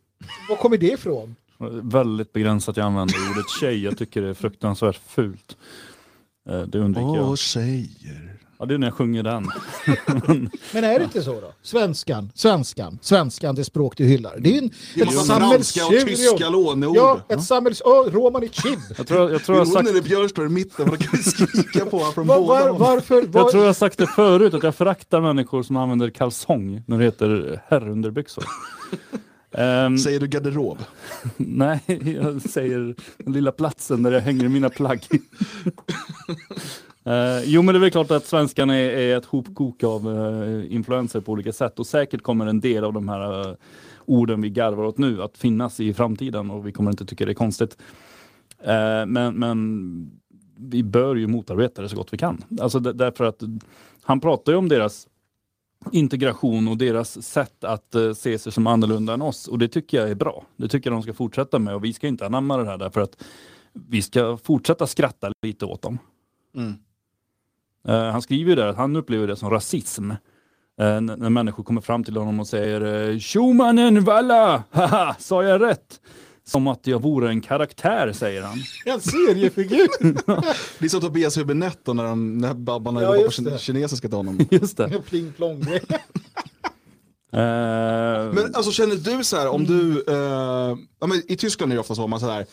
[0.48, 1.34] Var kommer det ifrån?
[1.82, 3.84] Väldigt begränsat jag använder ordet tjej.
[3.84, 5.56] Jag tycker det är fruktansvärt fult.
[6.50, 7.38] Eh, Det undviker Åh, jag.
[7.38, 8.34] tjejer.
[8.60, 9.42] Ja, det är när jag sjunger den.
[10.72, 11.52] Men är det inte så då?
[11.62, 14.36] Svenskan, svenskan, svenskan, det språk du hyllar.
[14.38, 16.96] Det är en, Det är ett tyska låneord.
[16.96, 17.80] Ja, ett sammels...
[17.80, 18.78] Oh, romani chib.
[18.96, 21.86] Jag tror jag, tror jag har sagt är Björn står i mitten, då kan skrika
[21.86, 22.78] på honom från Var, båda var, håll.
[22.80, 23.14] varför?
[23.14, 26.82] Jag Var, tror jag har sagt det förut, att jag föraktar människor som använder kalsong
[26.86, 28.44] när det heter herrunderbyxor.
[29.52, 30.78] Ehm, Säger du garderob?
[31.36, 31.80] nej,
[32.20, 35.00] jag säger den lilla platsen där jag hänger mina plagg.
[37.04, 40.74] Eh, jo men det är väl klart att svenskan är, är ett hopkok av uh,
[40.74, 43.54] influenser på olika sätt och säkert kommer en del av de här eh,
[44.04, 47.32] orden vi garvar åt nu att finnas i framtiden och vi kommer inte tycka det
[47.32, 47.76] är konstigt.
[48.62, 50.10] Eh, men, men
[50.56, 52.44] vi bör ju motarbeta det så gott vi kan.
[52.60, 53.42] Alltså därför att
[54.02, 55.06] han pratar ju om deras
[55.92, 60.00] integration och deras sätt att eh, se sig som annorlunda än oss och det tycker
[60.00, 60.44] jag är bra.
[60.56, 63.00] Det tycker jag de ska fortsätta med och vi ska inte anamma det här därför
[63.00, 63.24] att
[63.72, 65.98] vi ska fortsätta skratta lite åt dem.
[66.56, 66.74] Mm.
[67.88, 70.10] Eh, han skriver ju där att han upplever det som rasism.
[70.80, 74.62] N- när människor kommer fram till honom och säger Tjomannen valla!
[74.70, 76.00] Haha, sa jag rätt?
[76.48, 78.58] Som att jag vore en karaktär, säger han.
[78.94, 79.88] en seriefigur.
[80.78, 84.38] Det är som Tobias Hübinette när, de- när babbarna Ja, jobbar på kinesiska till honom.
[84.50, 85.02] Just det.
[85.08, 85.62] Pling plong.
[87.32, 87.38] Eh,
[88.32, 91.80] Men alltså känner du så här, om du, eh, ja, men i Tyskland är det
[91.80, 92.46] ofta så, man så här,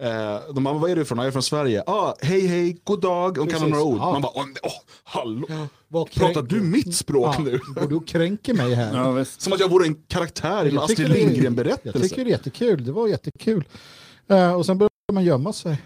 [0.00, 1.18] eh, de bara, vad är du ifrån?
[1.18, 1.82] Jag är från Sverige.
[1.86, 3.98] Ah, hej hej, god dag, de kan några ord.
[3.98, 4.12] Ja.
[4.12, 4.72] Man bara, åh,
[5.04, 5.46] hallå,
[5.88, 7.60] Vad pratar du mitt språk Ja, nu?
[7.82, 8.96] och du kränker mig här.
[9.18, 9.24] ja.
[9.24, 12.00] Som att jag vore en karaktär i en Astrid det- Jag Lindgren-berättelse.
[12.08, 12.84] tycker det är jättekul.
[12.84, 13.64] Det var jättekul.
[14.28, 15.78] Eh, och sen börjar man gömma sig.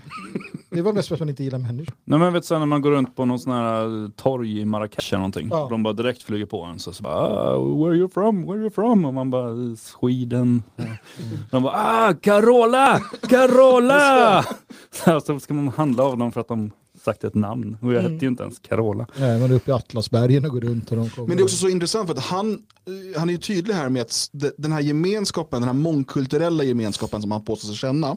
[0.74, 1.94] Det var mest för att man inte gillar människor.
[2.04, 5.12] Nej, men vet sen när man går runt på någon sån här torg i Marrakesh
[5.12, 5.48] eller någonting.
[5.50, 5.66] Ja.
[5.70, 6.78] De bara direkt flyger på en.
[6.78, 8.42] Så, så bara, ah, where are you from?
[8.42, 9.04] Where are you from?
[9.04, 10.62] Och man bara, Sweden.
[11.50, 13.00] De bara, ah, Carola!
[13.28, 14.44] Carola!
[15.04, 16.70] så, så ska man handla av dem för att de
[17.04, 17.76] sagt ett namn.
[17.80, 18.12] Och jag Mm.
[18.12, 19.06] hette ju inte ens Carola.
[19.18, 21.28] Nej, man är uppe i Atlasbergen och går runt och de kommer.
[21.28, 23.88] Men det är också så intressant för att han, eh, han är ju tydlig här
[23.88, 28.16] med att den här gemenskapen, den här mångkulturella gemenskapen som han påstår sig känna,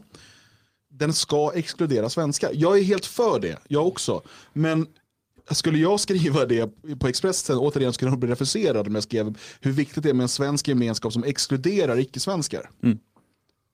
[0.98, 2.52] den ska exkludera svenskar.
[2.54, 4.22] Jag är helt för det, jag också.
[4.54, 4.88] Men
[5.52, 6.70] skulle jag skriva det
[7.00, 10.24] på Expressen, återigen skulle jag bli refuserad om jag skrev hur viktigt det är med
[10.24, 12.70] en svensk gemenskap som exkluderar icke-svenskar.
[12.84, 13.00] Mm.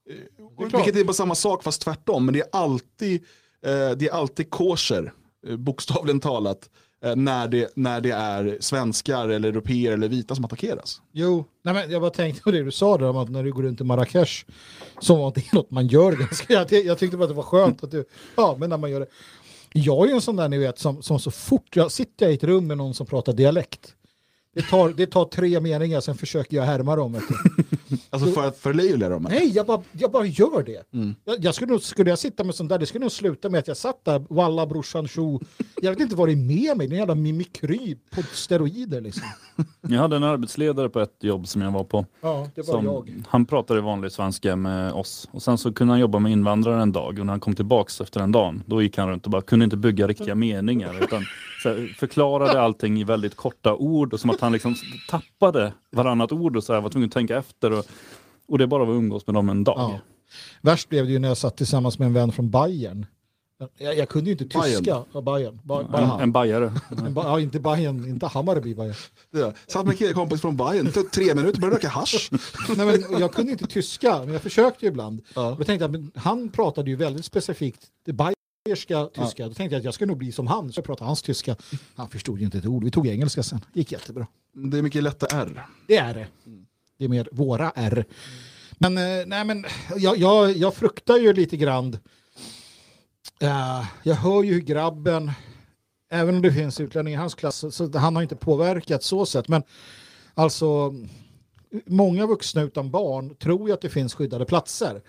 [0.10, 3.24] Eh, Vilket är bara samma sak fast tvärtom, men det är alltid,
[3.66, 5.14] eh, det är alltid kosher,
[5.48, 6.70] eh, bokstavligen talat, eh,
[7.04, 11.02] Eh, när det, när det är svenskar eller europeer eller vita som attackeras.
[11.12, 13.52] Jo, nej men jag bara tänkte på det du sa där om att när du
[13.52, 14.46] går runt i Marrakesh
[15.00, 16.54] som var det är något man gör ganska.
[16.54, 18.06] Jag, jag tyckte bara att det var skönt att du,
[18.36, 19.08] ja men när man gör det.
[19.74, 22.34] Jag är ju en sån där ni vet som, som så fort jag sitter i
[22.34, 23.96] ett rum med någon som pratar dialekt.
[24.56, 27.22] Det tar, det tar tre meningar, sen försöker jag härma dem.
[28.10, 29.28] Alltså för att förlöjliga dem.
[29.30, 30.94] Nej, jag bara, jag bara gör det.
[30.94, 31.16] Mm.
[31.26, 33.60] Jag, jag skulle, nog, skulle jag sitta med sånt där, det skulle nog sluta med
[33.60, 35.40] att jag satt där, walla brorsan tjo.
[35.82, 39.02] Jag vet inte vad det är med mig, det är en jävla mimikry på steroider
[39.02, 39.24] liksom.
[39.82, 42.06] Jag hade en arbetsledare på ett jobb som jag var på.
[42.22, 43.24] Ja, det var Som, jag.
[43.28, 46.92] han pratade vanlig svenska med oss och sen så kunde han jobba med invandrare en
[46.92, 49.42] dag och när han kom tillbaks efter den dagen då gick han runt och bara
[49.42, 51.24] kunde inte bygga riktiga meningar utan
[51.98, 54.76] förklarade allting i väldigt korta ord och som att han liksom
[55.10, 57.86] tappade varannat ord och så här, var tvungen att tänka efter och,
[58.48, 59.76] och det bara var att umgås med dem en dag.
[59.78, 60.00] Ja.
[60.62, 63.06] Värst blev det ju när jag satt tillsammans med en vän från Bayern.
[63.78, 64.78] Jag, jag kunde ju inte Bayern?
[64.84, 65.04] tyska.
[65.14, 65.60] Ja, Bayern.
[65.64, 66.22] Ba, En, Bayern.
[66.22, 66.74] en bajare.
[67.06, 68.96] En ba, ja, inte Bayern, inte Hammarby Bayern.
[69.32, 69.54] Ja.
[69.68, 72.30] Satt med en kompis från Bayern, det tog tre minuter, började röka hasch.
[72.78, 75.22] Nej, men jag kunde inte tyska, men jag försökte ju ibland.
[75.36, 75.56] Ja.
[75.58, 78.34] Jag tänkte att han pratade ju väldigt specifikt Bayern
[78.66, 79.48] bayerska tyska.
[79.48, 81.56] Då tänkte jag att jag ska nog bli som han, så jag pratade hans tyska.
[81.96, 82.84] Han förstod ju inte ett ord.
[82.84, 83.60] Vi tog engelska sen.
[83.74, 84.28] Gick jättebra.
[84.54, 85.66] Det är mycket lätta R.
[85.88, 86.28] Det är det.
[86.98, 88.06] Det är mer våra R.
[88.72, 89.66] Men, eh, nej, men
[89.96, 91.98] jag, jag, jag fruktar ju lite grann.
[93.40, 95.32] Eh, jag hör ju hur grabben,
[96.12, 99.48] även om det finns utlänningar i hans klass, så han har inte påverkat så sätt.
[99.48, 99.64] Men
[100.34, 100.94] alltså,
[101.86, 105.02] många vuxna utan barn tror ju att det finns skyddade platser.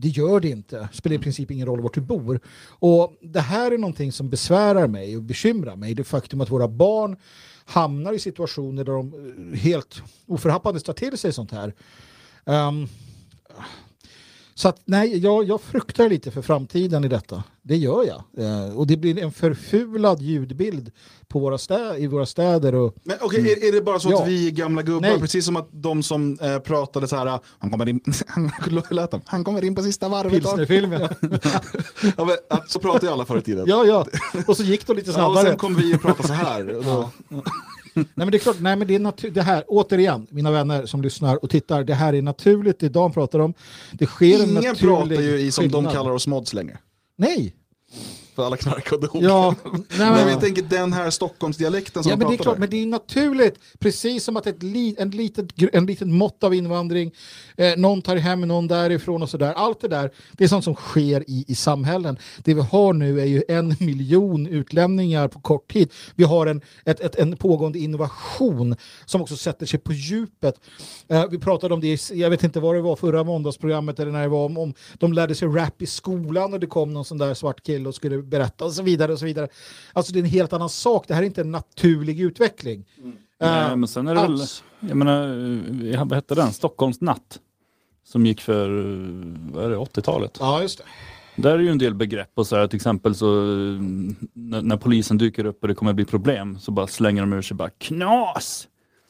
[0.00, 0.78] Det gör det inte.
[0.78, 2.40] Det spelar i princip ingen roll vart du bor.
[2.68, 5.94] Och det här är någonting som besvärar mig och bekymrar mig.
[5.94, 7.16] Det faktum att våra barn
[7.64, 9.12] hamnar i situationer där de
[9.52, 11.74] eh, helt oförhappandes tar till sig sånt här.
[12.44, 12.86] Ehm,
[14.58, 17.42] så att nej, jag, jag fruktar lite för framtiden i detta.
[17.62, 18.44] Det gör jag.
[18.46, 20.90] Eh, och det blir en förfulad ljudbild
[21.28, 22.74] på våra stä- i våra städer.
[22.74, 24.22] Och, Men okej, är, är det bara så Ja.
[24.22, 25.20] att vi gamla gubbar, Nej.
[25.20, 28.00] precis som att de som eh, pratade så här, han kommer in,
[29.26, 30.32] han, kommer in på sista varvet.
[30.32, 31.00] Pilsnerfilmen.
[32.16, 33.64] ja, så pratade ju alla förr i tiden.
[33.68, 34.06] ja, ja.
[34.46, 35.48] Och så gick det lite Ja, och snabbare.
[35.48, 36.82] sen kom vi och pratade så här.
[37.98, 40.86] Nej men det är klart, nej men det är natu- det här, återigen, mina vänner
[40.86, 43.54] som lyssnar och tittar, det här är naturligt, det Dan pratar om.
[43.92, 45.92] Det sker en Ingen naturlig pratar ju i som de skillnad.
[45.92, 46.78] kallar oss mods längre.
[47.16, 47.54] Nej,
[48.38, 48.56] För alla
[48.90, 49.22] dog.
[49.22, 52.42] ja, nej, men, men jag tänker den här Stockholmsdialekten som ja, de men det är
[52.42, 52.60] klart, där.
[52.60, 56.54] men det är naturligt, precis som att ett, li, en, litet, en litet mått av
[56.54, 57.12] invandring,
[57.56, 60.74] eh, någon tar hem någon därifrån och sådär, allt det där, det är sånt som
[60.74, 62.18] sker i, i samhällen.
[62.44, 65.92] Det vi har nu är ju en miljon utlämningar på kort tid.
[66.14, 70.54] Vi har en, ett, ett, en pågående innovation som också sätter sig på djupet.
[71.08, 74.22] Eh, vi pratade om det, jag vet inte vad det var förra måndagsprogrammet eller när
[74.22, 77.18] det var om, om de lärde sig rap i skolan och det kom någon sån
[77.18, 79.48] där svart kille och skulle berätta och så vidare och så vidare.
[79.92, 82.84] Alltså det är en helt annan sak, det här är inte en naturlig utveckling.
[83.40, 84.38] Nej, Eh, men sen är det väl,
[84.80, 85.22] jag menar,
[85.94, 86.52] eh, vad hette den?
[86.52, 87.38] Stockholms natt.
[88.04, 90.36] Som gick för, eh, vad är det, 80-talet.
[90.40, 90.84] Ja, just det.
[91.42, 93.26] Där är ju en del begrepp och så här, till exempel så
[94.32, 97.42] när, när polisen dyker upp och det kommer bli problem så bara slänger de ur
[97.42, 98.68] sig bara knas.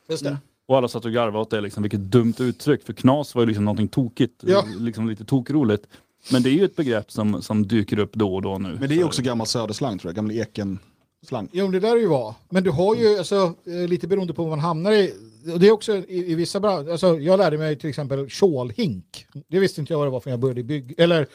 [0.09, 0.37] Just det.
[0.67, 2.83] Och alla satt och garvade åt det, liksom, vilket dumt uttryck.
[2.83, 4.65] För knas var ju liksom någonting tokigt, Ja.
[4.79, 5.87] liksom lite tokroligt.
[6.33, 8.77] Men det är ju ett begrepp som, som dyker upp då och då nu.
[8.81, 11.49] Men det är också gammal söderslang tror jag, gammal eken-slang.
[11.53, 12.35] Jo, det där är ju vara.
[12.51, 15.15] Men du har ju, alltså, eh, lite beroende på vad man hamnar i,
[15.53, 19.27] och det är också i, i vissa branscher, alltså, jag lärde mig till exempel kjolhink.
[19.49, 21.27] Det visste inte jag vad det var för jag började i bygg, eller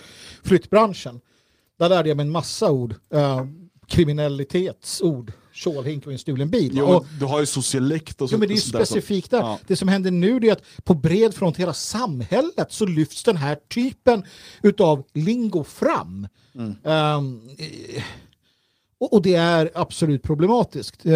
[0.44, 1.22] flyttbranschen.
[1.80, 3.46] Där lärde jag mig en massa ord, eh,
[3.88, 5.32] kriminalitetsord.
[5.54, 6.72] Kjolhink och en stulen bil.
[6.76, 8.36] Jo, och, du har ju socialekt och så.
[8.36, 9.38] Jo, men det är specifikt där.
[9.40, 9.60] Ja.
[9.68, 13.56] Det som händer nu är att på bred front hela samhället så lyfts den här
[13.56, 14.24] typen
[14.62, 16.28] utav lingo fram.
[16.56, 16.76] Mm.
[16.84, 18.04] Eh,
[18.98, 21.06] och, och det är absolut problematiskt.
[21.06, 21.12] Eh,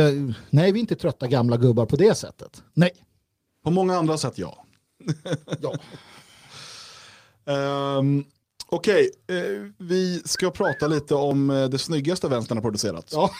[0.50, 2.64] nej, vi är inte trötta gamla gubbar på det sättet.
[2.74, 2.92] Nej.
[3.64, 4.66] På många andra sätt ja.
[5.62, 5.74] Ja.
[7.54, 8.26] Ehm,
[8.70, 13.10] Okej, eh, vi ska prata lite om eh, det snyggaste vänstern har producerat.
[13.12, 13.32] Ja.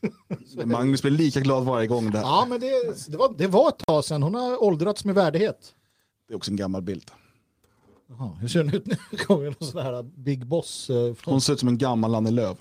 [0.64, 2.24] Magnus blir lika glad varje gång det här.
[2.24, 4.22] Ja, men det, det, var, det var ett tag sedan.
[4.22, 5.74] Hon har åldrats med värdighet.
[6.28, 7.10] Det är också en gammal bild.
[8.08, 8.96] Jaha, hur ser den ut nu?
[9.26, 10.90] Kommer någon sån här Big Boss?
[10.90, 11.14] Eh.
[11.24, 12.58] Hon ser ut som en gammal Annie Lööf.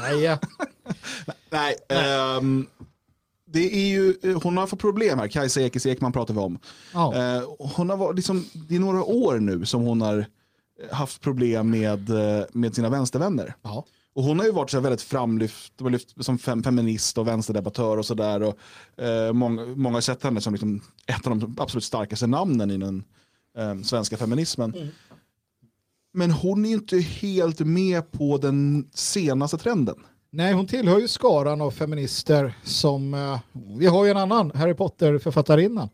[0.00, 0.38] Nej, ja.
[1.50, 2.66] Nej, ehm,
[3.44, 6.58] det är ju, eh, hon har fått problem här, Kajsa Ekis Ekman pratar vi om.
[6.94, 7.14] ja.
[7.14, 10.26] Eh, hon har varit, liksom, det är några år nu som hon har
[10.90, 13.54] haft problem med, eh, med sina vänstervänner.
[13.62, 13.84] ja.
[14.18, 17.96] Och hon har ju varit så här väldigt framlyft lyft som fem, feminist och vänsterdebattör
[17.96, 18.54] och sådär.
[18.96, 22.78] Eh, många, många har sett henne som liksom ett av de absolut starkaste namnen i
[22.78, 23.04] den
[23.58, 24.90] eh, svenska feminismen.
[26.12, 29.96] Men hon är ju inte helt med på den senaste trenden.
[30.30, 33.38] Nej, hon tillhör ju skaran av feminister som, eh,
[33.78, 35.88] vi har ju en annan Harry Potter-författarinnan,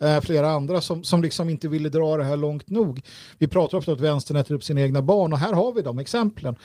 [0.00, 3.02] eh, flera andra som, som liksom inte ville dra det här långt nog.
[3.38, 5.82] Vi pratar ofta om att vänstern äter upp sina egna barn och här har vi
[5.82, 6.56] de exemplen.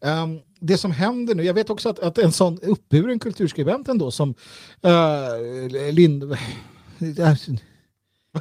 [0.00, 4.10] Ehm, det som händer nu, jag vet också att, att en sån uppburen kulturskribent ändå
[4.10, 4.34] som
[4.86, 6.36] uh, Lind...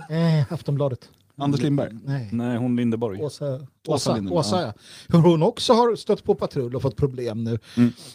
[0.10, 1.10] Eh, Aftonbladet.
[1.38, 1.90] Anders Lindberg.
[2.03, 2.30] Nej.
[2.32, 3.22] Nej, hon Lindeborg.
[3.22, 4.73] Åsa, Åsa Åsa, Åsa, ja.
[5.19, 7.60] Hon också har stött på patrull och fått problem nu.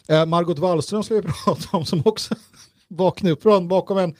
[0.09, 2.35] Eh, Margot Wallström ska vi prata om som också
[2.89, 4.15] vaknade upp från bakom en,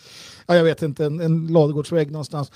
[0.47, 2.53] ja, jag vet inte, en, en ladugårdsvägg någonstans.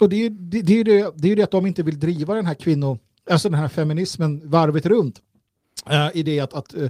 [0.00, 2.00] Och det är ju det, det, är det, det, är det att de inte vill
[2.00, 2.98] driva den här kvinno,
[3.30, 5.20] alltså den här feminismen varvet runt.
[5.90, 6.88] Eh, I det att, att, eh,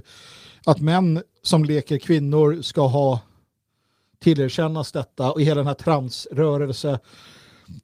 [0.65, 3.19] att män som leker kvinnor ska ha
[4.19, 6.99] tillerkännas detta och i hela den här transrörelse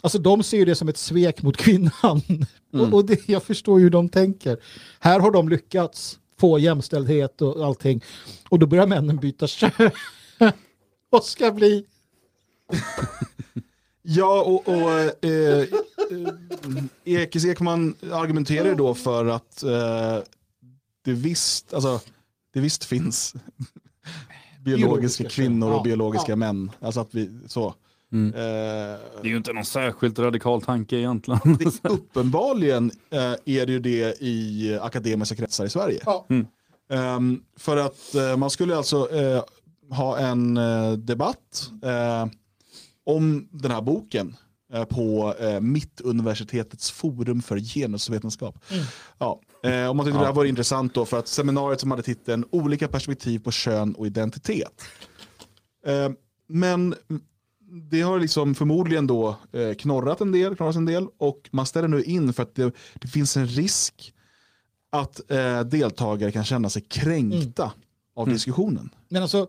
[0.02, 2.22] Alltså de ser ju det som ett svek mot kvinnan.
[2.74, 4.58] Och, och det, jag förstår ju hur de tänker.
[5.00, 8.04] Här har de lyckats få jämställdhet och allting.
[8.50, 9.92] Och då börjar männen byta kön.
[11.10, 11.86] och ska bli...
[14.04, 14.92] Ja, och, och
[15.26, 15.68] eh, eh,
[17.04, 20.18] Ekis Ekman argumenterar då för att eh,
[21.02, 22.00] det, visst, alltså,
[22.54, 23.34] det visst finns
[24.60, 26.36] biologiska Biologiska kvinnor och ja, biologiska ja.
[26.36, 26.72] män.
[26.80, 27.76] Alltså att vi, så.
[28.14, 28.34] Mm.
[28.34, 31.40] Eh, Det är ju inte någon särskilt radikal tanke egentligen.
[31.60, 36.02] det, uppenbarligen eh, är det ju det i akademiska kretsar i Sverige.
[36.06, 36.26] Ja.
[36.90, 39.44] Ehm, för att eh, man skulle alltså eh,
[39.90, 41.70] ha en eh, debatt
[43.06, 44.36] om den här boken
[44.90, 48.64] på eh, Mittuniversitetets forum för genusvetenskap.
[49.18, 52.04] Ja, eh, och man tyckte det här var intressant då för att seminariet som hade
[52.04, 54.84] titeln Olika perspektiv på kön och identitet.
[55.86, 56.10] Eh,
[56.48, 56.96] men
[57.92, 62.04] det har liksom förmodligen då eh, knorrat en del, en del och man ställer nu
[62.04, 64.14] in för att det, det finns en risk
[64.90, 67.72] att eh, deltagare kan känna sig kränkta
[68.16, 68.90] av diskussionen.
[69.12, 69.48] Men alltså,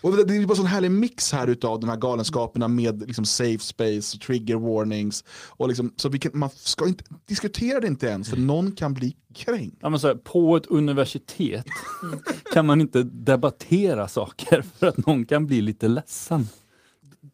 [0.00, 3.58] Och det är bara sån härlig mix här utav de här galenskaperna med liksom safe
[3.58, 5.24] space, trigger warnings.
[5.48, 8.94] Och liksom, så vi kan, man ska inte diskutera det inte ens för någon kan
[8.94, 9.76] bli kränkt.
[9.80, 11.66] Ja, men så här, på ett universitet
[12.52, 16.48] kan man inte debattera saker för att någon kan bli lite ledsen.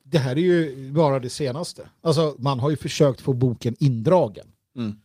[0.02, 1.88] det här är ju bara det senaste.
[2.02, 4.46] Alltså, man har ju försökt få boken indragen.
[4.76, 4.96] Mm.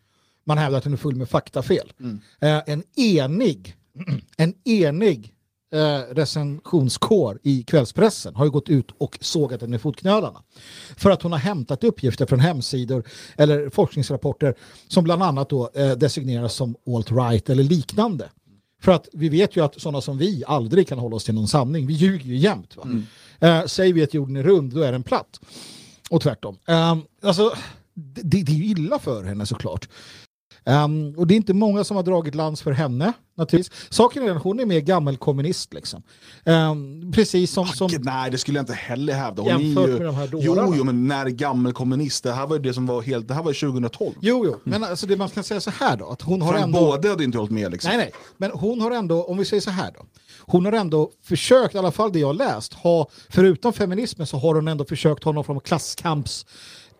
[0.45, 1.93] Man hävdar att den är full med faktafel.
[2.39, 3.75] Eh, en enig,
[4.37, 5.34] en enig
[5.75, 10.41] eh, recensionskår i kvällspressen har ju gått ut och sågat den med fotknölarna.
[10.97, 13.03] För att hon har hämtat uppgifter från hemsidor
[13.37, 14.55] eller forskningsrapporter
[14.87, 18.29] som bland annat då eh, designeras som alt-right eller liknande.
[18.81, 21.47] För att vi vet ju att sådana som vi aldrig kan hålla oss till någon
[21.47, 21.87] sanning.
[21.87, 22.77] Vi ljuger ju jämt.
[22.77, 22.83] Va?
[23.39, 25.39] Eh, säger vi att jorden är rund, då är den platt.
[26.09, 26.57] Och tvärtom.
[26.67, 27.53] Um, alltså,
[27.93, 29.89] det, det är illa för henne såklart.
[30.65, 33.87] Um, och det är inte många som har dragit lands för henne naturligtvis.
[33.89, 36.03] Saken är den, hon är mer gammelkommunist liksom.
[36.43, 37.67] Um, precis som...
[37.67, 39.41] som Nej, det skulle jag inte heller hävda.
[39.41, 40.75] Hon är Jämfört ju, med de här jo, dårarna.
[40.77, 43.43] jo, men när gammal kommunist, det här var ju det som var helt, det här
[43.43, 44.13] var ju 2012.
[44.21, 46.79] jo, jo, men alltså det man kan säga så här då, att hon har ändå...
[46.79, 47.89] Både hade inte hållit med liksom.
[47.89, 50.05] Nej, nej, men hon har ändå, om vi säger så här då,
[50.39, 54.55] hon har ändå försökt, i alla fall det jag läst, ha, förutom feminismen så har
[54.55, 56.45] hon ändå försökt ha någon form av klasskamps,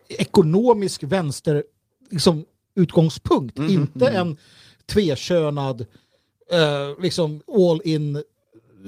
[0.08, 1.64] ekonomisk vänster,
[2.10, 2.44] liksom,
[2.76, 4.36] utgångspunkt, inte en
[4.86, 5.80] tvekönad,
[6.52, 8.22] eh, liksom all in,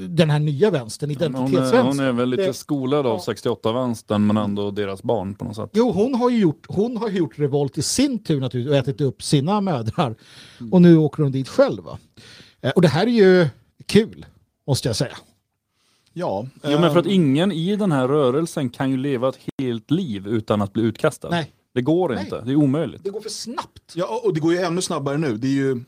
[0.09, 1.87] den här nya vänstern, Hon är, identitetsvänstern.
[1.87, 5.71] hon är väl lite Det- skolad av 68-vänstern men ändå deras barn på något sätt.
[5.73, 9.01] Jo, hon har ju gjort, hon har gjort revolt i sin tur naturligtvis och ätit
[9.01, 10.15] upp sina mödrar.
[10.73, 11.83] Och nu åker hon dit själv.
[11.85, 11.99] va?
[12.61, 13.47] Eh, Och det här är ju
[13.87, 14.27] kul,
[14.67, 15.17] måste jag säga.
[16.13, 19.39] Ja, Jo, men för att ehm, ingen i den här rörelsen kan ju leva ett
[19.59, 21.31] helt liv utan att bli utkastad.
[21.31, 21.53] Nej.
[21.75, 22.25] Det går Nej.
[22.25, 23.05] inte, det är omöjligt.
[23.05, 23.93] Det går för snabbt.
[23.95, 25.37] Ja, och det går ju ännu snabbare nu.
[25.37, 25.85] Det är ju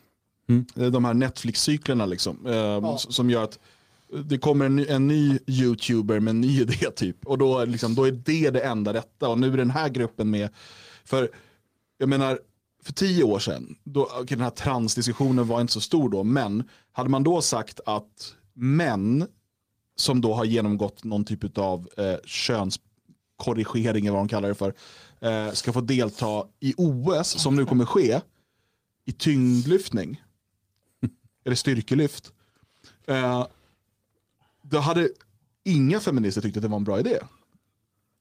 [0.48, 0.66] Mm.
[0.76, 3.58] eh, de här Netflix-cyklerna liksom, eh, s- som gör att
[4.24, 7.26] det kommer en, ny- en ny youtuber med en ny idé typ.
[7.26, 9.28] Och då, liksom, då är det det enda rätta.
[9.28, 10.48] Och nu är den här gruppen med.
[11.04, 11.30] För
[11.98, 12.40] jag menar,
[12.82, 16.64] för tio år sedan, då, okej, den här transdiskussionen var inte så stor då, men
[16.92, 19.26] hade man då sagt att män
[19.96, 24.74] som då har genomgått någon typ av eh, könskorrigering, eller vad de kallar det för,
[25.20, 28.20] eh, ska få delta i OS, som nu kommer ske,
[29.04, 30.22] i tyngdlyftning,
[31.44, 32.32] eller styrkelyft,
[33.06, 33.46] eh,
[34.62, 35.10] då hade
[35.64, 37.18] inga feminister tyckt att det var en bra idé.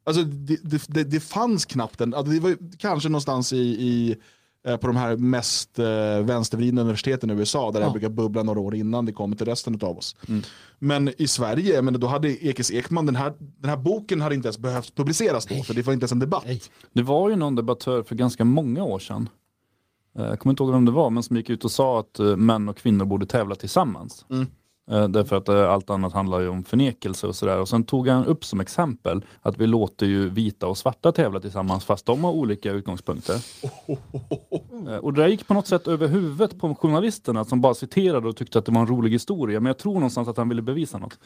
[0.03, 4.15] Alltså det, det, det, det fanns knappt en, alltså det var kanske någonstans i, i
[4.63, 5.85] på de här mest eh,
[6.23, 7.91] vänstervridna universiteten i USA där det Ja.
[7.91, 10.15] brukar bubbla några år innan det kommer till resten av oss.
[10.79, 14.47] Men i Sverige, menar, då hade Ekis Ekman, den här, den här boken hade inte
[14.47, 16.43] ens behövt publiceras då, för det var inte ens en debatt.
[16.45, 16.61] Nej.
[16.93, 19.29] Det var ju någon debattör för ganska många år sedan.
[20.17, 22.19] Eh, Jag kommer inte ihåg vem det var, men som gick ut och sa att
[22.19, 24.25] eh, män och kvinnor borde tävla tillsammans.
[24.29, 24.47] Mm.
[24.89, 27.59] Eh, Därför att eh, allt annat handlar ju om förnekelse och sådär.
[27.59, 31.39] Och sen tog han upp som exempel att vi låter ju vita och svarta tävla
[31.39, 33.35] tillsammans fast de har olika utgångspunkter.
[34.89, 38.27] Eh, Och det där gick på något sätt över huvudet på journalisterna som bara citerade
[38.27, 39.59] och tyckte att det var en rolig historia.
[39.59, 41.19] Men jag tror någonstans att han ville bevisa något.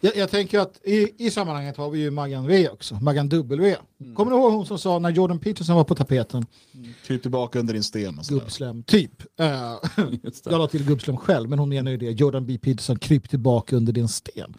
[0.00, 3.76] Jag, jag tänker att i, i sammanhanget har vi ju Maggan V också, Maggan W.
[4.16, 6.46] Kommer du ihåg hon som sa när Jordan Peterson var på tapeten,
[7.06, 8.18] Kryp tillbaka under din sten.
[8.18, 9.22] Och gubbslem, typ.
[9.40, 9.46] Eh,
[10.44, 12.10] jag la till gubbslem själv, men hon menar ju det.
[12.10, 12.58] Jordan B.
[12.58, 14.54] Peterson, kryp tillbaka under din sten.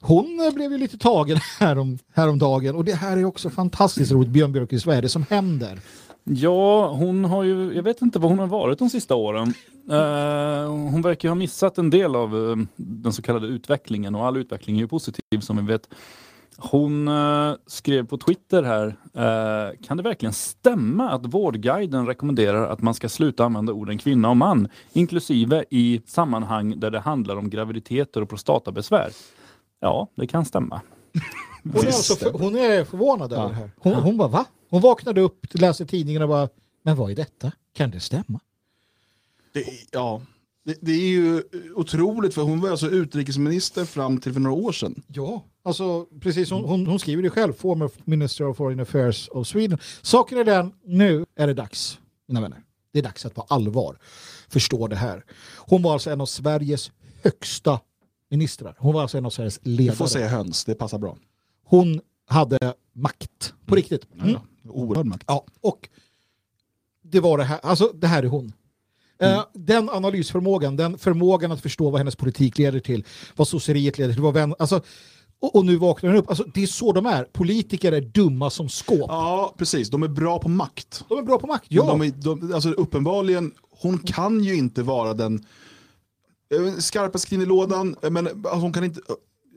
[0.00, 4.30] Hon eh, blev ju lite tagen härom, häromdagen och det här är också fantastiskt roligt.
[4.30, 5.80] Björn Björkqvist, vad är det som händer?
[6.24, 9.54] Ja, hon har ju, jag vet inte var hon har varit de sista åren.
[9.90, 14.26] Eh, hon verkar ju ha missat en del av eh, den så kallade utvecklingen och
[14.26, 15.88] all utveckling är ju positiv som vi vet.
[16.56, 22.82] Hon eh, skrev på Twitter här, eh, kan det verkligen stämma att Vårdguiden rekommenderar att
[22.82, 27.50] man ska sluta använda orden kvinna och man, inklusive i sammanhang där det handlar om
[27.50, 29.10] graviditeter och prostatabesvär?
[29.80, 30.80] Ja, det kan stämma.
[31.72, 33.48] Hon är, alltså för, hon är förvånad över Ja.
[33.48, 33.70] det här.
[33.78, 34.44] Hon, hon bara va?
[34.70, 36.48] Hon vaknade upp, läste tidningen och bara
[36.82, 37.52] men vad är detta?
[37.74, 38.40] Kan det stämma?
[39.52, 40.22] Det, ja,
[40.64, 41.42] det, det är ju
[41.74, 45.02] otroligt för hon var alltså utrikesminister fram till för några år sedan.
[45.06, 49.46] Ja, alltså precis hon, hon, hon skriver det själv, former minister of foreign affairs of
[49.48, 49.78] Sweden.
[50.02, 52.62] Saken är den, nu är det dags, mina vänner.
[52.92, 53.98] Det är dags att på allvar
[54.48, 55.24] förstå det här.
[55.56, 56.90] Hon var alltså en av Sveriges
[57.22, 57.80] högsta
[58.30, 58.76] ministrar.
[58.78, 59.96] Hon var alltså en av Sveriges Du ledare.
[59.96, 61.16] får säga höns, det passar bra.
[61.64, 64.06] Hon hade makt, på riktigt.
[64.22, 64.36] Mm.
[64.68, 65.24] Oerhörd makt.
[65.26, 65.88] Ja, och
[67.02, 68.52] det var det här, alltså det här är hon.
[69.18, 73.04] Eh, den analysförmågan, den förmågan att förstå vad hennes politik leder till,
[73.36, 74.82] vad sosseriet leder till, vad vän, alltså,
[75.40, 76.28] och, och nu vaknar hon upp.
[76.28, 77.24] Alltså, det är så de är.
[77.24, 78.98] Politiker är dumma som skåp.
[79.08, 79.90] Ja, precis.
[79.90, 81.04] De är bra på makt.
[81.08, 81.86] De är bra på makt, ja.
[81.86, 85.44] De är, de, alltså, uppenbarligen, hon kan ju inte vara den
[86.54, 89.00] eh, skarpaste kniven i lådan, eh, men alltså, hon, kan inte,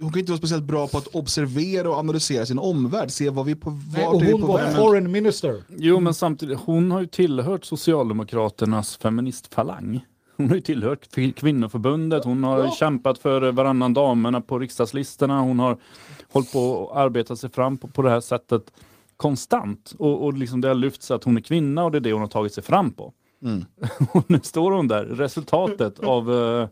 [0.02, 3.46] hon kan inte vara speciellt bra på att observera och analysera sin omvärld, se vad
[3.46, 5.64] vi är på, Nej, och är hon på var foreign minister.
[5.78, 10.06] Jo, men samtidigt, hon har ju tillhört Socialdemokraternas feministfalang.
[10.38, 12.72] Hon har ju tillhört kvinnoförbundet, hon har Ja.
[12.72, 15.78] kämpat för varannan damerna på riksdagslistorna, hon har
[16.32, 18.72] hållit på och arbetat sig fram på, på det här sättet
[19.18, 19.94] konstant.
[20.00, 22.22] Och, och liksom det har lyfts att hon är kvinna och det är det hon
[22.22, 23.14] har tagit sig fram på.
[23.44, 23.66] Mm.
[24.12, 26.68] och nu står hon där, resultatet av, eh,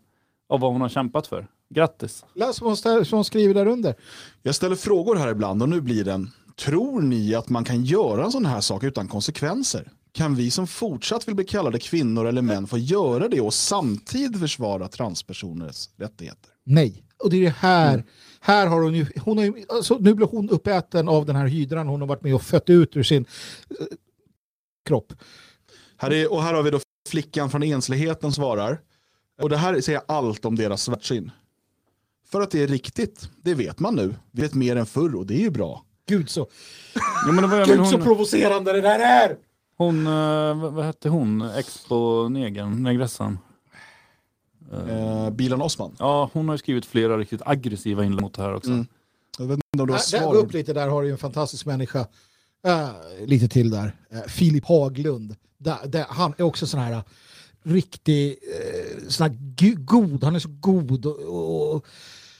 [0.52, 1.48] av vad hon har kämpat för.
[1.70, 2.26] Grattis!
[2.34, 3.96] Läs vad hon, hon skriver där under.
[4.42, 6.30] Jag ställer frågor här ibland och nu blir den,
[6.60, 9.92] tror ni att man kan göra en sån här sak utan konsekvenser?
[10.12, 14.40] Kan vi som fortsatt vill bli kallade kvinnor eller män få göra det och samtidigt
[14.40, 16.50] försvara transpersoners rättigheter?
[16.64, 17.04] Nej.
[17.24, 18.04] Och det är det här.
[18.40, 21.48] Här har hon ju, hon har ju alltså, nu blir hon uppäten av den här
[21.48, 23.26] hydran hon har varit med och fött ut ur sin
[23.70, 23.86] eh,
[24.88, 25.14] kropp.
[25.98, 26.80] Här är, och här har vi då
[27.10, 28.80] flickan från ensligheten svarar.
[29.42, 31.32] Och det här säger allt om deras svartsyn.
[32.32, 34.16] För att det är riktigt, det vet man nu.
[34.32, 35.86] Vi vet mer än förr och det är ju bra.
[36.08, 36.48] Gud så,
[37.28, 39.38] Jo, men det var, jag Gud så hon, provocerande det där är!
[39.78, 41.42] hon eh, vad, vad hette hon?
[41.42, 43.38] Expo-negern, negressan?
[44.90, 45.96] Eh, Bilan Osman.
[46.00, 48.72] Ja, hon har ju skrivit flera riktigt aggressiva inlägg mot det här också.
[48.72, 48.88] Mm.
[49.38, 50.36] Jag vet inte om det var Där, där, svar.
[50.36, 52.08] upp lite, där har du ju en fantastisk människa.
[52.66, 52.90] Eh,
[53.26, 53.96] lite till där.
[54.14, 55.36] Uh, Filip Haglund.
[55.58, 57.02] Där, där, han är också sån här uh,
[57.64, 59.38] riktig, eh, sån här
[59.76, 61.86] god, han är så god och, och,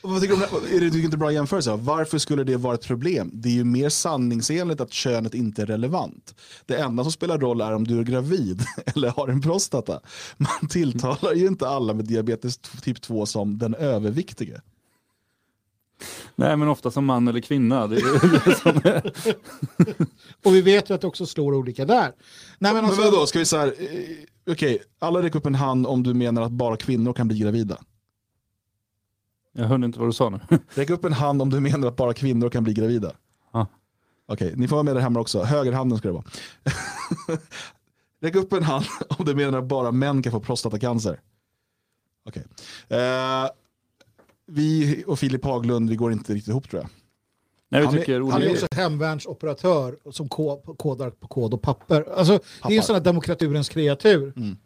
[0.02, 0.76] Vad tycker du om det?
[0.76, 1.76] Är det inte bra jämförelse?
[1.76, 3.32] Varför skulle det vara ett problem?
[3.34, 6.36] Det är ju mer sanningsenligt att könet inte är relevant.
[6.66, 10.00] Det enda som spelar roll är om du är gravid eller har en prostata.
[10.38, 14.62] Man tilltalar ju inte alla med diabetes typ 2 som den överviktige.
[16.36, 17.88] Nej, men ofta som man eller kvinna.
[17.88, 19.14] Det är det som är.
[20.46, 22.14] och vi vet ju att det också slår olika där.
[22.60, 25.56] Nej, men alltså, Men vadå, ska vi så här, eh, okej, alla räcker upp en
[25.56, 27.78] hand om du menar att bara kvinnor kan bli gravida.
[29.54, 30.40] Jag hörde inte vad du sa nu.
[30.74, 33.12] Räck upp en hand om du menar att bara kvinnor kan bli gravida.
[33.54, 33.68] Ja.
[34.28, 35.44] Okej, ni får vara med där hemma också.
[35.44, 36.24] Högerhanden ska det vara.
[38.22, 41.20] Räck upp en hand om du menar att bara män kan få prostatacancer.
[42.26, 42.44] Okej.
[42.90, 43.50] Eh,
[44.52, 46.90] vi och Filip Haglund, vi går inte riktigt ihop tror jag.
[47.70, 52.06] Nej, Han är- tycker han är också hemvärnsoperatör som ko- kodar på kod och papper.
[52.16, 54.34] Alltså, det är sån här demokraturens kreatur.
[54.36, 54.58] Mm.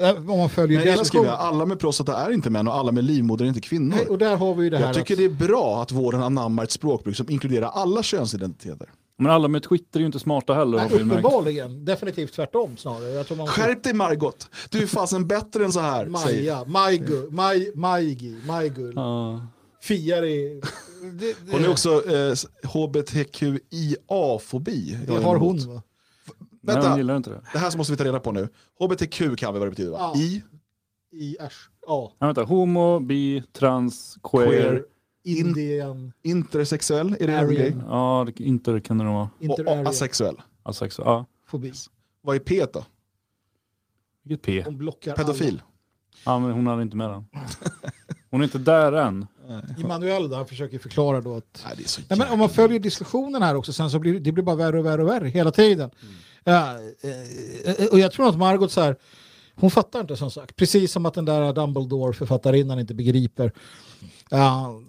[0.00, 2.92] Eh, Om man följer jag deras skriver, alla med prostata är inte män och alla
[2.92, 3.96] med livmoder är inte kvinnor.
[3.96, 5.92] Nej, och där har vi ju det här jag tycker att- det är bra att
[5.92, 8.90] vården anammar ett språkbruk som inkluderar alla könsidentiteter.
[9.20, 10.78] Men alla med Twitter är ju inte smarta heller.
[10.78, 11.84] Nej, uppenbarligen.
[11.84, 13.08] Definitivt tvärtom snarare.
[13.10, 14.48] Jag tror man Skärp dig Margot!
[14.70, 16.06] Du är fasen bättre än så här.
[16.06, 19.46] Maja, Majgu, Maj, Majgi, Majgull, Ja.
[19.82, 20.60] Fiari.
[21.02, 22.34] Det, det, Hon är också eh,
[23.70, 24.98] hbtqia-fobi.
[25.06, 25.82] det har hon va?
[26.62, 27.40] Nej, Vänta, gillar inte det.
[27.52, 28.48] det här måste vi ta reda på nu.
[28.78, 30.12] HBTQ kan vi vad det betyder va?
[30.14, 30.20] Ja.
[30.20, 30.42] I,
[31.12, 31.70] I äsch.
[31.86, 32.12] Ja.
[32.20, 32.42] Nej, vänta.
[32.42, 34.46] Homo, bi, trans, queer.
[34.50, 34.82] Queer.
[35.24, 37.76] Indian, intersexuell, är det en grej?
[37.88, 39.30] Ja, det, inte kan det nog vara.
[39.38, 40.36] Och interarian, asexuell.
[40.62, 41.06] Asexuell.
[41.06, 41.26] Ja.
[41.46, 41.72] fobi.
[42.22, 42.84] Vad är P då?
[44.22, 44.62] Vilket P.
[44.64, 45.62] Hon blockar Pedofil.
[46.24, 47.24] Ja, men hon hade inte med den.
[48.30, 49.26] Hon är inte där än.
[49.48, 49.62] alla.
[49.78, 52.48] Immanuel då, han försöker förklara då att Nej, det är så Nej, men om man
[52.48, 55.28] följer diskussionen här också sen så blir det blir bara värre och värre och värre
[55.28, 55.90] hela tiden.
[56.44, 56.74] Ja,
[57.78, 58.96] eh, och jag tror att Margot så här,
[59.54, 60.56] hon fattar inte som sagt.
[60.56, 63.52] Precis som att den där Dumbledore författarinnan inte begriper.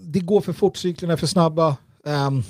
[0.02, 1.78] Det går för fort, cyklerna är för snabba.
[2.06, 2.44] Ehm,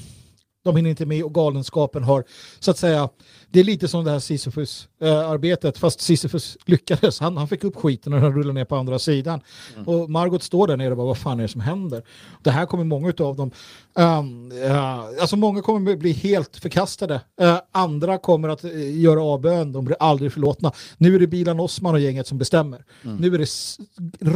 [0.63, 2.23] de hinner inte med och galenskapen har,
[2.59, 3.09] så att säga,
[3.49, 7.19] det är lite som det här Sisyfus-arbetet, fast Sisyfus lyckades.
[7.19, 9.41] Han, han fick upp skiten och den rullade ner på andra sidan.
[9.85, 12.03] Och Margot står där nere och bara, vad fan är det som händer?
[12.43, 13.51] Det här kommer många av dem,
[13.93, 17.21] um, ja, alltså många kommer bli helt förkastade.
[17.41, 20.71] Eh, andra kommer att eh, göra avbön, de blir aldrig förlåtna.
[20.97, 22.85] Nu är det Bilan Osman och gänget som bestämmer.
[23.01, 23.47] Nu är det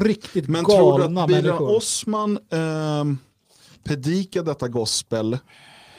[0.05, 1.77] riktigt Men tror du galna att Bilan människor.
[1.77, 3.17] Osman, ehm,
[3.83, 5.37] predika detta gospel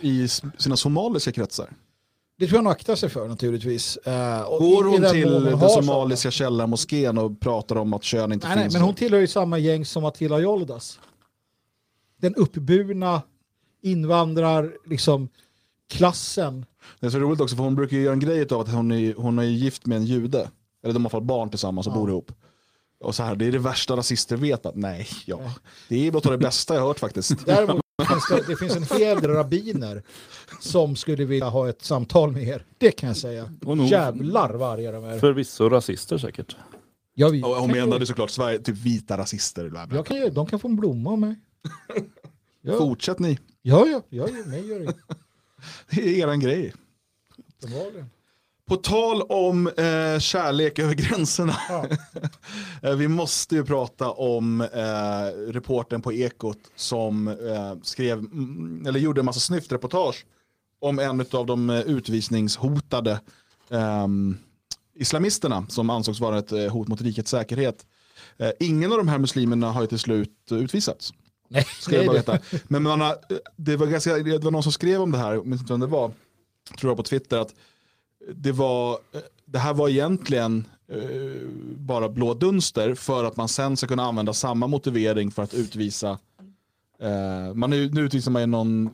[0.00, 0.28] i
[0.58, 1.70] sina somaliska kretsar?
[2.38, 3.96] Det tror jag hon aktar sig för naturligtvis.
[3.96, 8.46] Eh, och Går hon till hon den somaliska källarmoskén och pratar om att kön inte
[8.46, 8.74] Nej, nej, finns?
[8.74, 11.00] men hon tillhör ju samma gäng som Attila Joldas.
[12.20, 13.22] Den uppburna
[13.82, 15.28] invandrar, liksom,
[15.90, 16.66] klassen.
[17.00, 18.92] Det är så roligt också för hon brukar ju göra en grej av att hon
[18.92, 20.50] är, hon är gift med en jude.
[20.82, 22.32] Eller de har fått barn tillsammans och bor ihop.
[23.00, 24.66] Och så här, det är det värsta rasister vet.
[24.66, 25.40] Att, nej, ja.
[25.88, 27.46] Det är något av det bästa jag hört faktiskt.
[27.46, 30.02] Däremot det, det finns en hel del rabbiner
[30.60, 32.64] som skulle vilja ha ett samtal med er.
[32.78, 33.52] Det kan jag säga.
[33.64, 35.18] Och nog- Jävlar vad arga de är.
[35.18, 36.56] Förvisso rasister säkert.
[37.14, 39.68] Jag, vi, Och hon kan ju- menade såklart Sverige, typ vita rasister.
[39.68, 39.96] Bla bla.
[39.96, 41.34] jag kan de kan få en blomma av mig.
[42.62, 44.94] Ja, Fortsätt ni, ja, ja, ja, ja mig gör det
[45.90, 46.74] det är eran grej.
[47.62, 48.10] uppenbarligen.
[48.68, 51.56] På tal om eh, kärlek över gränserna.
[51.68, 51.86] Ja.
[52.82, 59.00] Eh, Vi måste ju prata om eh, reporten på Ekot som eh, skrev, mm, eller
[59.00, 60.26] gjorde en massa snyftreportage
[60.80, 63.20] om en av de eh, utvisningshotade
[63.70, 64.36] ehm,
[64.94, 67.86] islamisterna som ansågs vara ett eh, hot mot rikets säkerhet.
[68.38, 71.12] Eh, ingen av de här muslimerna har ju till slut utvisats.
[71.48, 72.38] Nej, Ska jag bara veta.
[72.68, 73.16] Men man har,
[73.56, 75.80] det, var ganska, det var någon som skrev om det här, jag minns inte vem
[75.80, 76.10] det var,
[76.78, 77.54] tror jag på Twitter, att
[78.34, 78.98] det, var,
[79.44, 84.32] det här var egentligen eh, bara blå dunster för att man sen ska kunna använda
[84.32, 86.18] samma motivering för att utvisa,
[87.00, 88.90] eh, man, är- nu utvisar man ju någon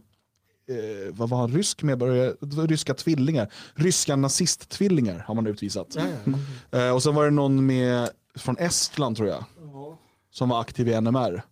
[0.68, 2.32] Eh, vad var han, rysk medborgare,
[2.66, 5.96] ryska tvillingar, ryska nazisttvillingar har man utvisat.
[6.70, 9.44] Eh, och sen var det någon med, från Estland tror jag,
[10.30, 11.42] som var aktiv i NMR.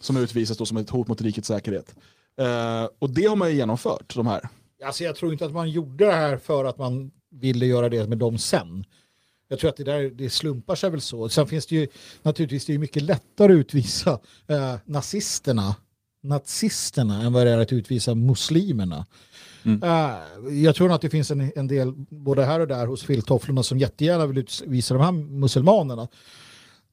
[0.00, 1.94] Som utvisas då som ett hot mot rikets säkerhet.
[2.36, 4.48] Eh, och det har man ju genomfört, de här.
[4.84, 8.08] Alltså jag tror inte att man gjorde det här för att man ville göra det
[8.08, 8.84] med dem sen.
[9.48, 11.28] Jag tror att det där det slumpar sig väl så.
[11.28, 11.88] Sen finns det ju
[12.22, 15.74] naturligtvis det är mycket lättare att utvisa eh, nazisterna,
[16.22, 19.06] nazisterna än vad det är att utvisa muslimerna.
[19.82, 23.02] Eh, jag tror nog att det finns en, en del både här och där hos
[23.02, 26.08] filttofflorna som jättegärna vill utvisa de här muselmanerna.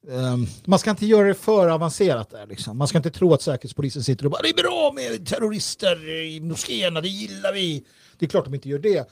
[0.08, 2.46] Ehm, man ska inte göra det för avancerat där.
[2.46, 2.78] Liksom.
[2.78, 6.40] Man ska inte tro att säkerhetspolisen sitter och bara det är bra med terrorister i
[6.40, 7.84] moskéerna, det gillar vi.
[8.18, 9.10] Det är klart de inte gör det.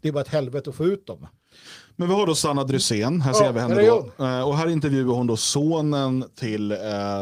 [0.00, 1.26] Det är bara ett helvete att få ut dem.
[1.96, 4.24] Men vi har då Sanna Drysén, här Ja, ser vi henne då.
[4.24, 6.78] Eh, och här intervjuar hon då sonen till eh,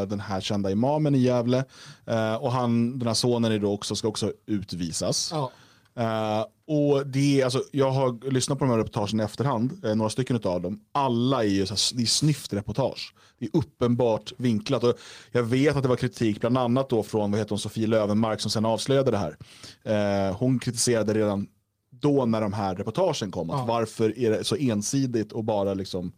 [0.08, 1.64] den här kända imamen i Gävle.
[2.06, 5.30] Eh, och han, den här sonen är då också, ska också utvisas.
[5.32, 5.50] Ja.
[5.98, 10.10] Eh, och det alltså, jag har lyssnat på de här reportagen i efterhand, eh, några
[10.10, 10.80] stycken av dem.
[10.92, 13.14] Alla är ju så här, det är snyftreportage.
[13.38, 14.84] Det är uppenbart vinklat.
[14.84, 14.98] Och
[15.32, 18.40] jag vet att det var kritik bland annat då från vad heter hon, Sofie Lövenmark
[18.40, 19.36] som sen avslöjade det här.
[19.82, 21.46] Eh, hon kritiserade redan
[21.90, 23.50] då när de här reportagen kom.
[23.50, 23.64] Att Ja.
[23.64, 26.12] Varför är det så ensidigt och bara liksom,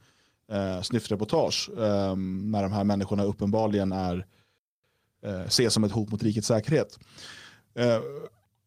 [0.52, 4.26] eh, snyftreportage eh, när de här människorna uppenbarligen är,
[5.46, 6.98] ses som ett hot mot rikets säkerhet.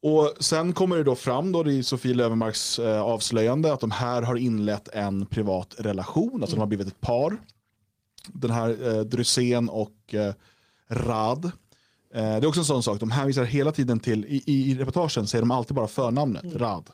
[0.03, 4.21] Och sen kommer det då fram då i Sofie Lövenmarks eh, avslöjande att de här
[4.21, 7.37] har inlett en privat relation, alltså de har blivit ett par.
[8.27, 10.33] Den här eh, Drysén och eh,
[10.87, 11.45] Rad.
[11.45, 11.51] Eh,
[12.13, 15.27] det är också en sån sak, de hänvisar hela tiden till, i, i, i reportagen
[15.27, 16.89] säger de alltid bara förnamnet, Rad.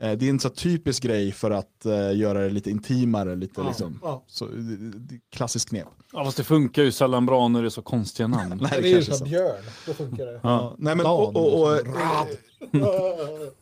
[0.00, 3.62] Eh, det är en så typisk grej för att eh, göra det lite intimare, lite
[3.62, 3.98] liksom.
[4.02, 4.24] ja.
[4.26, 5.86] Så, det, det, klassisk knep.
[6.12, 8.58] Ja, fast det funkar ju sällan bra när det är så konstiga namn.
[8.62, 9.24] Nej, Det det är ju som så.
[9.24, 10.40] björn, då funkar det.
[10.42, 10.74] Ja.
[10.78, 11.16] Nej, men, Dan.
[11.16, 11.80] och, och, och,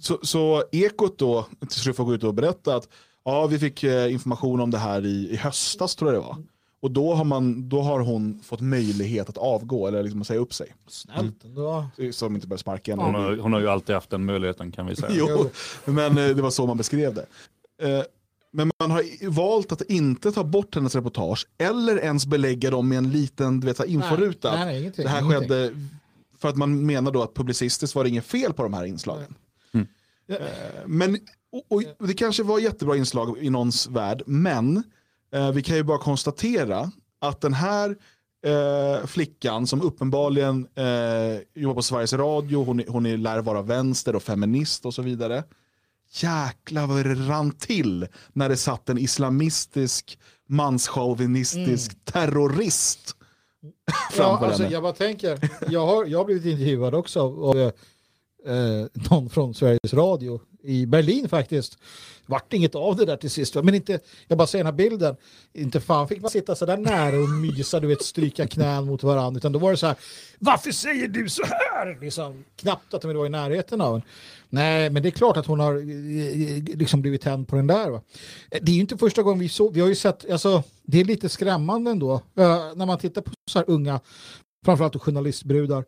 [0.00, 2.88] Så, så Ekot då till slut får gå ut och berätta att
[3.24, 6.36] ja, vi fick eh, information om det här i, i höstas tror jag det var.
[6.84, 10.40] Och då har, man, då har hon fått möjlighet att avgå eller liksom att säga
[10.40, 10.74] upp sig.
[10.88, 11.86] Snällt ändå.
[12.12, 13.02] Så de inte börjar sparka henne.
[13.02, 15.10] Hon, har, hon har ju alltid haft den möjligheten kan vi säga.
[15.14, 15.50] Jo,
[15.84, 17.26] men eh, det var så man beskrev det.
[17.88, 18.04] Eh,
[18.50, 22.98] Men man har valt att inte ta bort hennes reportage eller ens belägga dem med
[22.98, 24.54] en liten du vet, inforuta.
[24.54, 25.48] Nej, nej, ingenting, det här ingenting.
[25.48, 25.74] skedde
[26.38, 29.34] för att man menar då att publicistiskt var det inget fel på de här inslagen.
[30.28, 30.36] Eh,
[30.86, 31.18] Men
[31.52, 34.82] och, och det kanske var jättebra inslag i någons värld, men
[35.34, 36.90] eh, vi kan ju bara konstatera
[37.20, 37.96] att den här
[38.46, 43.62] eh, flickan som uppenbarligen eh, jobbar på Sveriges Radio, hon, är- hon är, lär vara
[43.62, 45.44] vänster och feminist och så vidare.
[46.12, 53.16] Jäklar vad det rann till när det satt en islamistisk manschauvinistisk terrorist
[53.86, 54.72] Ja, framför alltså, henne.
[54.74, 57.72] jag bara tänker, jag har, jag har blivit intervjuad också av eh,
[59.10, 61.78] någon från Sveriges Radio i Berlin faktiskt.
[62.26, 63.54] Vart inget av det där till sist.
[63.54, 65.16] Men inte, jag bara ser den här bilden,
[65.52, 69.02] inte fan fick man sitta så där nära och mysa, du vet, stryka knän mot
[69.02, 69.38] varandra.
[69.38, 69.96] Utan då var det så här,
[70.38, 72.00] varför säger du så här?
[72.00, 74.02] Liksom, knappt att de var i närheten av en.
[74.48, 77.66] Nej, men det är klart att hon har eh, eh, liksom blivit tänd på den
[77.66, 77.90] där.
[77.90, 78.02] Va?
[78.50, 81.00] Eh, det är ju inte första gången vi såg, vi har ju sett, alltså, det
[81.00, 82.20] är lite skrämmande ändå.
[82.34, 84.00] när man tittar på så här unga
[84.64, 85.84] framförallt journalistbrudar,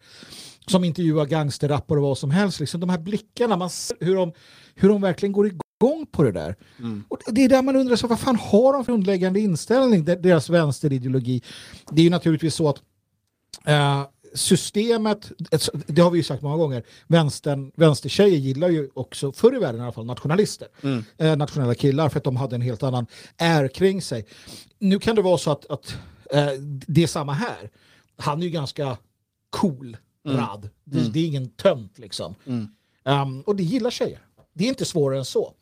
[0.66, 2.60] som intervjuar gangsterrappare och vad som helst.
[2.60, 4.32] Liksom, de här blickarna, man ser hur de,
[4.74, 5.60] hur de verkligen går igång
[6.12, 6.56] på det där.
[7.08, 10.14] Och det är där man undrar, så, vad fan har de för grundläggande inställning, de-
[10.16, 11.42] deras vänsterideologi?
[11.90, 12.82] Det är ju naturligtvis så att
[13.64, 14.02] eh,
[14.34, 15.32] systemet,
[15.86, 19.80] det har vi ju sagt många gånger, vänstern, vänstertjejer gillar ju också, förr i världen
[19.80, 20.68] i alla fall, nationalister.
[21.18, 24.26] Eh, nationella killar för att de hade en helt annan är kring sig.
[24.78, 25.96] Nu kan det vara så att, att
[26.32, 26.50] eh,
[26.86, 27.70] det är samma här.
[28.18, 28.96] Han är ju ganska
[29.50, 29.96] cool,
[30.26, 30.68] Rad.
[30.84, 32.34] Det, det är ingen tönt liksom.
[33.04, 34.18] Um, och det gillar tjejer.
[34.54, 35.52] Det är inte svårare än så.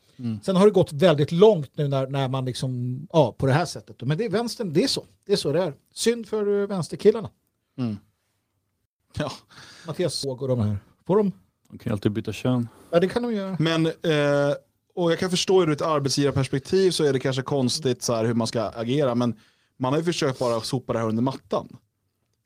[0.43, 3.65] Sen har det gått väldigt långt nu när, när man liksom, ja, på det här
[3.65, 4.01] sättet.
[4.01, 5.05] Men det är vänstern, det är så.
[5.25, 5.73] Det är så det är.
[5.93, 7.29] Synd för eh, vänsterkillarna.
[9.17, 9.31] Ja.
[9.87, 10.77] Mattias Såg och de här.
[11.07, 11.31] Får de?
[11.69, 12.67] De kan ju alltid byta kön.
[12.91, 13.57] Ja, det kan de göra.
[13.59, 14.53] Men, eh,
[14.95, 18.33] och jag kan förstå ur ett arbetsgivarperspektiv så är det kanske konstigt så här hur
[18.33, 19.39] man ska agera, men
[19.77, 21.77] man har ju försökt bara sopa det här under mattan.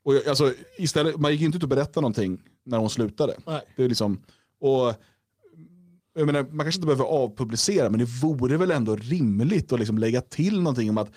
[0.04, 3.36] Och jag- alltså, istället, man gick inte ut och berättade någonting när hon slutade.
[3.46, 3.60] Nej.
[3.76, 4.22] Det är liksom,
[4.60, 4.94] och,
[6.20, 9.98] jag menar, man kanske inte behöver avpublicera, men det vore väl ändå rimligt att liksom
[9.98, 11.08] lägga till någonting om att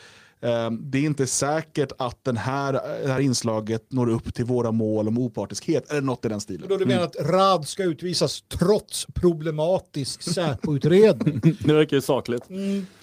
[0.42, 4.72] eh, det är inte säkert att den här, det här inslaget når upp till våra
[4.72, 6.70] mål om opartiskhet, eller något i den stilen.
[6.70, 11.42] Då du menar att Rad ska utvisas trots problematisk Säpo-utredning?
[11.60, 12.44] Det verkar ju sakligt.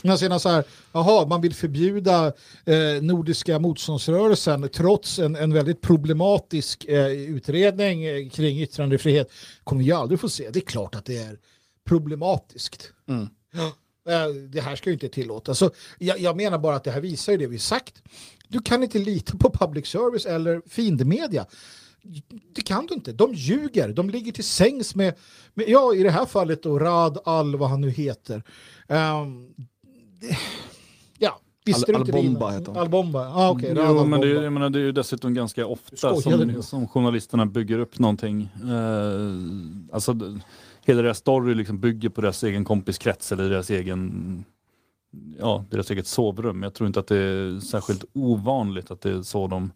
[0.03, 2.27] Jag ser någon så här, jaha, man vill förbjuda
[2.65, 9.33] eh, Nordiska motståndsrörelsen trots en, en väldigt problematisk eh, utredning eh, kring yttrandefrihet.
[9.65, 10.51] kommer vi aldrig få se.
[10.51, 11.37] Det är klart att det är
[11.89, 12.93] problematiskt.
[13.53, 13.73] Ja,
[14.13, 15.59] eh, det här ska ju inte tillåtas.
[15.59, 18.03] Så jag, jag menar bara att det här visar ju det vi sagt.
[18.49, 21.47] Du kan inte lita på public service eller fiendemedia.
[22.55, 23.13] Det kan du inte.
[23.13, 23.89] De ljuger.
[23.89, 25.15] De ligger till sängs med,
[25.55, 28.43] med ja, i det här fallet då, Rad Al, vad han nu heter.
[28.89, 29.55] Ehm,
[30.21, 30.37] det-
[31.19, 32.59] ja, visste Al- du inte det Albomba innan?
[32.61, 32.83] heter han.
[32.83, 33.75] Albomba, ja ah, okej.
[33.75, 34.45] Rad Jo, men det, är- Albomba.
[34.45, 38.49] jag menar, det är ju dessutom ganska ofta som, som journalisterna bygger upp någonting.
[38.63, 40.17] Eh, alltså,
[40.85, 44.45] hela deras story liksom bygger på deras egen kompiskrets eller deras egen
[45.39, 46.63] ja, deras eget sovrum.
[46.63, 49.73] Jag tror inte att det är särskilt ovanligt att det är så de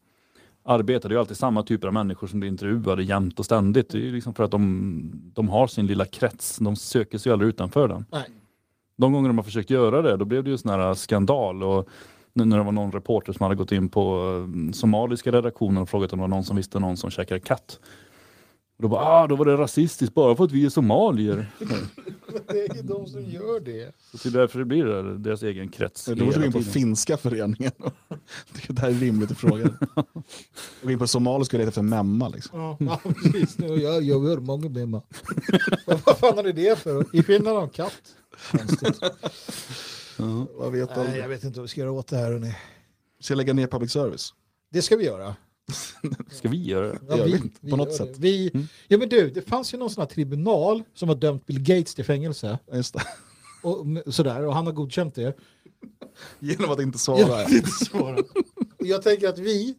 [0.65, 1.09] arbetar.
[1.09, 3.91] Det är alltid samma typer av människor som blir intervjuade jämt och ständigt.
[3.91, 6.59] Det är liksom för att de, de har sin lilla krets.
[6.59, 8.05] De söker sig aldrig utanför den.
[8.13, 8.25] Nej.
[8.97, 11.63] De gånger de har försökt göra det, då blev det ju sån här skandal.
[11.63, 11.89] Och
[12.33, 14.21] när det var någon reporter som hade gått in på
[14.67, 17.81] eh, somaliska redaktionen och frågat om det var någon som visste någon som käkar katt.
[18.77, 21.51] Och då, bara, ah, då var det rasistiskt bara för att vi är somalier.
[22.49, 23.95] Det är ju de som gör det.
[24.15, 26.05] Så är därför det blir det, deras egen krets.
[26.05, 26.73] Du måste gå hela in på tiden.
[26.73, 27.73] finska föreningen.
[28.69, 29.71] det här är rimligt att fråga.
[30.83, 32.29] Gå in på somaliska och leta efter memma.
[32.29, 32.61] Liksom.
[32.61, 33.59] Ja, ja precis.
[33.59, 35.03] Nu, jag, jag hör många bemma.
[35.87, 37.17] Vad fan ni det för?
[37.17, 38.03] I Finland har de katt.
[38.51, 39.01] Konstigt.
[40.57, 41.29] Vad vet Nej, jag jag?
[41.29, 42.33] vet inte vad vi ska göra åt det här.
[42.33, 42.55] Hörni.
[43.21, 44.35] Ska jag lägga ner public service?
[44.73, 45.37] Det ska vi göra.
[46.31, 47.17] Ska vi göra det?
[47.17, 48.19] Jag vet inte, på något sätt.
[48.19, 48.51] Vi,
[48.89, 51.95] Ja men du, det fanns ju någon sån här tribunal som har dömt Bill Gates
[51.95, 52.59] till fängelse.
[52.67, 53.03] Ja, Just det.
[53.63, 55.37] Och, sådär, och han har godkänt det.
[56.39, 57.19] Genom att inte svara.
[57.19, 58.19] Jag, vet inte svara.
[58.79, 59.75] Jag tänker att vi,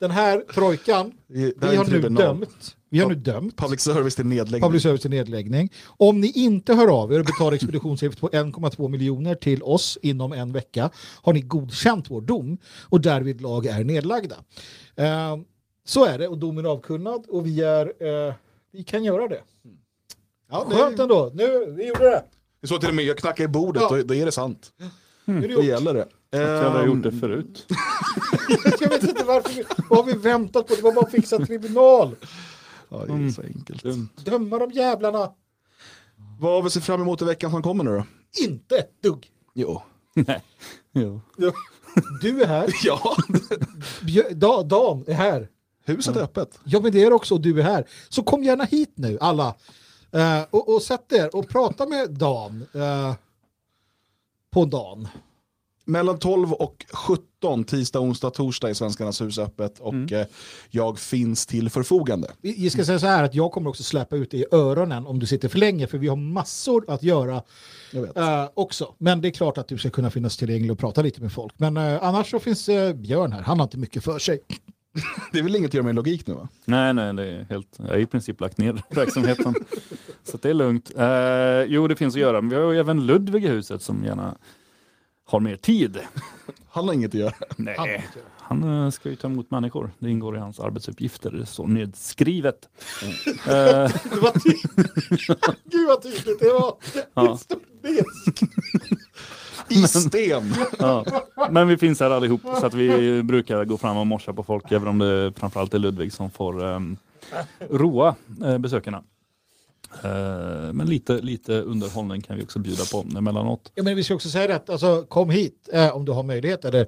[0.00, 2.22] den här trojkan, vi har nu tribunal.
[2.22, 2.76] dömt.
[2.92, 4.60] Vi har nu dömt Public service till nedläggning.
[4.68, 5.72] public service till nedläggning.
[5.86, 10.32] Om ni inte hör av er och betalar expeditionsavgift på 1,2 miljoner till oss inom
[10.32, 10.90] en vecka
[11.22, 14.36] har ni godkänt vår dom och därvid lag är nedlagda.
[14.96, 15.36] Eh,
[15.84, 17.86] så är det och domen är avkunnad och vi, är,
[18.28, 18.34] eh,
[18.72, 19.40] vi kan göra det.
[20.50, 22.24] ja, Skönt ändå, nu, vi gjorde det.
[22.60, 23.96] det är så till och med jag knackar i bordet, Ja.
[23.96, 24.72] då, då är det sant.
[25.24, 26.06] Det Då gäller det.
[26.30, 27.66] Jag har Ehm, gjort det förut.
[28.80, 29.54] Jag vet inte varför.
[29.54, 30.74] Vi, vad har vi väntat på?
[30.74, 32.16] Det var bara att fixa tribunal.
[32.88, 33.82] Ja, det är så enkelt.
[33.82, 34.08] Dumt.
[34.24, 35.32] Döma de jävlarna.
[36.40, 38.04] Vad har vi sett fram emot i veckan som kommer nu då?
[38.44, 39.26] Inte ett dugg.
[39.54, 39.82] Jo.
[40.14, 40.42] Nej.
[40.92, 41.20] Jo.
[42.22, 42.70] Du är här.
[44.06, 45.48] Ja, da, Dan är här.
[45.84, 46.58] huset är öppet.
[46.64, 47.84] Ja men det är också och du är här.
[48.08, 49.54] Så kom gärna hit nu alla.
[50.12, 52.66] Eh, och, och sätt er och prata med Dan.
[52.74, 53.14] eh,
[54.50, 55.08] på dagen.
[55.90, 60.26] Mellan 12 och 17, tisdag, onsdag, torsdag är Svenskarnas hus öppet och eh,
[60.70, 62.30] jag finns till förfogande.
[62.42, 65.06] Vi vi ska säga så här att jag kommer också släppa ut det i öronen
[65.06, 67.42] om du sitter för länge för vi har massor att göra
[67.92, 68.16] Jag vet.
[68.16, 68.94] eh, också.
[68.98, 71.52] Men det är klart att du ska kunna finnas tillgänglig och prata lite med folk.
[71.56, 73.42] Men eh, annars så finns eh, Björn här.
[73.42, 74.40] Han har inte mycket för sig.
[75.32, 76.48] Det är väl inget att göra med logik nu va?
[76.64, 79.54] Nej, nej, det är helt, jag har i princip lagt ner verksamheten.
[80.24, 80.90] så det är lugnt.
[80.98, 84.04] Eh, jo, det finns att göra, men vi har ju även Ludvig i huset som
[84.04, 84.36] gärna
[85.30, 85.98] har mer tid.
[86.70, 87.32] Han har inget att göra.
[87.56, 88.04] Nej,
[88.38, 89.90] han eh, ska ju ta emot människor.
[89.98, 92.68] Det ingår i hans arbetsuppgifter, det är så nedskrivet.
[93.28, 94.56] Eh, Det var ty-
[95.64, 96.74] Gud vad tydligt det var.
[97.14, 97.34] Ja.
[97.34, 98.04] Ett stort ben.
[99.68, 100.54] I sten!
[100.78, 101.04] ja.
[101.50, 104.72] Men vi finns här allihop så att vi brukar gå fram och morsa på folk
[104.72, 106.96] även om det framförallt är Ludvig som får um,
[107.70, 109.02] roa eh, besökarna.
[110.04, 113.72] Eh, men lite, lite underhållning kan vi också bjuda på emellanåt.
[113.74, 116.64] Ja, men vi ska också säga att alltså, kom hit eh, om du har möjlighet
[116.64, 116.86] eller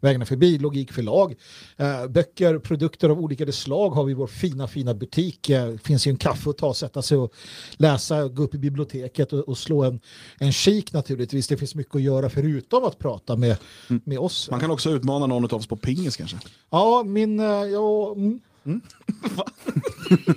[0.00, 1.34] vägarna förbi Logik förlag.
[1.76, 5.50] Eh, böcker, produkter av olika slag har vi i vår fina, fina butik.
[5.50, 7.32] Eh, finns ju en kaffe att ta, sätta sig och
[7.76, 10.00] läsa, gå upp i biblioteket och, och slå en,
[10.38, 11.48] en kik naturligtvis.
[11.48, 13.56] Det finns mycket att göra förutom att prata med,
[13.88, 14.50] med oss.
[14.50, 16.36] Man kan också utmana någon av oss på pingis kanske.
[16.70, 17.40] Ja, min...
[17.40, 18.40] eh, Ja, mm.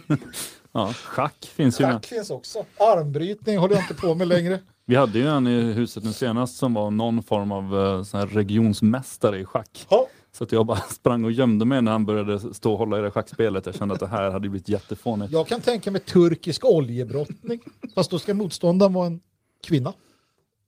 [0.77, 1.93] Ja, schack finns ju med.
[1.93, 2.65] Schack finns också.
[2.79, 4.59] Armbrytning håller jag inte på med längre.
[4.85, 8.19] Vi hade ju en i huset nu senast som var någon form av eh, sån
[8.19, 9.85] här regionsmästare i schack.
[9.89, 10.07] Ja.
[10.37, 13.01] Så att jag bara sprang och gömde mig när han började stå och hålla i
[13.01, 13.65] det schackspelet.
[13.65, 15.31] Jag kände att det här hade blivit jättefånigt.
[15.31, 17.59] Jag kan tänka mig turkisk oljebrottning.
[17.95, 19.19] Fast då ska motståndaren vara en
[19.67, 19.93] kvinna.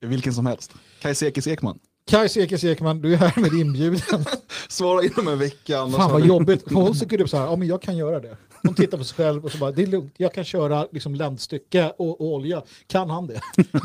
[0.00, 0.72] Vilken som helst.
[1.00, 1.78] Kajsa Ekis Ekman.
[2.06, 4.24] Kajs Ekis Ekman, du är härmed inbjuden.
[4.68, 5.78] Svara inom en vecka.
[5.78, 6.64] annars Fan har vad du- jobbigt.
[6.68, 8.36] För Hon tycker upp så här, ja men jag kan göra det.
[8.62, 11.14] Hon tittar på sig själv och så bara, det är lugnt, jag kan köra liksom
[11.14, 12.62] ländstycke och, och olja.
[12.86, 13.40] Kan han det?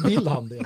[0.08, 0.66] Vill han det?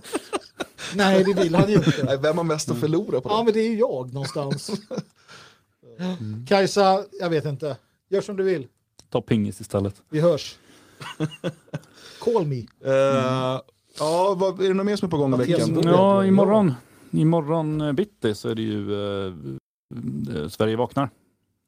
[0.96, 2.04] Nej, det vill han ju inte.
[2.04, 3.36] Nej, vem har mest att förlora på det?
[3.36, 4.72] Ja, men det är ju jag någonstans.
[6.48, 7.78] Kajsa, jag vet inte.
[8.10, 8.68] Gör som du vill.
[9.10, 10.02] Ta pingis istället.
[10.10, 10.58] Vi hörs.
[12.20, 12.60] Call me.
[12.86, 13.62] Eh,
[14.00, 15.82] ja, vad, är det något mer som är på gång i veckan?
[15.84, 16.74] Ja, imorgon,
[17.12, 18.94] imorgon eh, bitti så är det ju
[19.28, 21.10] eh, Sverige vaknar.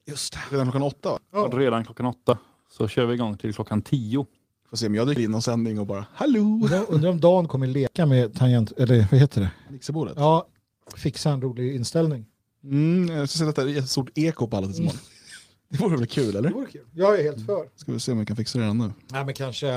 [0.08, 0.40] Just det.
[0.52, 1.20] Redan klockan åtta.
[1.32, 1.50] Ja.
[1.54, 2.38] Redan klockan åtta.
[2.78, 4.26] Så kör vi igång till klockan tio.
[4.70, 6.40] Får se om jag dyker in någon sändning och bara hallå.
[6.40, 9.52] Undrar, undrar om Dan kommer leka med tangent, eller vad heter det?
[9.70, 10.14] Mixerbordet.
[10.18, 10.48] Ja,
[10.96, 12.26] fixa en rolig inställning.
[12.64, 15.00] Mm, jag ska sätta att det är ett stort eko på alla tills imorgon.
[15.70, 16.50] Det vore väl kul Det eller?
[16.52, 16.86] vore kul.
[16.94, 17.70] Jag är helt för.
[17.76, 18.92] Ska vi se om vi kan fixa det nu.
[19.12, 19.70] Nej, men kanske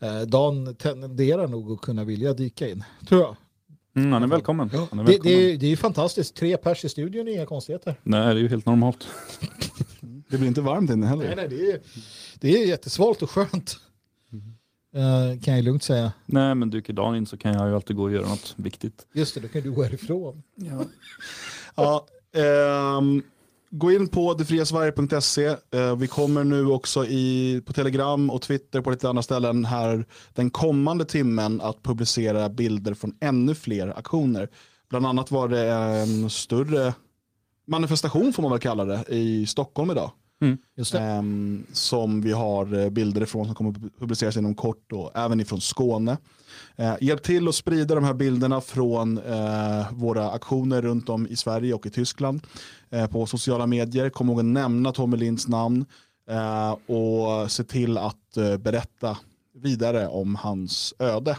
[0.00, 2.84] eh, Dan tenderar nog att kunna vilja dyka in.
[3.08, 3.36] Tror jag.
[3.96, 4.70] Mm, han är välkommen.
[4.70, 5.22] Han är Det, välkommen.
[5.22, 6.34] det, är- det är ju fantastiskt.
[6.36, 7.94] Tre pers i studion, inga konstigheter.
[8.02, 9.08] Nej, det är ju helt normalt.
[10.30, 11.24] Det blir inte varmt inne heller.
[11.24, 11.80] Nej, nej, det är,
[12.40, 13.76] det är jättesvalt och skönt.
[14.94, 16.12] Eh, kan jag lugnt säga.
[16.26, 19.06] Nej, men dyker dagen in så kan jag ju alltid gå och göra något viktigt.
[19.12, 20.42] Just det, då kan du gå härifrån.
[21.76, 22.06] Ja,
[22.36, 23.22] ehm,
[23.78, 25.46] gå in på detfriasverige.se.
[25.46, 30.04] Eh, vi kommer nu också i, på Telegram och Twitter på lite andra ställen här
[30.34, 34.48] den kommande timmen att publicera bilder från ännu fler aktioner.
[34.90, 36.94] Bland annat var det en större
[37.66, 40.10] manifestation får man väl kalla det i Stockholm idag.
[40.92, 40.98] Det.
[40.98, 45.40] Ehm, som vi har eh, bilder ifrån som kommer att publiceras inom kort och även
[45.40, 46.16] ifrån Skåne.
[46.76, 51.36] Eh, hjälp till att sprida de här bilderna från eh, våra aktioner runt om i
[51.36, 52.40] Sverige och i Tyskland
[52.90, 54.10] eh, på sociala medier.
[54.10, 55.86] Kom ihåg att nämna Tommy Linds namn
[56.30, 59.16] eh, och se till att eh, berätta
[59.54, 61.36] vidare om hans öde.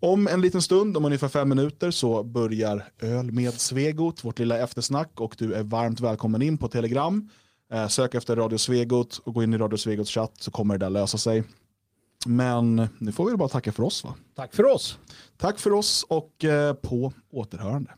[0.00, 4.58] Om en liten stund, om ungefär fem minuter, så börjar Öl med Svegot, vårt lilla
[4.58, 7.30] eftersnack och du är varmt välkommen in på Telegram.
[7.72, 10.86] Eh, sök efter Radio Svegot och gå in i Radio Svegots chatt så kommer det
[10.86, 11.44] där lösa sig.
[12.26, 14.14] Men nu får vi bara tacka för oss va?
[14.34, 14.98] Tack för oss.
[15.36, 17.90] Tack för oss och eh, på återhörande.